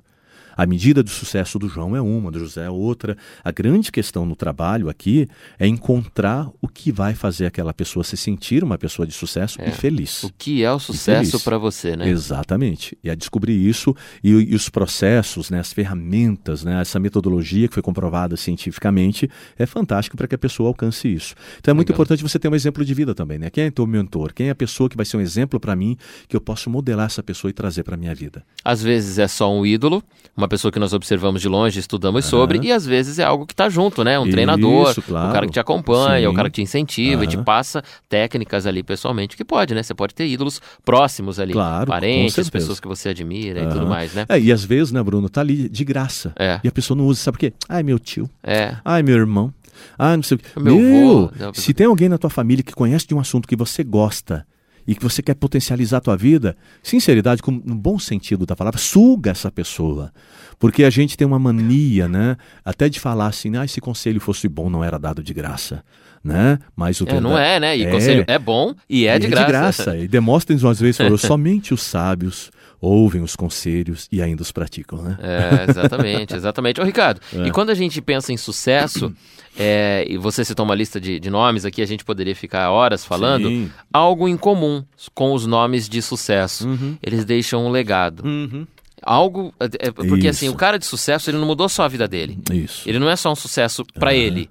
A 0.58 0.66
medida 0.66 1.04
do 1.04 1.10
sucesso 1.12 1.60
do 1.60 1.70
João 1.70 1.96
é 1.96 2.02
uma, 2.02 2.32
do 2.32 2.40
José 2.40 2.66
é 2.66 2.70
outra. 2.70 3.16
A 3.44 3.52
grande 3.52 3.92
questão 3.92 4.26
no 4.26 4.36
trabalho 4.36 4.90
aqui 4.90 5.28
é 5.60 5.68
encontrar 5.68 6.50
o 6.60 6.68
que 6.68 6.92
vai 6.92 7.14
fazer 7.14 7.46
aquela 7.46 7.72
pessoa 7.72 8.04
se 8.04 8.18
sentir 8.18 8.64
uma 8.64 8.78
pessoa 8.78 9.06
de 9.06 9.14
sucesso 9.14 9.62
é. 9.62 9.70
e 9.70 9.72
feliz. 9.72 10.24
O 10.24 10.34
que 10.36 10.64
é 10.64 10.72
o 10.72 10.80
sucesso 10.80 11.40
para 11.42 11.60
você, 11.60 11.96
né? 11.96 12.10
Exatamente. 12.10 12.98
E 13.04 13.10
é 13.10 13.16
descobrir 13.16 13.54
isso 13.54 13.96
e, 14.24 14.32
e, 14.32 14.56
os 14.56 14.68
processos, 14.68 15.52
né, 15.52 15.60
as 15.60 15.72
ferramentas, 15.72 16.64
né, 16.64 16.82
essa 16.82 17.00
metodologia 17.00 17.68
que 17.68 17.74
foi 17.76 17.84
comprovada 17.84 18.36
cientificamente 18.36 19.30
é 19.60 19.66
fantástico 19.68 20.18
para 20.18 20.28
que 20.28 20.34
a 20.34 20.40
pessoa 20.40 20.70
alcance 20.70 21.08
isso. 21.08 21.36
Então 21.60 21.72
é 21.72 21.76
muito 21.76 21.90
Legal. 21.90 21.98
importante 21.98 22.24
você 22.24 22.40
ter 22.40 22.48
um 22.48 22.56
exemplo 22.56 22.84
de 22.84 22.94
vida 22.96 23.14
também, 23.14 23.38
né? 23.38 23.52
Quem 23.52 23.66
é 23.66 23.72
teu 23.72 23.86
mentor? 23.86 24.34
Quem 24.34 24.48
é 24.48 24.50
a 24.50 24.56
pessoa 24.56 24.90
que 24.90 24.98
vai 24.98 25.06
ser 25.06 25.18
um 25.18 25.22
exemplo 25.22 25.60
para 25.60 25.76
mim 25.76 25.96
que 26.28 26.36
eu 26.36 26.42
posso 26.42 26.68
modelar 26.70 27.06
essa 27.06 27.22
pessoa 27.22 27.52
e 27.52 27.54
trazer 27.54 27.84
para 27.84 27.96
minha 27.96 28.16
vida? 28.16 28.44
Às 28.64 28.82
vezes 28.82 29.20
é 29.20 29.28
só 29.28 29.54
um 29.54 29.66
ídolo, 29.66 30.04
uma 30.36 30.47
uma 30.48 30.50
pessoa 30.50 30.72
que 30.72 30.80
nós 30.80 30.94
observamos 30.94 31.42
de 31.42 31.50
longe, 31.50 31.80
estudamos 31.80 32.26
uhum. 32.26 32.30
sobre, 32.30 32.60
e 32.64 32.72
às 32.72 32.86
vezes 32.86 33.20
é 33.20 33.24
algo 33.24 33.46
que 33.46 33.54
está 33.54 33.70
junto, 33.70 34.04
né? 34.04 34.18
Um 34.18 34.24
Isso, 34.24 34.32
treinador, 34.32 34.96
claro. 35.04 35.30
o 35.30 35.34
cara 35.34 35.46
que 35.46 35.52
te 35.52 35.60
acompanha, 35.60 36.28
Sim. 36.28 36.34
o 36.34 36.34
cara 36.34 36.50
que 36.50 36.56
te 36.56 36.62
incentiva, 36.62 37.22
uhum. 37.22 37.24
e 37.24 37.28
te 37.28 37.38
passa 37.38 37.84
técnicas 38.08 38.66
ali 38.66 38.82
pessoalmente, 38.82 39.36
que 39.36 39.44
pode, 39.44 39.76
né? 39.76 39.84
Você 39.84 39.94
pode 39.94 40.16
ter 40.16 40.26
ídolos 40.26 40.62
próximos 40.84 41.40
ali, 41.40 41.54
claro, 41.54 41.88
parentes, 41.88 42.50
pessoas 42.50 42.80
que 42.80 42.88
você 42.88 43.10
admira 43.10 43.62
uhum. 43.62 43.70
e 43.70 43.74
tudo 43.74 43.88
mais, 43.88 44.14
né? 44.14 44.26
É, 44.30 44.40
e 44.40 44.52
às 44.52 44.64
vezes, 44.64 44.92
né, 44.92 45.04
Bruno, 45.04 45.30
tá 45.30 45.42
ali 45.42 45.68
de 45.68 45.84
graça. 45.84 46.32
É. 46.38 46.60
E 46.64 46.68
a 46.68 46.72
pessoa 46.72 46.98
não 46.98 47.06
usa, 47.06 47.20
sabe 47.20 47.38
por 47.38 47.40
quê? 47.42 47.54
Ai, 47.68 47.84
meu 47.84 48.00
tio. 48.00 48.30
É. 48.42 48.76
Ai, 48.86 49.04
meu 49.04 49.16
irmão. 49.16 49.54
Ah, 50.00 50.16
não 50.16 50.24
sei 50.24 50.36
o 50.36 50.40
quê. 50.40 50.46
Meu, 50.60 50.80
meu 50.80 51.54
se 51.54 51.74
tem 51.74 51.86
alguém 51.86 52.10
na 52.10 52.18
tua 52.18 52.30
família 52.30 52.64
que 52.64 52.74
conhece 52.74 53.06
de 53.06 53.14
um 53.14 53.20
assunto 53.20 53.48
que 53.48 53.56
você 53.56 53.84
gosta, 53.84 54.46
e 54.88 54.96
que 54.96 55.04
você 55.04 55.22
quer 55.22 55.36
potencializar 55.36 55.98
a 55.98 56.02
tua 56.02 56.16
vida, 56.16 56.56
sinceridade, 56.82 57.42
com, 57.42 57.52
no 57.52 57.76
bom 57.76 58.00
sentido 58.00 58.46
da 58.46 58.56
palavra, 58.56 58.80
suga 58.80 59.32
essa 59.32 59.52
pessoa. 59.52 60.14
Porque 60.58 60.84
a 60.86 60.90
gente 60.90 61.18
tem 61.18 61.28
uma 61.28 61.38
mania, 61.38 62.08
né? 62.08 62.38
Até 62.64 62.88
de 62.88 63.00
falar 63.00 63.28
assim, 63.28 63.58
ah, 63.58 63.66
esse 63.66 63.82
conselho 63.82 64.22
fosse 64.22 64.48
bom, 64.48 64.70
não 64.70 64.84
era 64.84 64.98
dado 64.98 65.22
de 65.22 65.34
graça. 65.34 65.84
Né? 66.28 66.60
Mas 66.76 67.00
o 67.00 67.06
é, 67.08 67.22
não 67.22 67.38
é, 67.38 67.60
né? 67.60 67.78
E 67.78 67.86
é, 67.86 67.90
conselho 67.90 68.26
é 68.28 68.38
bom 68.38 68.76
e 68.90 69.08
é, 69.08 69.18
de, 69.18 69.28
é 69.28 69.30
graça. 69.30 69.46
de 69.46 69.52
graça. 69.52 69.98
E 69.98 70.08
Demóstenes 70.08 70.62
uma 70.62 70.74
vez 70.74 70.98
falou: 70.98 71.18
somente 71.18 71.74
os 71.74 71.82
sábios 71.82 72.52
ouvem 72.82 73.22
os 73.22 73.36
conselhos 73.36 74.08
e 74.12 74.22
ainda 74.22 74.42
os 74.42 74.52
praticam, 74.52 75.02
né? 75.02 75.18
É, 75.22 75.70
exatamente, 75.70 76.36
exatamente. 76.36 76.82
Ô, 76.82 76.84
Ricardo, 76.84 77.22
é. 77.34 77.48
e 77.48 77.52
quando 77.52 77.70
a 77.70 77.74
gente 77.74 78.02
pensa 78.02 78.32
em 78.32 78.38
sucesso, 78.38 79.14
é, 79.58 80.06
e 80.08 80.18
você 80.18 80.44
citou 80.46 80.66
uma 80.66 80.76
lista 80.76 81.00
de, 81.00 81.20
de, 81.20 81.30
nomes 81.30 81.66
aqui, 81.66 81.82
a 81.82 81.88
gente 81.88 82.04
poderia 82.04 82.36
ficar 82.36 82.70
horas 82.70 83.04
falando, 83.06 83.48
Sim. 83.48 83.72
algo 83.92 84.28
em 84.28 84.38
comum 84.38 84.84
com 85.14 85.34
os 85.34 85.46
nomes 85.46 85.88
de 85.90 86.02
sucesso. 86.02 86.68
Uhum. 86.68 86.98
Eles 87.02 87.26
deixam 87.26 87.66
um 87.66 87.70
legado. 87.70 88.24
Uhum 88.26 88.68
algo. 89.08 89.54
É, 89.60 89.88
é 89.88 89.92
porque 89.92 90.28
Isso. 90.28 90.30
assim, 90.30 90.50
o 90.50 90.56
cara 90.56 90.78
de 90.78 90.86
sucesso, 90.86 91.30
ele 91.30 91.38
não 91.38 91.48
mudou 91.48 91.70
só 91.70 91.84
a 91.84 91.88
vida 91.88 92.08
dele. 92.08 92.38
Isso. 92.52 92.88
Ele 92.88 93.00
não 93.00 93.10
é 93.10 93.16
só 93.16 93.32
um 93.32 93.36
sucesso 93.36 93.86
para 93.86 94.14
ele. 94.14 94.50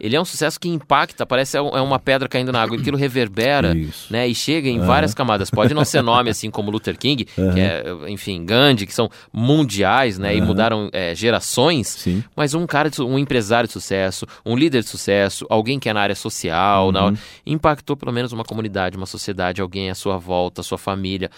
Ele 0.00 0.16
é 0.16 0.20
um 0.20 0.24
sucesso 0.24 0.58
que 0.58 0.68
impacta, 0.68 1.26
parece 1.26 1.56
é, 1.56 1.60
é 1.60 1.80
uma 1.80 1.98
pedra 1.98 2.28
caindo 2.28 2.50
na 2.50 2.62
água. 2.62 2.78
Aquilo 2.78 2.96
reverbera, 2.96 3.76
Isso. 3.76 4.10
né? 4.10 4.26
E 4.26 4.34
chega 4.34 4.68
em 4.68 4.80
várias 4.80 5.12
camadas. 5.12 5.50
Pode 5.50 5.74
não 5.74 5.84
ser 5.84 6.02
nome 6.02 6.30
assim 6.30 6.50
como 6.50 6.70
Luther 6.70 6.96
King, 6.96 7.24
que 7.24 7.60
é, 7.60 7.84
enfim, 8.08 8.44
Gandhi, 8.44 8.86
que 8.86 8.94
são 8.94 9.10
mundiais, 9.32 10.18
né? 10.18 10.34
E 10.34 10.40
mudaram 10.40 10.88
é, 10.92 11.14
gerações. 11.14 11.88
Sim. 11.88 12.24
Mas 12.34 12.54
um 12.54 12.66
cara, 12.66 12.88
de, 12.88 13.02
um 13.02 13.18
empresário 13.18 13.66
de 13.66 13.72
sucesso, 13.72 14.26
um 14.44 14.56
líder 14.56 14.82
de 14.82 14.88
sucesso, 14.88 15.46
alguém 15.50 15.78
que 15.78 15.88
é 15.88 15.92
na 15.92 16.00
área 16.00 16.14
social, 16.14 16.86
uhum. 16.86 16.92
na, 16.92 17.12
impactou 17.46 17.96
pelo 17.96 18.12
menos 18.12 18.32
uma 18.32 18.44
comunidade, 18.44 18.96
uma 18.96 19.06
sociedade, 19.06 19.60
alguém 19.60 19.90
à 19.90 19.94
sua 19.94 20.16
volta, 20.16 20.60
a 20.60 20.64
sua 20.64 20.78
família 20.78 21.30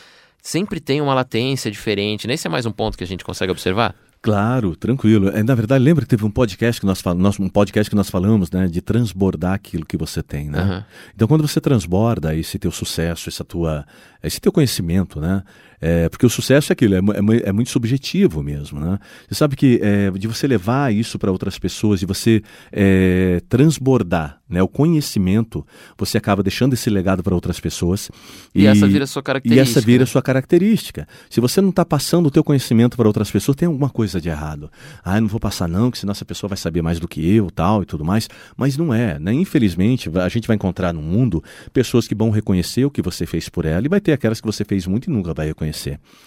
sempre 0.43 0.81
tem 0.81 1.01
uma 1.01 1.15
latência 1.15 1.71
diferente. 1.71 2.27
Né? 2.27 2.35
Esse 2.35 2.47
é 2.47 2.51
mais 2.51 2.67
um 2.67 2.73
ponto 2.73 2.97
que 2.97 3.05
a 3.05 3.07
gente 3.07 3.25
consegue 3.25 3.53
observar? 3.53 3.95
Claro, 4.23 4.77
tranquilo. 4.77 5.31
É, 5.31 5.43
na 5.43 5.55
verdade, 5.55 5.83
lembra 5.83 6.05
que 6.05 6.09
teve 6.09 6.27
um 6.27 6.31
podcast 6.31 6.79
que 6.79 6.87
nós 6.87 7.01
falamos, 7.01 7.41
um 7.41 7.49
podcast 7.49 7.89
que 7.89 7.97
nós 7.97 8.11
falamos, 8.11 8.51
né, 8.51 8.69
de 8.69 8.83
transbordar 8.83 9.55
aquilo 9.55 9.87
que 9.87 9.97
você 9.97 10.23
tem, 10.23 10.51
né? 10.51 10.63
Uhum. 10.63 10.83
Então, 11.15 11.27
quando 11.27 11.49
você 11.49 11.59
transborda 11.59 12.35
esse 12.35 12.59
teu 12.59 12.71
sucesso, 12.71 13.31
essa 13.31 13.43
tua, 13.45 13.87
esse 14.23 14.39
teu 14.39 14.53
conhecimento, 14.53 15.21
né? 15.21 15.43
É, 15.81 16.09
porque 16.11 16.27
o 16.27 16.31
sucesso 16.31 16.71
é 16.71 16.75
aquilo, 16.75 16.95
é, 16.95 16.99
é, 16.99 17.49
é, 17.49 17.53
muito 17.53 17.71
subjetivo 17.71 18.43
mesmo, 18.43 18.79
né? 18.79 18.99
Você 19.27 19.35
sabe 19.35 19.57
que 19.57 19.81
é, 19.83 20.11
de 20.11 20.29
você 20.29 20.47
levar 20.47 20.93
isso 20.93 21.19
para 21.19 21.33
outras 21.33 21.59
pessoas, 21.59 22.01
de 22.01 22.07
você 22.07 22.43
é, 22.71 23.41
transbordar 23.49 24.41
né, 24.49 24.63
o 24.63 24.69
conhecimento, 24.69 25.65
você 25.97 26.19
acaba 26.19 26.43
deixando 26.43 26.75
esse 26.75 26.91
legado 26.91 27.23
para 27.23 27.35
outras 27.35 27.59
pessoas. 27.59 28.11
E, 28.55 28.63
e, 28.63 28.67
essa 28.67 28.87
vira 28.87 29.05
a 29.05 29.07
sua 29.07 29.23
característica. 29.23 29.69
E 29.69 29.71
essa 29.71 29.81
vira 29.81 30.05
a 30.05 30.07
sua 30.07 30.21
característica. 30.21 31.09
Se 31.31 31.41
você 31.41 31.61
não 31.61 31.71
está 31.71 31.85
passando 31.85 32.27
o 32.27 32.31
teu 32.31 32.43
conhecimento 32.45 32.97
para 32.97 33.07
outras 33.07 33.31
pessoas, 33.31 33.57
tem 33.57 33.67
alguma 33.67 33.89
coisa 33.89 34.21
de 34.21 34.29
errado. 34.29 34.71
Ah, 35.05 35.21
não 35.21 35.29
vou 35.29 35.41
passar 35.41 35.69
não, 35.69 35.91
que 35.91 35.99
senão 35.99 36.11
essa 36.11 36.25
pessoa 36.25 36.49
vai 36.49 36.59
saber 36.59 36.83
mais 36.83 36.99
do 36.99 37.07
que 37.07 37.27
eu, 37.35 37.51
tal 37.51 37.83
e 37.83 37.87
tudo 37.87 38.05
mais. 38.05 38.29
Mas 38.57 38.77
não 38.77 38.93
é, 38.93 39.19
né? 39.19 39.33
Infelizmente, 39.33 40.11
a 40.19 40.29
gente 40.29 40.47
vai 40.47 40.57
encontrar 40.57 40.93
no 40.93 41.01
mundo 41.01 41.43
pessoas 41.73 42.09
que 42.09 42.15
vão 42.15 42.31
reconhecer 42.31 42.85
o 42.85 42.91
que 42.91 43.01
você 43.01 43.25
fez 43.25 43.49
por 43.49 43.65
ela 43.65 43.87
e 43.87 43.89
vai 43.89 44.01
ter 44.01 44.13
aquelas 44.13 44.41
que 44.41 44.47
você 44.47 44.65
fez 44.65 44.87
muito 44.87 45.09
e 45.09 45.13
nunca 45.13 45.33
vai 45.33 45.47
reconhecer 45.47 45.70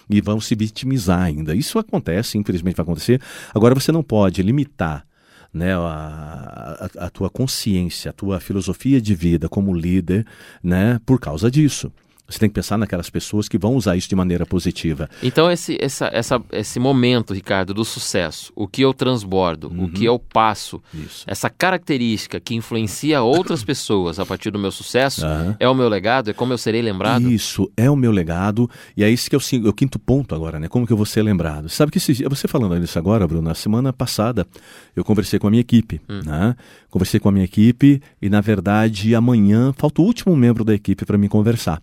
E 0.10 0.22
vão 0.22 0.40
se 0.40 0.56
vitimizar 0.56 1.22
ainda. 1.22 1.56
Isso 1.56 1.80
acontece, 1.80 2.38
infelizmente 2.38 2.76
vai 2.76 2.84
acontecer. 2.84 3.22
Agora 3.54 3.74
você 3.74 3.92
não 3.92 4.04
pode 4.04 4.42
limitar 4.42 5.06
né, 5.54 5.76
a, 5.76 6.90
a, 6.98 7.06
a, 7.06 7.10
tua 7.10 7.30
consciência, 7.30 8.10
a 8.10 8.14
tua 8.14 8.40
filosofia 8.40 9.00
de 9.00 9.14
vida 9.14 9.48
como 9.48 9.74
líder, 9.74 10.26
né, 10.64 11.00
por 11.06 11.20
causa 11.20 11.52
disso. 11.52 11.92
Você 12.28 12.40
tem 12.40 12.50
que 12.50 12.56
pensar 12.56 12.78
naquelas 12.78 13.10
pessoas 13.10 13.50
que 13.50 13.58
vão 13.58 13.76
usar 13.76 13.98
isso 13.98 14.08
de 14.08 14.16
maneira 14.16 14.46
positiva. 14.46 15.10
Então, 15.22 15.52
esse, 15.52 15.78
essa, 15.80 16.10
essa, 16.12 16.42
esse 16.54 16.80
momento, 16.80 17.34
Ricardo, 17.34 17.74
do 17.74 17.84
sucesso, 17.84 18.52
o 18.56 18.66
que 18.66 18.82
eu 18.82 18.94
transbordo, 18.94 19.68
uhum. 19.68 19.86
o 19.86 19.92
que 19.92 20.06
eu 20.06 20.18
passo, 20.18 20.82
isso. 20.94 21.26
essa 21.28 21.50
característica 21.50 22.40
que 22.40 22.56
influencia 22.56 23.22
outras 23.22 23.62
pessoas 23.66 24.20
a 24.20 24.26
partir 24.26 24.52
do 24.52 24.58
meu 24.58 24.72
sucesso, 24.72 25.26
uhum. 25.26 25.56
é 25.60 25.68
o 25.68 25.76
meu 25.76 25.90
legado? 25.90 26.30
É 26.30 26.34
como 26.34 26.54
eu 26.54 26.58
serei 26.58 26.82
lembrado? 26.82 27.30
Isso, 27.30 27.70
é 27.76 27.92
o 27.92 27.96
meu 27.96 28.12
legado. 28.12 28.70
E 28.96 29.04
é 29.04 29.10
isso 29.10 29.30
que 29.30 29.36
é 29.36 29.40
o, 29.40 29.70
o 29.70 29.74
quinto 29.74 30.00
ponto 30.00 30.34
agora, 30.34 30.60
né? 30.60 30.70
Como 30.70 30.88
que 30.88 30.94
eu 30.94 30.98
vou 30.98 31.06
ser 31.06 31.24
lembrado? 31.24 31.68
Sabe 31.68 31.92
que 31.92 31.98
esse, 31.98 32.24
você 32.24 32.48
falando 32.48 32.80
nisso 32.80 32.98
agora, 32.98 33.28
Bruno, 33.28 33.50
na 33.50 33.56
semana 33.56 33.92
passada 33.92 34.48
eu 34.96 35.04
conversei 35.04 35.40
com 35.40 35.48
a 35.48 35.50
minha 35.50 35.62
equipe, 35.62 36.00
hum. 36.10 36.22
né? 36.26 36.56
Conversei 36.90 37.20
com 37.20 37.28
a 37.28 37.32
minha 37.32 37.46
equipe 37.46 38.02
e, 38.22 38.30
na 38.30 38.40
verdade, 38.40 39.14
amanhã 39.14 39.74
falta 39.76 40.02
o 40.02 40.06
último 40.06 40.36
membro 40.36 40.64
da 40.64 40.74
equipe 40.74 41.06
para 41.06 41.18
me 41.18 41.28
conversar. 41.28 41.82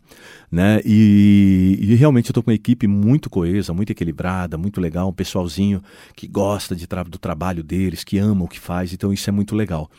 Né? 0.50 0.80
E, 0.84 1.78
e 1.80 1.94
realmente 1.94 2.28
eu 2.28 2.30
estou 2.30 2.42
com 2.42 2.50
uma 2.50 2.54
equipe 2.54 2.86
muito 2.86 3.30
coesa, 3.30 3.72
muito 3.72 3.90
equilibrada, 3.90 4.58
muito 4.58 4.80
legal, 4.80 5.08
um 5.08 5.12
pessoalzinho 5.12 5.82
que 6.14 6.26
gosta 6.26 6.74
de 6.74 6.86
tra 6.86 7.02
do 7.02 7.18
trabalho 7.18 7.62
deles, 7.62 8.04
que 8.04 8.18
ama 8.18 8.44
o 8.44 8.48
que 8.48 8.60
faz, 8.60 8.92
então 8.92 9.12
isso 9.12 9.28
é 9.28 9.32
muito 9.32 9.54
legal. 9.54 9.90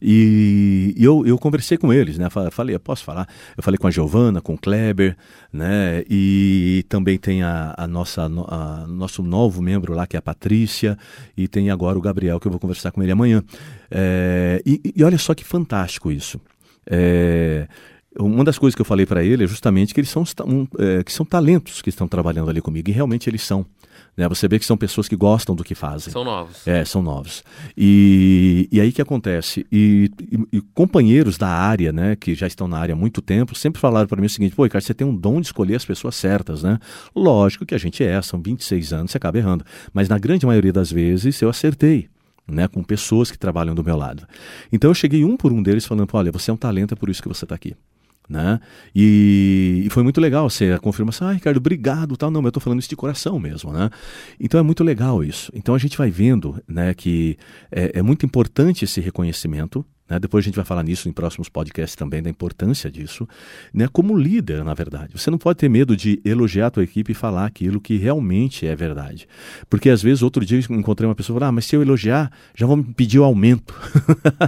E, 0.00 0.94
e 0.96 1.04
eu, 1.04 1.26
eu 1.26 1.36
conversei 1.38 1.76
com 1.76 1.92
eles, 1.92 2.18
né? 2.18 2.28
Falei, 2.52 2.78
posso 2.78 3.04
falar? 3.04 3.28
Eu 3.56 3.62
falei 3.62 3.76
com 3.78 3.88
a 3.88 3.90
Giovana, 3.90 4.40
com 4.40 4.54
o 4.54 4.58
Kleber, 4.58 5.16
né? 5.52 6.04
E 6.08 6.84
também 6.88 7.18
tem 7.18 7.42
a, 7.42 7.74
a 7.76 7.86
nossa 7.86 8.22
a, 8.24 8.86
nosso 8.86 9.22
novo 9.22 9.60
membro 9.60 9.94
lá, 9.94 10.06
que 10.06 10.16
é 10.16 10.18
a 10.18 10.22
Patrícia, 10.22 10.96
e 11.36 11.48
tem 11.48 11.70
agora 11.70 11.98
o 11.98 12.00
Gabriel, 12.00 12.38
que 12.38 12.46
eu 12.46 12.52
vou 12.52 12.60
conversar 12.60 12.92
com 12.92 13.02
ele 13.02 13.10
amanhã. 13.10 13.42
É, 13.90 14.62
e, 14.64 14.80
e 14.94 15.02
olha 15.02 15.18
só 15.18 15.34
que 15.34 15.44
fantástico 15.44 16.12
isso. 16.12 16.40
É, 16.86 17.66
uma 18.18 18.44
das 18.44 18.58
coisas 18.58 18.74
que 18.74 18.80
eu 18.80 18.86
falei 18.86 19.04
para 19.04 19.22
ele 19.22 19.44
é 19.44 19.46
justamente 19.46 19.92
que 19.92 20.00
eles 20.00 20.10
são, 20.10 20.24
um, 20.46 20.66
é, 20.78 21.04
que 21.04 21.12
são 21.12 21.26
talentos 21.26 21.82
que 21.82 21.90
estão 21.90 22.08
trabalhando 22.08 22.48
ali 22.50 22.60
comigo, 22.60 22.88
e 22.88 22.92
realmente 22.92 23.28
eles 23.28 23.42
são. 23.42 23.66
Né? 24.16 24.28
Você 24.28 24.48
vê 24.48 24.58
que 24.58 24.64
são 24.64 24.76
pessoas 24.76 25.06
que 25.06 25.14
gostam 25.14 25.54
do 25.54 25.62
que 25.62 25.74
fazem. 25.74 26.12
São 26.12 26.24
novos. 26.24 26.66
É, 26.66 26.84
são 26.84 27.02
novos. 27.02 27.44
E, 27.76 28.68
e 28.72 28.80
aí 28.80 28.90
que 28.90 29.02
acontece? 29.02 29.66
E, 29.70 30.10
e, 30.20 30.58
e, 30.58 30.60
companheiros 30.74 31.38
da 31.38 31.48
área, 31.48 31.92
né, 31.92 32.16
que 32.16 32.34
já 32.34 32.46
estão 32.46 32.66
na 32.66 32.78
área 32.78 32.94
há 32.94 32.96
muito 32.96 33.20
tempo, 33.22 33.54
sempre 33.54 33.80
falaram 33.80 34.08
para 34.08 34.20
mim 34.20 34.26
o 34.26 34.30
seguinte: 34.30 34.56
pô, 34.56 34.68
cara, 34.68 34.80
você 34.80 34.94
tem 34.94 35.06
um 35.06 35.14
dom 35.14 35.40
de 35.40 35.46
escolher 35.46 35.76
as 35.76 35.84
pessoas 35.84 36.16
certas, 36.16 36.62
né? 36.62 36.78
Lógico 37.14 37.64
que 37.64 37.74
a 37.74 37.78
gente 37.78 38.02
é, 38.02 38.20
são 38.22 38.40
26 38.40 38.92
anos, 38.92 39.10
você 39.12 39.18
acaba 39.18 39.38
errando. 39.38 39.64
Mas 39.92 40.08
na 40.08 40.18
grande 40.18 40.46
maioria 40.46 40.72
das 40.72 40.90
vezes 40.90 41.40
eu 41.40 41.48
acertei. 41.48 42.08
Né, 42.50 42.66
com 42.66 42.82
pessoas 42.82 43.30
que 43.30 43.36
trabalham 43.36 43.74
do 43.74 43.84
meu 43.84 43.94
lado. 43.94 44.26
Então 44.72 44.90
eu 44.90 44.94
cheguei 44.94 45.22
um 45.22 45.36
por 45.36 45.52
um 45.52 45.62
deles 45.62 45.84
falando: 45.84 46.08
olha, 46.14 46.32
você 46.32 46.50
é 46.50 46.54
um 46.54 46.56
talento, 46.56 46.94
é 46.94 46.96
por 46.96 47.10
isso 47.10 47.20
que 47.20 47.28
você 47.28 47.44
está 47.44 47.54
aqui. 47.54 47.76
Né? 48.28 48.60
E, 48.94 49.84
e, 49.86 49.90
foi 49.90 50.02
muito 50.02 50.20
legal 50.20 50.50
ser 50.50 50.74
a 50.74 50.78
confirmação, 50.78 51.28
ah, 51.28 51.32
Ricardo, 51.32 51.56
obrigado, 51.56 52.14
tal. 52.14 52.30
Não, 52.30 52.42
mas 52.42 52.46
eu 52.46 52.50
estou 52.50 52.62
falando 52.62 52.80
isso 52.80 52.88
de 52.88 52.96
coração 52.96 53.38
mesmo, 53.40 53.72
né? 53.72 53.88
Então 54.38 54.60
é 54.60 54.62
muito 54.62 54.84
legal 54.84 55.24
isso. 55.24 55.50
Então 55.54 55.74
a 55.74 55.78
gente 55.78 55.96
vai 55.96 56.10
vendo, 56.10 56.62
né, 56.68 56.92
que 56.92 57.38
é, 57.70 57.98
é 58.00 58.02
muito 58.02 58.26
importante 58.26 58.84
esse 58.84 59.00
reconhecimento, 59.00 59.84
né? 60.08 60.18
Depois 60.18 60.44
a 60.44 60.46
gente 60.46 60.56
vai 60.56 60.64
falar 60.64 60.82
nisso 60.82 61.08
em 61.08 61.12
próximos 61.12 61.48
podcasts 61.48 61.94
também, 61.94 62.22
da 62.22 62.30
importância 62.30 62.90
disso. 62.90 63.28
Né? 63.72 63.88
Como 63.92 64.16
líder, 64.16 64.64
na 64.64 64.74
verdade. 64.74 65.12
Você 65.16 65.30
não 65.30 65.38
pode 65.38 65.58
ter 65.58 65.68
medo 65.68 65.96
de 65.96 66.20
elogiar 66.24 66.68
a 66.68 66.70
tua 66.70 66.84
equipe 66.84 67.12
e 67.12 67.14
falar 67.14 67.46
aquilo 67.46 67.80
que 67.80 67.96
realmente 67.96 68.66
é 68.66 68.74
verdade. 68.74 69.28
Porque 69.68 69.90
às 69.90 70.02
vezes, 70.02 70.22
outro 70.22 70.44
dia 70.44 70.58
eu 70.58 70.76
encontrei 70.76 71.08
uma 71.08 71.14
pessoa 71.14 71.36
e 71.36 71.38
falou, 71.38 71.48
ah, 71.48 71.52
mas 71.52 71.66
se 71.66 71.76
eu 71.76 71.82
elogiar, 71.82 72.32
já 72.54 72.66
vão 72.66 72.76
me 72.76 72.94
pedir 72.94 73.18
o 73.18 73.24
aumento. 73.24 73.74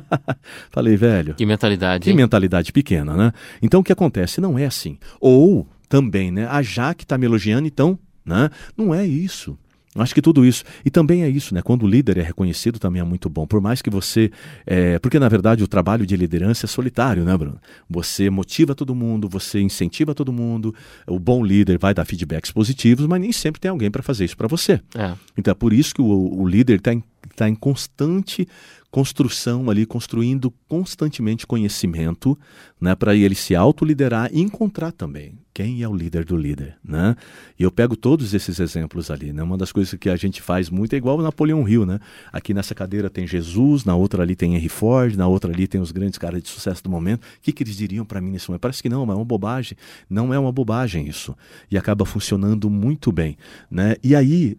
Falei, 0.70 0.96
velho. 0.96 1.34
Que 1.34 1.46
mentalidade. 1.46 2.04
Que 2.04 2.10
hein? 2.10 2.16
mentalidade 2.16 2.72
pequena, 2.72 3.16
né? 3.16 3.32
Então 3.60 3.80
o 3.80 3.84
que 3.84 3.92
acontece? 3.92 4.40
Não 4.40 4.58
é 4.58 4.66
assim. 4.66 4.98
Ou 5.20 5.68
também, 5.88 6.30
né? 6.30 6.46
A 6.46 6.62
Jaque 6.62 7.04
está 7.04 7.18
me 7.18 7.26
elogiando, 7.26 7.66
então, 7.66 7.98
né? 8.24 8.48
Não 8.76 8.94
é 8.94 9.06
isso. 9.06 9.58
Acho 9.96 10.14
que 10.14 10.22
tudo 10.22 10.44
isso. 10.44 10.62
E 10.84 10.90
também 10.90 11.24
é 11.24 11.28
isso, 11.28 11.52
né? 11.52 11.62
Quando 11.62 11.82
o 11.82 11.88
líder 11.88 12.18
é 12.18 12.22
reconhecido, 12.22 12.78
também 12.78 13.00
é 13.00 13.04
muito 13.04 13.28
bom. 13.28 13.44
Por 13.44 13.60
mais 13.60 13.82
que 13.82 13.90
você. 13.90 14.30
É... 14.64 15.00
Porque, 15.00 15.18
na 15.18 15.28
verdade, 15.28 15.64
o 15.64 15.68
trabalho 15.68 16.06
de 16.06 16.16
liderança 16.16 16.66
é 16.66 16.68
solitário, 16.68 17.24
né, 17.24 17.36
Bruno? 17.36 17.60
Você 17.88 18.30
motiva 18.30 18.72
todo 18.72 18.94
mundo, 18.94 19.28
você 19.28 19.60
incentiva 19.60 20.14
todo 20.14 20.32
mundo. 20.32 20.72
O 21.08 21.18
bom 21.18 21.44
líder 21.44 21.76
vai 21.76 21.92
dar 21.92 22.04
feedbacks 22.04 22.52
positivos, 22.52 23.06
mas 23.06 23.20
nem 23.20 23.32
sempre 23.32 23.60
tem 23.60 23.70
alguém 23.70 23.90
para 23.90 24.02
fazer 24.02 24.24
isso 24.24 24.36
para 24.36 24.46
você. 24.46 24.80
É. 24.94 25.14
Então 25.36 25.50
é 25.50 25.54
por 25.54 25.72
isso 25.72 25.92
que 25.92 26.00
o, 26.00 26.40
o 26.40 26.46
líder 26.46 26.78
está 26.78 26.94
em, 26.94 27.02
tá 27.34 27.48
em 27.48 27.54
constante 27.56 28.46
construção 28.92 29.70
ali, 29.70 29.86
construindo 29.86 30.52
constantemente 30.68 31.46
conhecimento, 31.46 32.38
né, 32.80 32.94
para 32.94 33.14
ele 33.14 33.36
se 33.36 33.54
autoliderar 33.54 34.28
e 34.32 34.40
encontrar 34.40 34.90
também 34.90 35.38
quem 35.52 35.82
é 35.82 35.88
o 35.88 35.94
líder 35.94 36.24
do 36.24 36.36
líder, 36.36 36.76
né? 36.82 37.16
E 37.58 37.62
eu 37.62 37.70
pego 37.70 37.96
todos 37.96 38.32
esses 38.34 38.60
exemplos 38.60 39.10
ali, 39.10 39.32
né? 39.32 39.42
Uma 39.42 39.58
das 39.58 39.72
coisas 39.72 39.92
que 39.98 40.08
a 40.08 40.16
gente 40.16 40.40
faz 40.40 40.70
muito 40.70 40.92
é 40.94 40.96
igual 40.96 41.18
o 41.18 41.22
Napoleão 41.22 41.68
Hill, 41.68 41.84
né? 41.84 41.98
Aqui 42.32 42.54
nessa 42.54 42.74
cadeira 42.74 43.10
tem 43.10 43.26
Jesus, 43.26 43.84
na 43.84 43.94
outra 43.96 44.22
ali 44.22 44.36
tem 44.36 44.54
Henry 44.54 44.68
Ford, 44.68 45.16
na 45.16 45.26
outra 45.26 45.52
ali 45.52 45.66
tem 45.66 45.80
os 45.80 45.90
grandes 45.90 46.18
caras 46.18 46.42
de 46.42 46.48
sucesso 46.48 46.82
do 46.84 46.90
momento. 46.90 47.24
O 47.24 47.40
que, 47.42 47.52
que 47.52 47.64
eles 47.64 47.76
diriam 47.76 48.04
para 48.04 48.20
mim 48.20 48.30
nesse 48.30 48.48
momento? 48.48 48.62
Parece 48.62 48.82
que 48.82 48.88
não, 48.88 49.04
mas 49.04 49.14
é 49.14 49.18
uma 49.18 49.24
bobagem. 49.24 49.76
Não 50.08 50.32
é 50.32 50.38
uma 50.38 50.52
bobagem 50.52 51.06
isso. 51.06 51.36
E 51.70 51.76
acaba 51.76 52.04
funcionando 52.04 52.70
muito 52.70 53.10
bem, 53.10 53.36
né? 53.70 53.96
E 54.04 54.14
aí, 54.14 54.56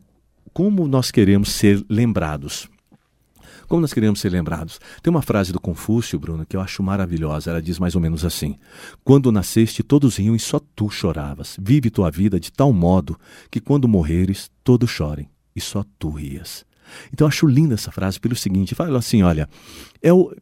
como 0.54 0.88
nós 0.88 1.10
queremos 1.10 1.49
ser 1.51 1.84
lembrados? 1.89 2.69
Como 3.71 3.79
nós 3.79 3.93
queremos 3.93 4.19
ser 4.19 4.29
lembrados? 4.29 4.81
Tem 5.01 5.10
uma 5.10 5.21
frase 5.21 5.53
do 5.53 5.60
Confúcio, 5.62 6.19
Bruno, 6.19 6.45
que 6.45 6.57
eu 6.57 6.60
acho 6.60 6.84
maravilhosa. 6.84 7.51
Ela 7.51 7.62
diz 7.62 7.79
mais 7.79 7.95
ou 7.95 8.01
menos 8.01 8.25
assim: 8.25 8.57
Quando 9.01 9.31
nasceste, 9.31 9.81
todos 9.81 10.17
riam 10.17 10.36
e 10.36 10.39
só 10.41 10.60
tu 10.75 10.89
choravas. 10.89 11.55
Vive 11.57 11.89
tua 11.89 12.12
vida 12.12 12.38
de 12.38 12.51
tal 12.51 12.73
modo 12.73 13.17
que 13.49 13.62
quando 13.62 13.88
morreres, 13.88 14.51
todos 14.62 14.89
chorem 14.89 15.29
e 15.55 15.62
só 15.62 15.86
tu 15.97 16.10
rias. 16.10 16.65
Então 17.13 17.23
eu 17.23 17.29
acho 17.29 17.47
linda 17.47 17.75
essa 17.75 17.93
frase 17.93 18.19
pelo 18.19 18.36
seguinte: 18.36 18.75
fala 18.75 18.99
assim, 18.99 19.23
olha, 19.23 19.47
é 20.01 20.12
o, 20.12 20.36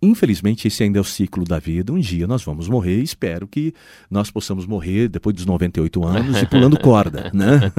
Infelizmente, 0.00 0.68
esse 0.68 0.82
ainda 0.84 0.98
é 0.98 1.00
o 1.00 1.04
ciclo 1.04 1.44
da 1.44 1.58
vida. 1.58 1.92
Um 1.92 1.98
dia 1.98 2.26
nós 2.26 2.42
vamos 2.44 2.68
morrer. 2.68 3.02
Espero 3.02 3.48
que 3.48 3.74
nós 4.08 4.30
possamos 4.30 4.64
morrer 4.64 5.08
depois 5.08 5.34
dos 5.34 5.44
98 5.44 6.04
anos 6.04 6.40
e 6.40 6.46
pulando 6.46 6.78
corda, 6.80 7.30
né? 7.34 7.72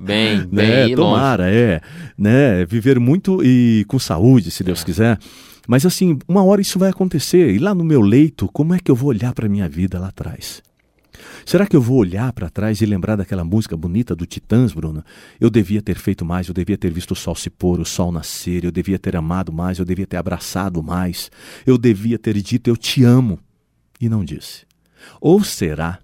Bem, 0.00 0.46
bem. 0.46 0.90
Né? 0.90 0.94
Tomara, 0.94 1.50
é. 1.50 1.80
Né? 2.16 2.64
Viver 2.64 3.00
muito 3.00 3.42
e 3.42 3.84
com 3.88 3.98
saúde, 3.98 4.50
se 4.52 4.62
Deus 4.62 4.82
é. 4.82 4.84
quiser. 4.84 5.18
Mas 5.66 5.84
assim, 5.84 6.16
uma 6.28 6.44
hora 6.44 6.60
isso 6.60 6.78
vai 6.78 6.90
acontecer. 6.90 7.52
E 7.52 7.58
lá 7.58 7.74
no 7.74 7.84
meu 7.84 8.00
leito, 8.00 8.48
como 8.52 8.74
é 8.74 8.78
que 8.78 8.90
eu 8.90 8.94
vou 8.94 9.08
olhar 9.08 9.34
para 9.34 9.46
a 9.46 9.48
minha 9.48 9.68
vida 9.68 9.98
lá 9.98 10.08
atrás? 10.08 10.62
Será 11.46 11.64
que 11.64 11.76
eu 11.76 11.80
vou 11.80 11.98
olhar 11.98 12.32
para 12.32 12.50
trás 12.50 12.80
e 12.80 12.86
lembrar 12.86 13.14
daquela 13.14 13.44
música 13.44 13.76
bonita 13.76 14.16
do 14.16 14.26
Titãs, 14.26 14.72
Bruno? 14.72 15.04
Eu 15.38 15.48
devia 15.48 15.80
ter 15.80 15.96
feito 15.96 16.24
mais, 16.24 16.48
eu 16.48 16.52
devia 16.52 16.76
ter 16.76 16.92
visto 16.92 17.12
o 17.12 17.14
sol 17.14 17.36
se 17.36 17.48
pôr, 17.48 17.78
o 17.78 17.84
sol 17.84 18.10
nascer, 18.10 18.64
eu 18.64 18.72
devia 18.72 18.98
ter 18.98 19.14
amado 19.14 19.52
mais, 19.52 19.78
eu 19.78 19.84
devia 19.84 20.08
ter 20.08 20.16
abraçado 20.16 20.82
mais, 20.82 21.30
eu 21.64 21.78
devia 21.78 22.18
ter 22.18 22.34
dito 22.42 22.68
eu 22.68 22.76
te 22.76 23.04
amo 23.04 23.38
e 24.00 24.08
não 24.08 24.24
disse. 24.24 24.66
Ou 25.20 25.44
será 25.44 26.00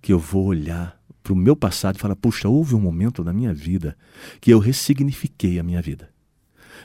que 0.00 0.10
eu 0.10 0.18
vou 0.18 0.46
olhar 0.46 0.98
para 1.22 1.34
o 1.34 1.36
meu 1.36 1.54
passado 1.54 1.96
e 1.96 2.00
falar: 2.00 2.16
puxa, 2.16 2.48
houve 2.48 2.74
um 2.74 2.80
momento 2.80 3.22
na 3.22 3.30
minha 3.30 3.52
vida 3.52 3.94
que 4.40 4.50
eu 4.50 4.58
ressignifiquei 4.58 5.58
a 5.58 5.62
minha 5.62 5.82
vida? 5.82 6.08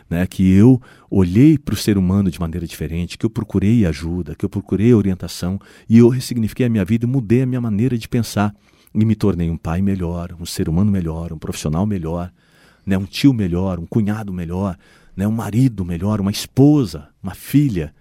Né, 0.10 0.26
que 0.28 0.52
eu 0.52 0.82
olhei 1.10 1.58
para 1.58 1.74
o 1.74 1.78
ser 1.78 1.98
humano 1.98 2.30
de 2.30 2.40
maneira 2.40 2.66
diferente, 2.66 3.18
que 3.18 3.26
eu 3.26 3.30
procurei 3.30 3.86
ajuda, 3.86 4.36
que 4.36 4.46
eu 4.46 4.50
procurei 4.50 4.94
orientação 4.94 5.60
e 5.90 5.98
eu 5.98 6.10
ressignifiquei 6.10 6.66
a 6.66 6.70
minha 6.70 6.86
vida 6.86 7.06
e 7.06 7.10
mudei 7.10 7.44
a 7.44 7.46
minha 7.46 7.62
maneira 7.62 7.98
de 7.98 8.08
pensar 8.08 8.54
e 8.94 9.06
me 9.06 9.16
tornei 9.16 9.50
um 9.50 9.58
pai 9.58 9.82
melhor, 9.82 10.36
um 10.40 10.46
ser 10.46 10.70
humano 10.70 10.92
melhor, 10.92 11.34
um 11.34 11.38
profissional 11.38 11.86
melhor, 11.86 12.32
né, 12.86 12.98
um 12.98 13.06
tio 13.06 13.34
melhor, 13.34 13.80
um 13.80 13.86
cunhado 13.86 14.32
melhor, 14.32 14.78
né, 15.16 15.28
um 15.28 15.32
marido 15.32 15.84
melhor, 15.84 16.22
uma 16.22 16.32
esposa, 16.32 17.10
uma 17.22 17.34
filha. 17.34 17.94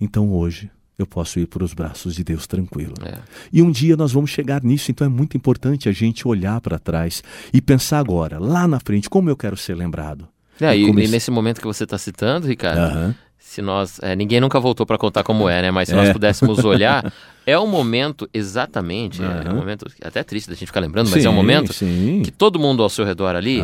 Então 0.00 0.30
hoje 0.30 0.70
eu 0.98 1.06
posso 1.06 1.38
ir 1.38 1.46
para 1.46 1.64
os 1.64 1.74
braços 1.74 2.14
de 2.14 2.24
Deus 2.24 2.46
tranquilo. 2.46 2.94
É. 3.04 3.18
E 3.52 3.60
um 3.60 3.70
dia 3.70 3.96
nós 3.96 4.12
vamos 4.12 4.30
chegar 4.30 4.62
nisso, 4.62 4.90
então 4.90 5.06
é 5.06 5.10
muito 5.10 5.36
importante 5.36 5.88
a 5.88 5.92
gente 5.92 6.26
olhar 6.26 6.60
para 6.60 6.78
trás 6.78 7.22
e 7.52 7.60
pensar 7.60 7.98
agora, 7.98 8.38
lá 8.38 8.66
na 8.66 8.80
frente, 8.80 9.10
como 9.10 9.28
eu 9.28 9.36
quero 9.36 9.56
ser 9.56 9.74
lembrado. 9.74 10.28
É, 10.60 10.76
e, 10.76 10.84
e, 10.84 11.08
nesse 11.08 11.30
momento 11.30 11.60
que 11.60 11.66
você 11.66 11.84
está 11.84 11.98
citando, 11.98 12.46
Ricardo, 12.46 13.14
se 13.46 13.62
nós. 13.62 13.98
É, 14.02 14.16
ninguém 14.16 14.40
nunca 14.40 14.58
voltou 14.58 14.84
para 14.84 14.98
contar 14.98 15.22
como 15.22 15.48
é, 15.48 15.62
né? 15.62 15.70
Mas 15.70 15.88
se 15.88 15.94
é. 15.94 15.96
nós 15.96 16.12
pudéssemos 16.12 16.58
olhar, 16.64 17.12
é 17.46 17.58
um 17.58 17.66
momento 17.66 18.28
exatamente. 18.34 19.22
É, 19.22 19.44
é, 19.46 19.52
um 19.52 19.56
momento 19.56 19.86
até 20.02 20.22
triste 20.24 20.48
da 20.48 20.54
gente 20.54 20.66
ficar 20.66 20.80
lembrando, 20.80 21.08
mas 21.10 21.22
sim, 21.22 21.28
é 21.28 21.30
um 21.30 21.34
momento 21.34 21.72
sim. 21.72 22.22
que 22.24 22.30
todo 22.30 22.58
mundo 22.58 22.82
ao 22.82 22.88
seu 22.88 23.04
redor 23.04 23.36
ali 23.36 23.60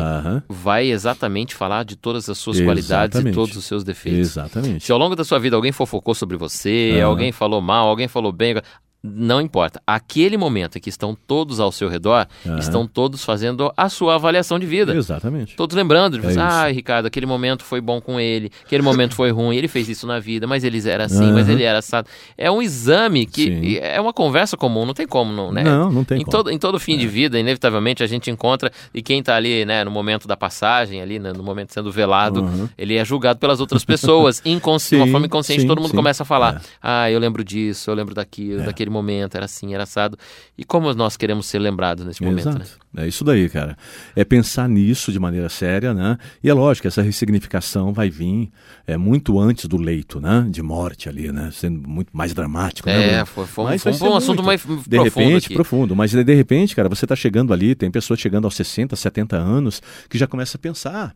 vai 0.47 0.89
exatamente 0.89 1.53
falar 1.53 1.83
de 1.83 1.95
todas 1.95 2.29
as 2.29 2.37
suas 2.37 2.57
exatamente. 2.57 2.87
qualidades 2.87 3.19
e 3.19 3.31
todos 3.31 3.57
os 3.57 3.65
seus 3.65 3.83
defeitos. 3.83 4.21
Exatamente. 4.21 4.85
Se 4.85 4.91
ao 4.91 4.97
longo 4.97 5.15
da 5.15 5.23
sua 5.23 5.37
vida 5.37 5.55
alguém 5.55 5.71
fofocou 5.71 6.15
sobre 6.15 6.37
você, 6.37 6.99
alguém 7.03 7.31
falou 7.31 7.61
mal, 7.61 7.89
alguém 7.89 8.07
falou 8.07 8.31
bem, 8.31 8.55
não 9.03 9.41
importa. 9.41 9.81
Aquele 9.85 10.37
momento 10.37 10.77
em 10.77 10.81
que 10.81 10.87
estão 10.87 11.17
todos 11.27 11.59
ao 11.59 11.73
seu 11.73 11.89
redor, 11.89 12.25
uhum. 12.45 12.57
estão 12.57 12.87
todos 12.87 13.25
fazendo 13.25 13.71
a 13.75 13.89
sua 13.89 14.15
avaliação 14.15 14.57
de 14.57 14.65
vida. 14.65 14.95
Exatamente. 14.95 15.57
Todos 15.57 15.75
lembrando, 15.75 16.17
de 16.17 16.25
é 16.25 16.41
ah, 16.41 16.67
Ricardo, 16.71 17.07
aquele 17.07 17.25
momento 17.25 17.65
foi 17.65 17.81
bom 17.81 17.99
com 17.99 18.17
ele, 18.17 18.49
aquele 18.65 18.81
momento 18.81 19.13
foi 19.13 19.29
ruim, 19.29 19.57
ele 19.57 19.67
fez 19.67 19.89
isso 19.89 20.07
na 20.07 20.19
vida, 20.19 20.47
mas 20.47 20.63
ele 20.63 20.81
era 20.87 21.03
assim, 21.05 21.25
uhum. 21.25 21.33
mas 21.33 21.49
ele 21.49 21.63
era 21.63 21.79
assado. 21.79 22.07
É 22.37 22.49
um 22.49 22.61
exame 22.61 23.25
que 23.25 23.43
Sim. 23.43 23.77
é 23.81 23.99
uma 23.99 24.13
conversa 24.13 24.55
comum, 24.55 24.85
não 24.85 24.93
tem 24.93 25.05
como, 25.05 25.33
não, 25.33 25.51
né? 25.51 25.63
Não, 25.63 25.91
não 25.91 26.03
tem 26.05 26.21
em 26.21 26.23
como. 26.23 26.31
Todo, 26.31 26.49
em 26.49 26.57
todo 26.57 26.79
fim 26.79 26.95
é. 26.95 26.97
de 26.97 27.07
vida, 27.07 27.37
inevitavelmente, 27.37 28.03
a 28.03 28.07
gente 28.07 28.31
encontra, 28.31 28.71
e 28.93 29.01
quem 29.01 29.19
está 29.19 29.35
ali, 29.35 29.65
né, 29.65 29.83
no 29.83 29.91
momento 29.91 30.29
da 30.29 30.37
passagem, 30.37 31.01
ali, 31.01 31.19
né, 31.19 31.33
no 31.33 31.43
momento 31.43 31.73
sendo 31.73 31.91
velado, 31.91 32.41
uhum. 32.41 32.69
ele 32.77 32.95
é 32.95 33.03
julgado 33.03 33.37
pelas 33.37 33.59
outras 33.59 33.83
pessoas, 33.83 34.41
de 34.43 34.95
uma 34.95 35.07
forma 35.07 35.25
inconsciente, 35.25 35.63
sim, 35.63 35.67
todo 35.67 35.79
mundo 35.79 35.91
sim. 35.91 35.97
começa 35.97 36.23
a 36.23 36.25
falar, 36.25 36.55
é. 36.55 36.61
ah, 36.81 37.11
eu 37.11 37.19
lembro 37.19 37.43
disso, 37.43 37.91
eu 37.91 37.95
lembro 37.95 38.15
daquilo, 38.15 38.61
é. 38.61 38.65
daquele 38.65 38.92
momento, 38.93 39.35
era 39.35 39.45
assim, 39.45 39.73
era 39.73 39.83
assado. 39.83 40.17
E 40.57 40.63
como 40.63 40.93
nós 40.93 41.17
queremos 41.17 41.45
ser 41.47 41.59
lembrados 41.59 42.05
nesse 42.05 42.23
momento, 42.23 42.49
Exato. 42.49 42.59
né? 42.93 43.03
É 43.03 43.07
isso 43.07 43.23
daí, 43.23 43.49
cara. 43.49 43.75
É 44.15 44.23
pensar 44.23 44.69
nisso 44.69 45.11
de 45.11 45.19
maneira 45.19 45.49
séria, 45.49 45.93
né? 45.93 46.17
E 46.43 46.49
é 46.49 46.53
lógico, 46.53 46.87
essa 46.87 47.01
ressignificação 47.01 47.91
vai 47.91 48.09
vir 48.09 48.51
é, 48.85 48.95
muito 48.95 49.39
antes 49.39 49.65
do 49.65 49.77
leito, 49.77 50.21
né? 50.21 50.45
De 50.49 50.61
morte 50.61 51.09
ali, 51.09 51.31
né? 51.31 51.49
Sendo 51.51 51.87
muito 51.87 52.09
mais 52.13 52.33
dramático, 52.33 52.87
né? 52.87 53.21
É, 53.21 53.25
foi, 53.25 53.47
foi, 53.47 53.63
Mas 53.65 53.81
foi 53.81 53.91
um, 53.91 53.95
ser 53.95 54.07
assunto 54.07 54.43
muito. 54.43 54.43
mais 54.43 54.61
De 54.61 54.67
profundo 54.67 55.03
repente, 55.03 55.45
aqui. 55.45 55.55
profundo. 55.55 55.95
Mas 55.95 56.11
de 56.11 56.33
repente, 56.35 56.75
cara, 56.75 56.87
você 56.87 57.05
está 57.05 57.15
chegando 57.15 57.51
ali, 57.51 57.73
tem 57.73 57.89
pessoas 57.89 58.19
chegando 58.19 58.45
aos 58.45 58.55
60, 58.55 58.95
70 58.95 59.35
anos 59.35 59.81
que 60.07 60.17
já 60.17 60.27
começa 60.27 60.57
a 60.57 60.59
pensar, 60.59 61.15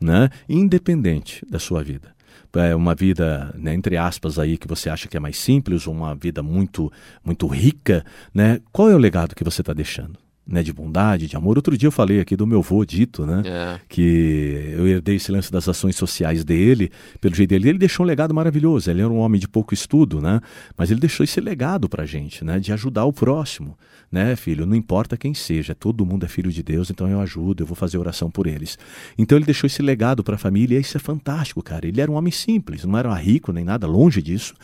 né? 0.00 0.28
Independente 0.48 1.46
da 1.48 1.60
sua 1.60 1.84
vida. 1.84 2.12
É 2.54 2.74
uma 2.74 2.94
vida, 2.94 3.54
né, 3.56 3.72
entre 3.74 3.96
aspas, 3.96 4.38
aí 4.38 4.58
que 4.58 4.68
você 4.68 4.90
acha 4.90 5.08
que 5.08 5.16
é 5.16 5.20
mais 5.20 5.38
simples, 5.38 5.86
uma 5.86 6.14
vida 6.14 6.42
muito, 6.42 6.92
muito 7.24 7.46
rica, 7.46 8.04
né? 8.34 8.60
Qual 8.70 8.90
é 8.90 8.94
o 8.94 8.98
legado 8.98 9.34
que 9.34 9.44
você 9.44 9.62
está 9.62 9.72
deixando? 9.72 10.21
Né, 10.44 10.60
de 10.60 10.72
bondade, 10.72 11.28
de 11.28 11.36
amor. 11.36 11.56
Outro 11.56 11.78
dia 11.78 11.86
eu 11.86 11.92
falei 11.92 12.18
aqui 12.18 12.34
do 12.34 12.44
meu 12.48 12.58
avô 12.58 12.84
dito, 12.84 13.24
né? 13.24 13.42
É. 13.46 13.80
Que 13.88 14.74
eu 14.76 14.88
herdei 14.88 15.14
esse 15.14 15.30
lance 15.30 15.52
das 15.52 15.68
ações 15.68 15.94
sociais 15.94 16.44
dele, 16.44 16.90
pelo 17.20 17.32
jeito 17.32 17.50
dele. 17.50 17.68
Ele 17.68 17.78
deixou 17.78 18.04
um 18.04 18.08
legado 18.08 18.34
maravilhoso. 18.34 18.90
Ele 18.90 19.00
era 19.02 19.08
um 19.08 19.18
homem 19.18 19.40
de 19.40 19.46
pouco 19.46 19.72
estudo, 19.72 20.20
né? 20.20 20.40
Mas 20.76 20.90
ele 20.90 20.98
deixou 20.98 21.22
esse 21.22 21.40
legado 21.40 21.88
pra 21.88 22.04
gente, 22.04 22.44
né? 22.44 22.58
De 22.58 22.72
ajudar 22.72 23.04
o 23.04 23.12
próximo, 23.12 23.78
né, 24.10 24.34
filho? 24.34 24.66
Não 24.66 24.74
importa 24.74 25.16
quem 25.16 25.32
seja, 25.32 25.76
todo 25.76 26.04
mundo 26.04 26.26
é 26.26 26.28
filho 26.28 26.50
de 26.50 26.60
Deus, 26.60 26.90
então 26.90 27.08
eu 27.08 27.20
ajudo, 27.20 27.62
eu 27.62 27.66
vou 27.66 27.76
fazer 27.76 27.98
oração 27.98 28.28
por 28.28 28.48
eles. 28.48 28.76
Então 29.16 29.38
ele 29.38 29.44
deixou 29.44 29.68
esse 29.68 29.80
legado 29.80 30.24
para 30.24 30.34
a 30.34 30.38
família, 30.38 30.76
e 30.76 30.80
isso 30.80 30.96
é 30.96 31.00
fantástico, 31.00 31.62
cara. 31.62 31.86
Ele 31.86 32.00
era 32.00 32.10
um 32.10 32.14
homem 32.14 32.32
simples, 32.32 32.84
não 32.84 32.98
era 32.98 33.14
rico 33.14 33.52
nem 33.52 33.64
nada, 33.64 33.86
longe 33.86 34.20
disso, 34.20 34.54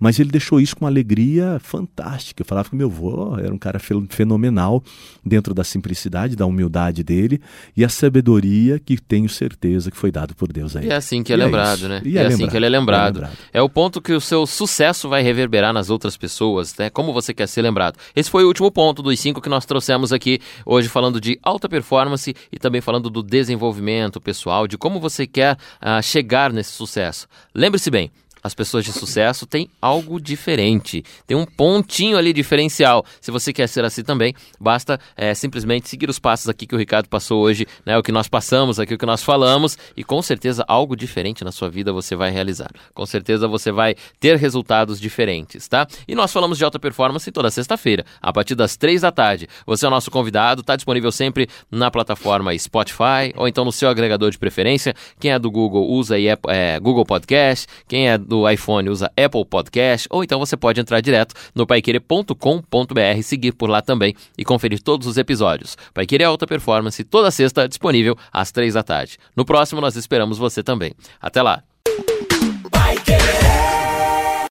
mas 0.00 0.18
ele 0.18 0.30
deixou 0.30 0.58
isso 0.58 0.74
com 0.74 0.86
uma 0.86 0.90
alegria 0.90 1.58
fantástica. 1.62 2.40
Eu 2.40 2.46
falava 2.46 2.70
que 2.70 2.74
meu 2.74 2.88
avô 2.88 3.36
era 3.38 3.52
um 3.52 3.58
cara 3.58 3.78
fe- 3.78 4.06
fenomenal 4.08 4.82
dentro 5.26 5.52
da 5.52 5.64
simplicidade, 5.64 6.36
da 6.36 6.46
humildade 6.46 7.02
dele 7.02 7.40
e 7.76 7.84
a 7.84 7.88
sabedoria 7.88 8.78
que 8.78 8.96
tenho 8.96 9.28
certeza 9.28 9.90
que 9.90 9.96
foi 9.96 10.12
dado 10.12 10.34
por 10.34 10.52
Deus 10.52 10.76
a 10.76 10.80
ele. 10.80 10.88
E 10.88 10.92
é 10.92 10.96
assim 10.96 11.22
que 11.22 11.32
é 11.32 11.36
E 11.36 11.38
lembrado, 11.38 11.78
isso. 11.78 11.88
né? 11.88 12.00
E 12.04 12.10
E 12.10 12.18
é, 12.18 12.26
assim 12.26 12.46
que 12.46 12.56
ele 12.56 12.66
é 12.66 12.68
lembrado. 12.68 13.16
É 13.16 13.20
lembrado. 13.22 13.38
É 13.52 13.60
o 13.60 13.68
ponto 13.68 14.00
que 14.00 14.12
o 14.12 14.20
seu 14.20 14.46
sucesso 14.46 15.08
vai 15.08 15.22
reverberar 15.22 15.72
nas 15.72 15.90
outras 15.90 16.16
pessoas, 16.16 16.74
né? 16.78 16.88
Como 16.88 17.12
você 17.12 17.34
quer 17.34 17.48
ser 17.48 17.62
lembrado. 17.62 17.98
Esse 18.14 18.30
foi 18.30 18.44
o 18.44 18.48
último 18.48 18.70
ponto 18.70 19.02
dos 19.02 19.18
cinco 19.18 19.40
que 19.40 19.48
nós 19.48 19.66
trouxemos 19.66 20.12
aqui 20.12 20.38
hoje, 20.64 20.88
falando 20.88 21.20
de 21.20 21.38
alta 21.42 21.68
performance 21.68 22.34
e 22.52 22.58
também 22.58 22.80
falando 22.80 23.10
do 23.10 23.22
desenvolvimento 23.22 24.20
pessoal, 24.20 24.68
de 24.68 24.78
como 24.78 25.00
você 25.00 25.26
quer 25.26 25.56
ah, 25.80 26.00
chegar 26.00 26.52
nesse 26.52 26.70
sucesso. 26.72 27.26
Lembre-se 27.54 27.90
bem. 27.90 28.10
As 28.46 28.54
pessoas 28.54 28.84
de 28.84 28.92
sucesso 28.92 29.44
têm 29.44 29.68
algo 29.82 30.20
diferente, 30.20 31.02
tem 31.26 31.36
um 31.36 31.44
pontinho 31.44 32.16
ali 32.16 32.32
diferencial. 32.32 33.04
Se 33.20 33.32
você 33.32 33.52
quer 33.52 33.68
ser 33.68 33.84
assim 33.84 34.04
também, 34.04 34.32
basta 34.60 35.00
é, 35.16 35.34
simplesmente 35.34 35.88
seguir 35.88 36.08
os 36.08 36.20
passos 36.20 36.48
aqui 36.48 36.64
que 36.64 36.74
o 36.74 36.78
Ricardo 36.78 37.08
passou 37.08 37.42
hoje, 37.42 37.66
né? 37.84 37.98
O 37.98 38.04
que 38.04 38.12
nós 38.12 38.28
passamos 38.28 38.78
aqui, 38.78 38.94
o 38.94 38.98
que 38.98 39.04
nós 39.04 39.20
falamos, 39.20 39.76
e 39.96 40.04
com 40.04 40.22
certeza 40.22 40.64
algo 40.68 40.94
diferente 40.94 41.42
na 41.42 41.50
sua 41.50 41.68
vida 41.68 41.92
você 41.92 42.14
vai 42.14 42.30
realizar. 42.30 42.70
Com 42.94 43.04
certeza 43.04 43.48
você 43.48 43.72
vai 43.72 43.96
ter 44.20 44.36
resultados 44.36 45.00
diferentes, 45.00 45.66
tá? 45.66 45.84
E 46.06 46.14
nós 46.14 46.32
falamos 46.32 46.56
de 46.56 46.64
alta 46.64 46.78
performance 46.78 47.32
toda 47.32 47.50
sexta-feira, 47.50 48.04
a 48.22 48.32
partir 48.32 48.54
das 48.54 48.76
três 48.76 49.00
da 49.00 49.10
tarde. 49.10 49.48
Você 49.66 49.84
é 49.84 49.88
o 49.88 49.90
nosso 49.90 50.08
convidado, 50.08 50.60
está 50.60 50.76
disponível 50.76 51.10
sempre 51.10 51.48
na 51.68 51.90
plataforma 51.90 52.56
Spotify 52.56 53.32
ou 53.34 53.48
então 53.48 53.64
no 53.64 53.72
seu 53.72 53.88
agregador 53.88 54.30
de 54.30 54.38
preferência. 54.38 54.94
Quem 55.18 55.32
é 55.32 55.38
do 55.38 55.50
Google 55.50 55.90
usa 55.90 56.14
aí, 56.14 56.28
é, 56.28 56.78
Google 56.78 57.04
Podcast, 57.04 57.66
quem 57.88 58.08
é 58.08 58.16
do 58.16 58.35
iPhone 58.48 58.90
usa 58.90 59.10
Apple 59.16 59.44
Podcast, 59.44 60.08
ou 60.10 60.24
então 60.24 60.38
você 60.38 60.56
pode 60.56 60.80
entrar 60.80 61.00
direto 61.00 61.34
no 61.54 61.66
paiquere.com.br, 61.66 63.22
seguir 63.22 63.52
por 63.52 63.70
lá 63.70 63.80
também 63.80 64.14
e 64.36 64.44
conferir 64.44 64.82
todos 64.82 65.06
os 65.06 65.16
episódios. 65.16 65.76
Paiquere 65.94 66.24
Alta 66.24 66.46
Performance, 66.46 67.02
toda 67.04 67.30
sexta, 67.30 67.68
disponível 67.68 68.16
às 68.32 68.50
três 68.50 68.74
da 68.74 68.82
tarde. 68.82 69.18
No 69.36 69.44
próximo, 69.44 69.80
nós 69.80 69.96
esperamos 69.96 70.38
você 70.38 70.62
também. 70.62 70.92
Até 71.20 71.40
lá! 71.42 71.62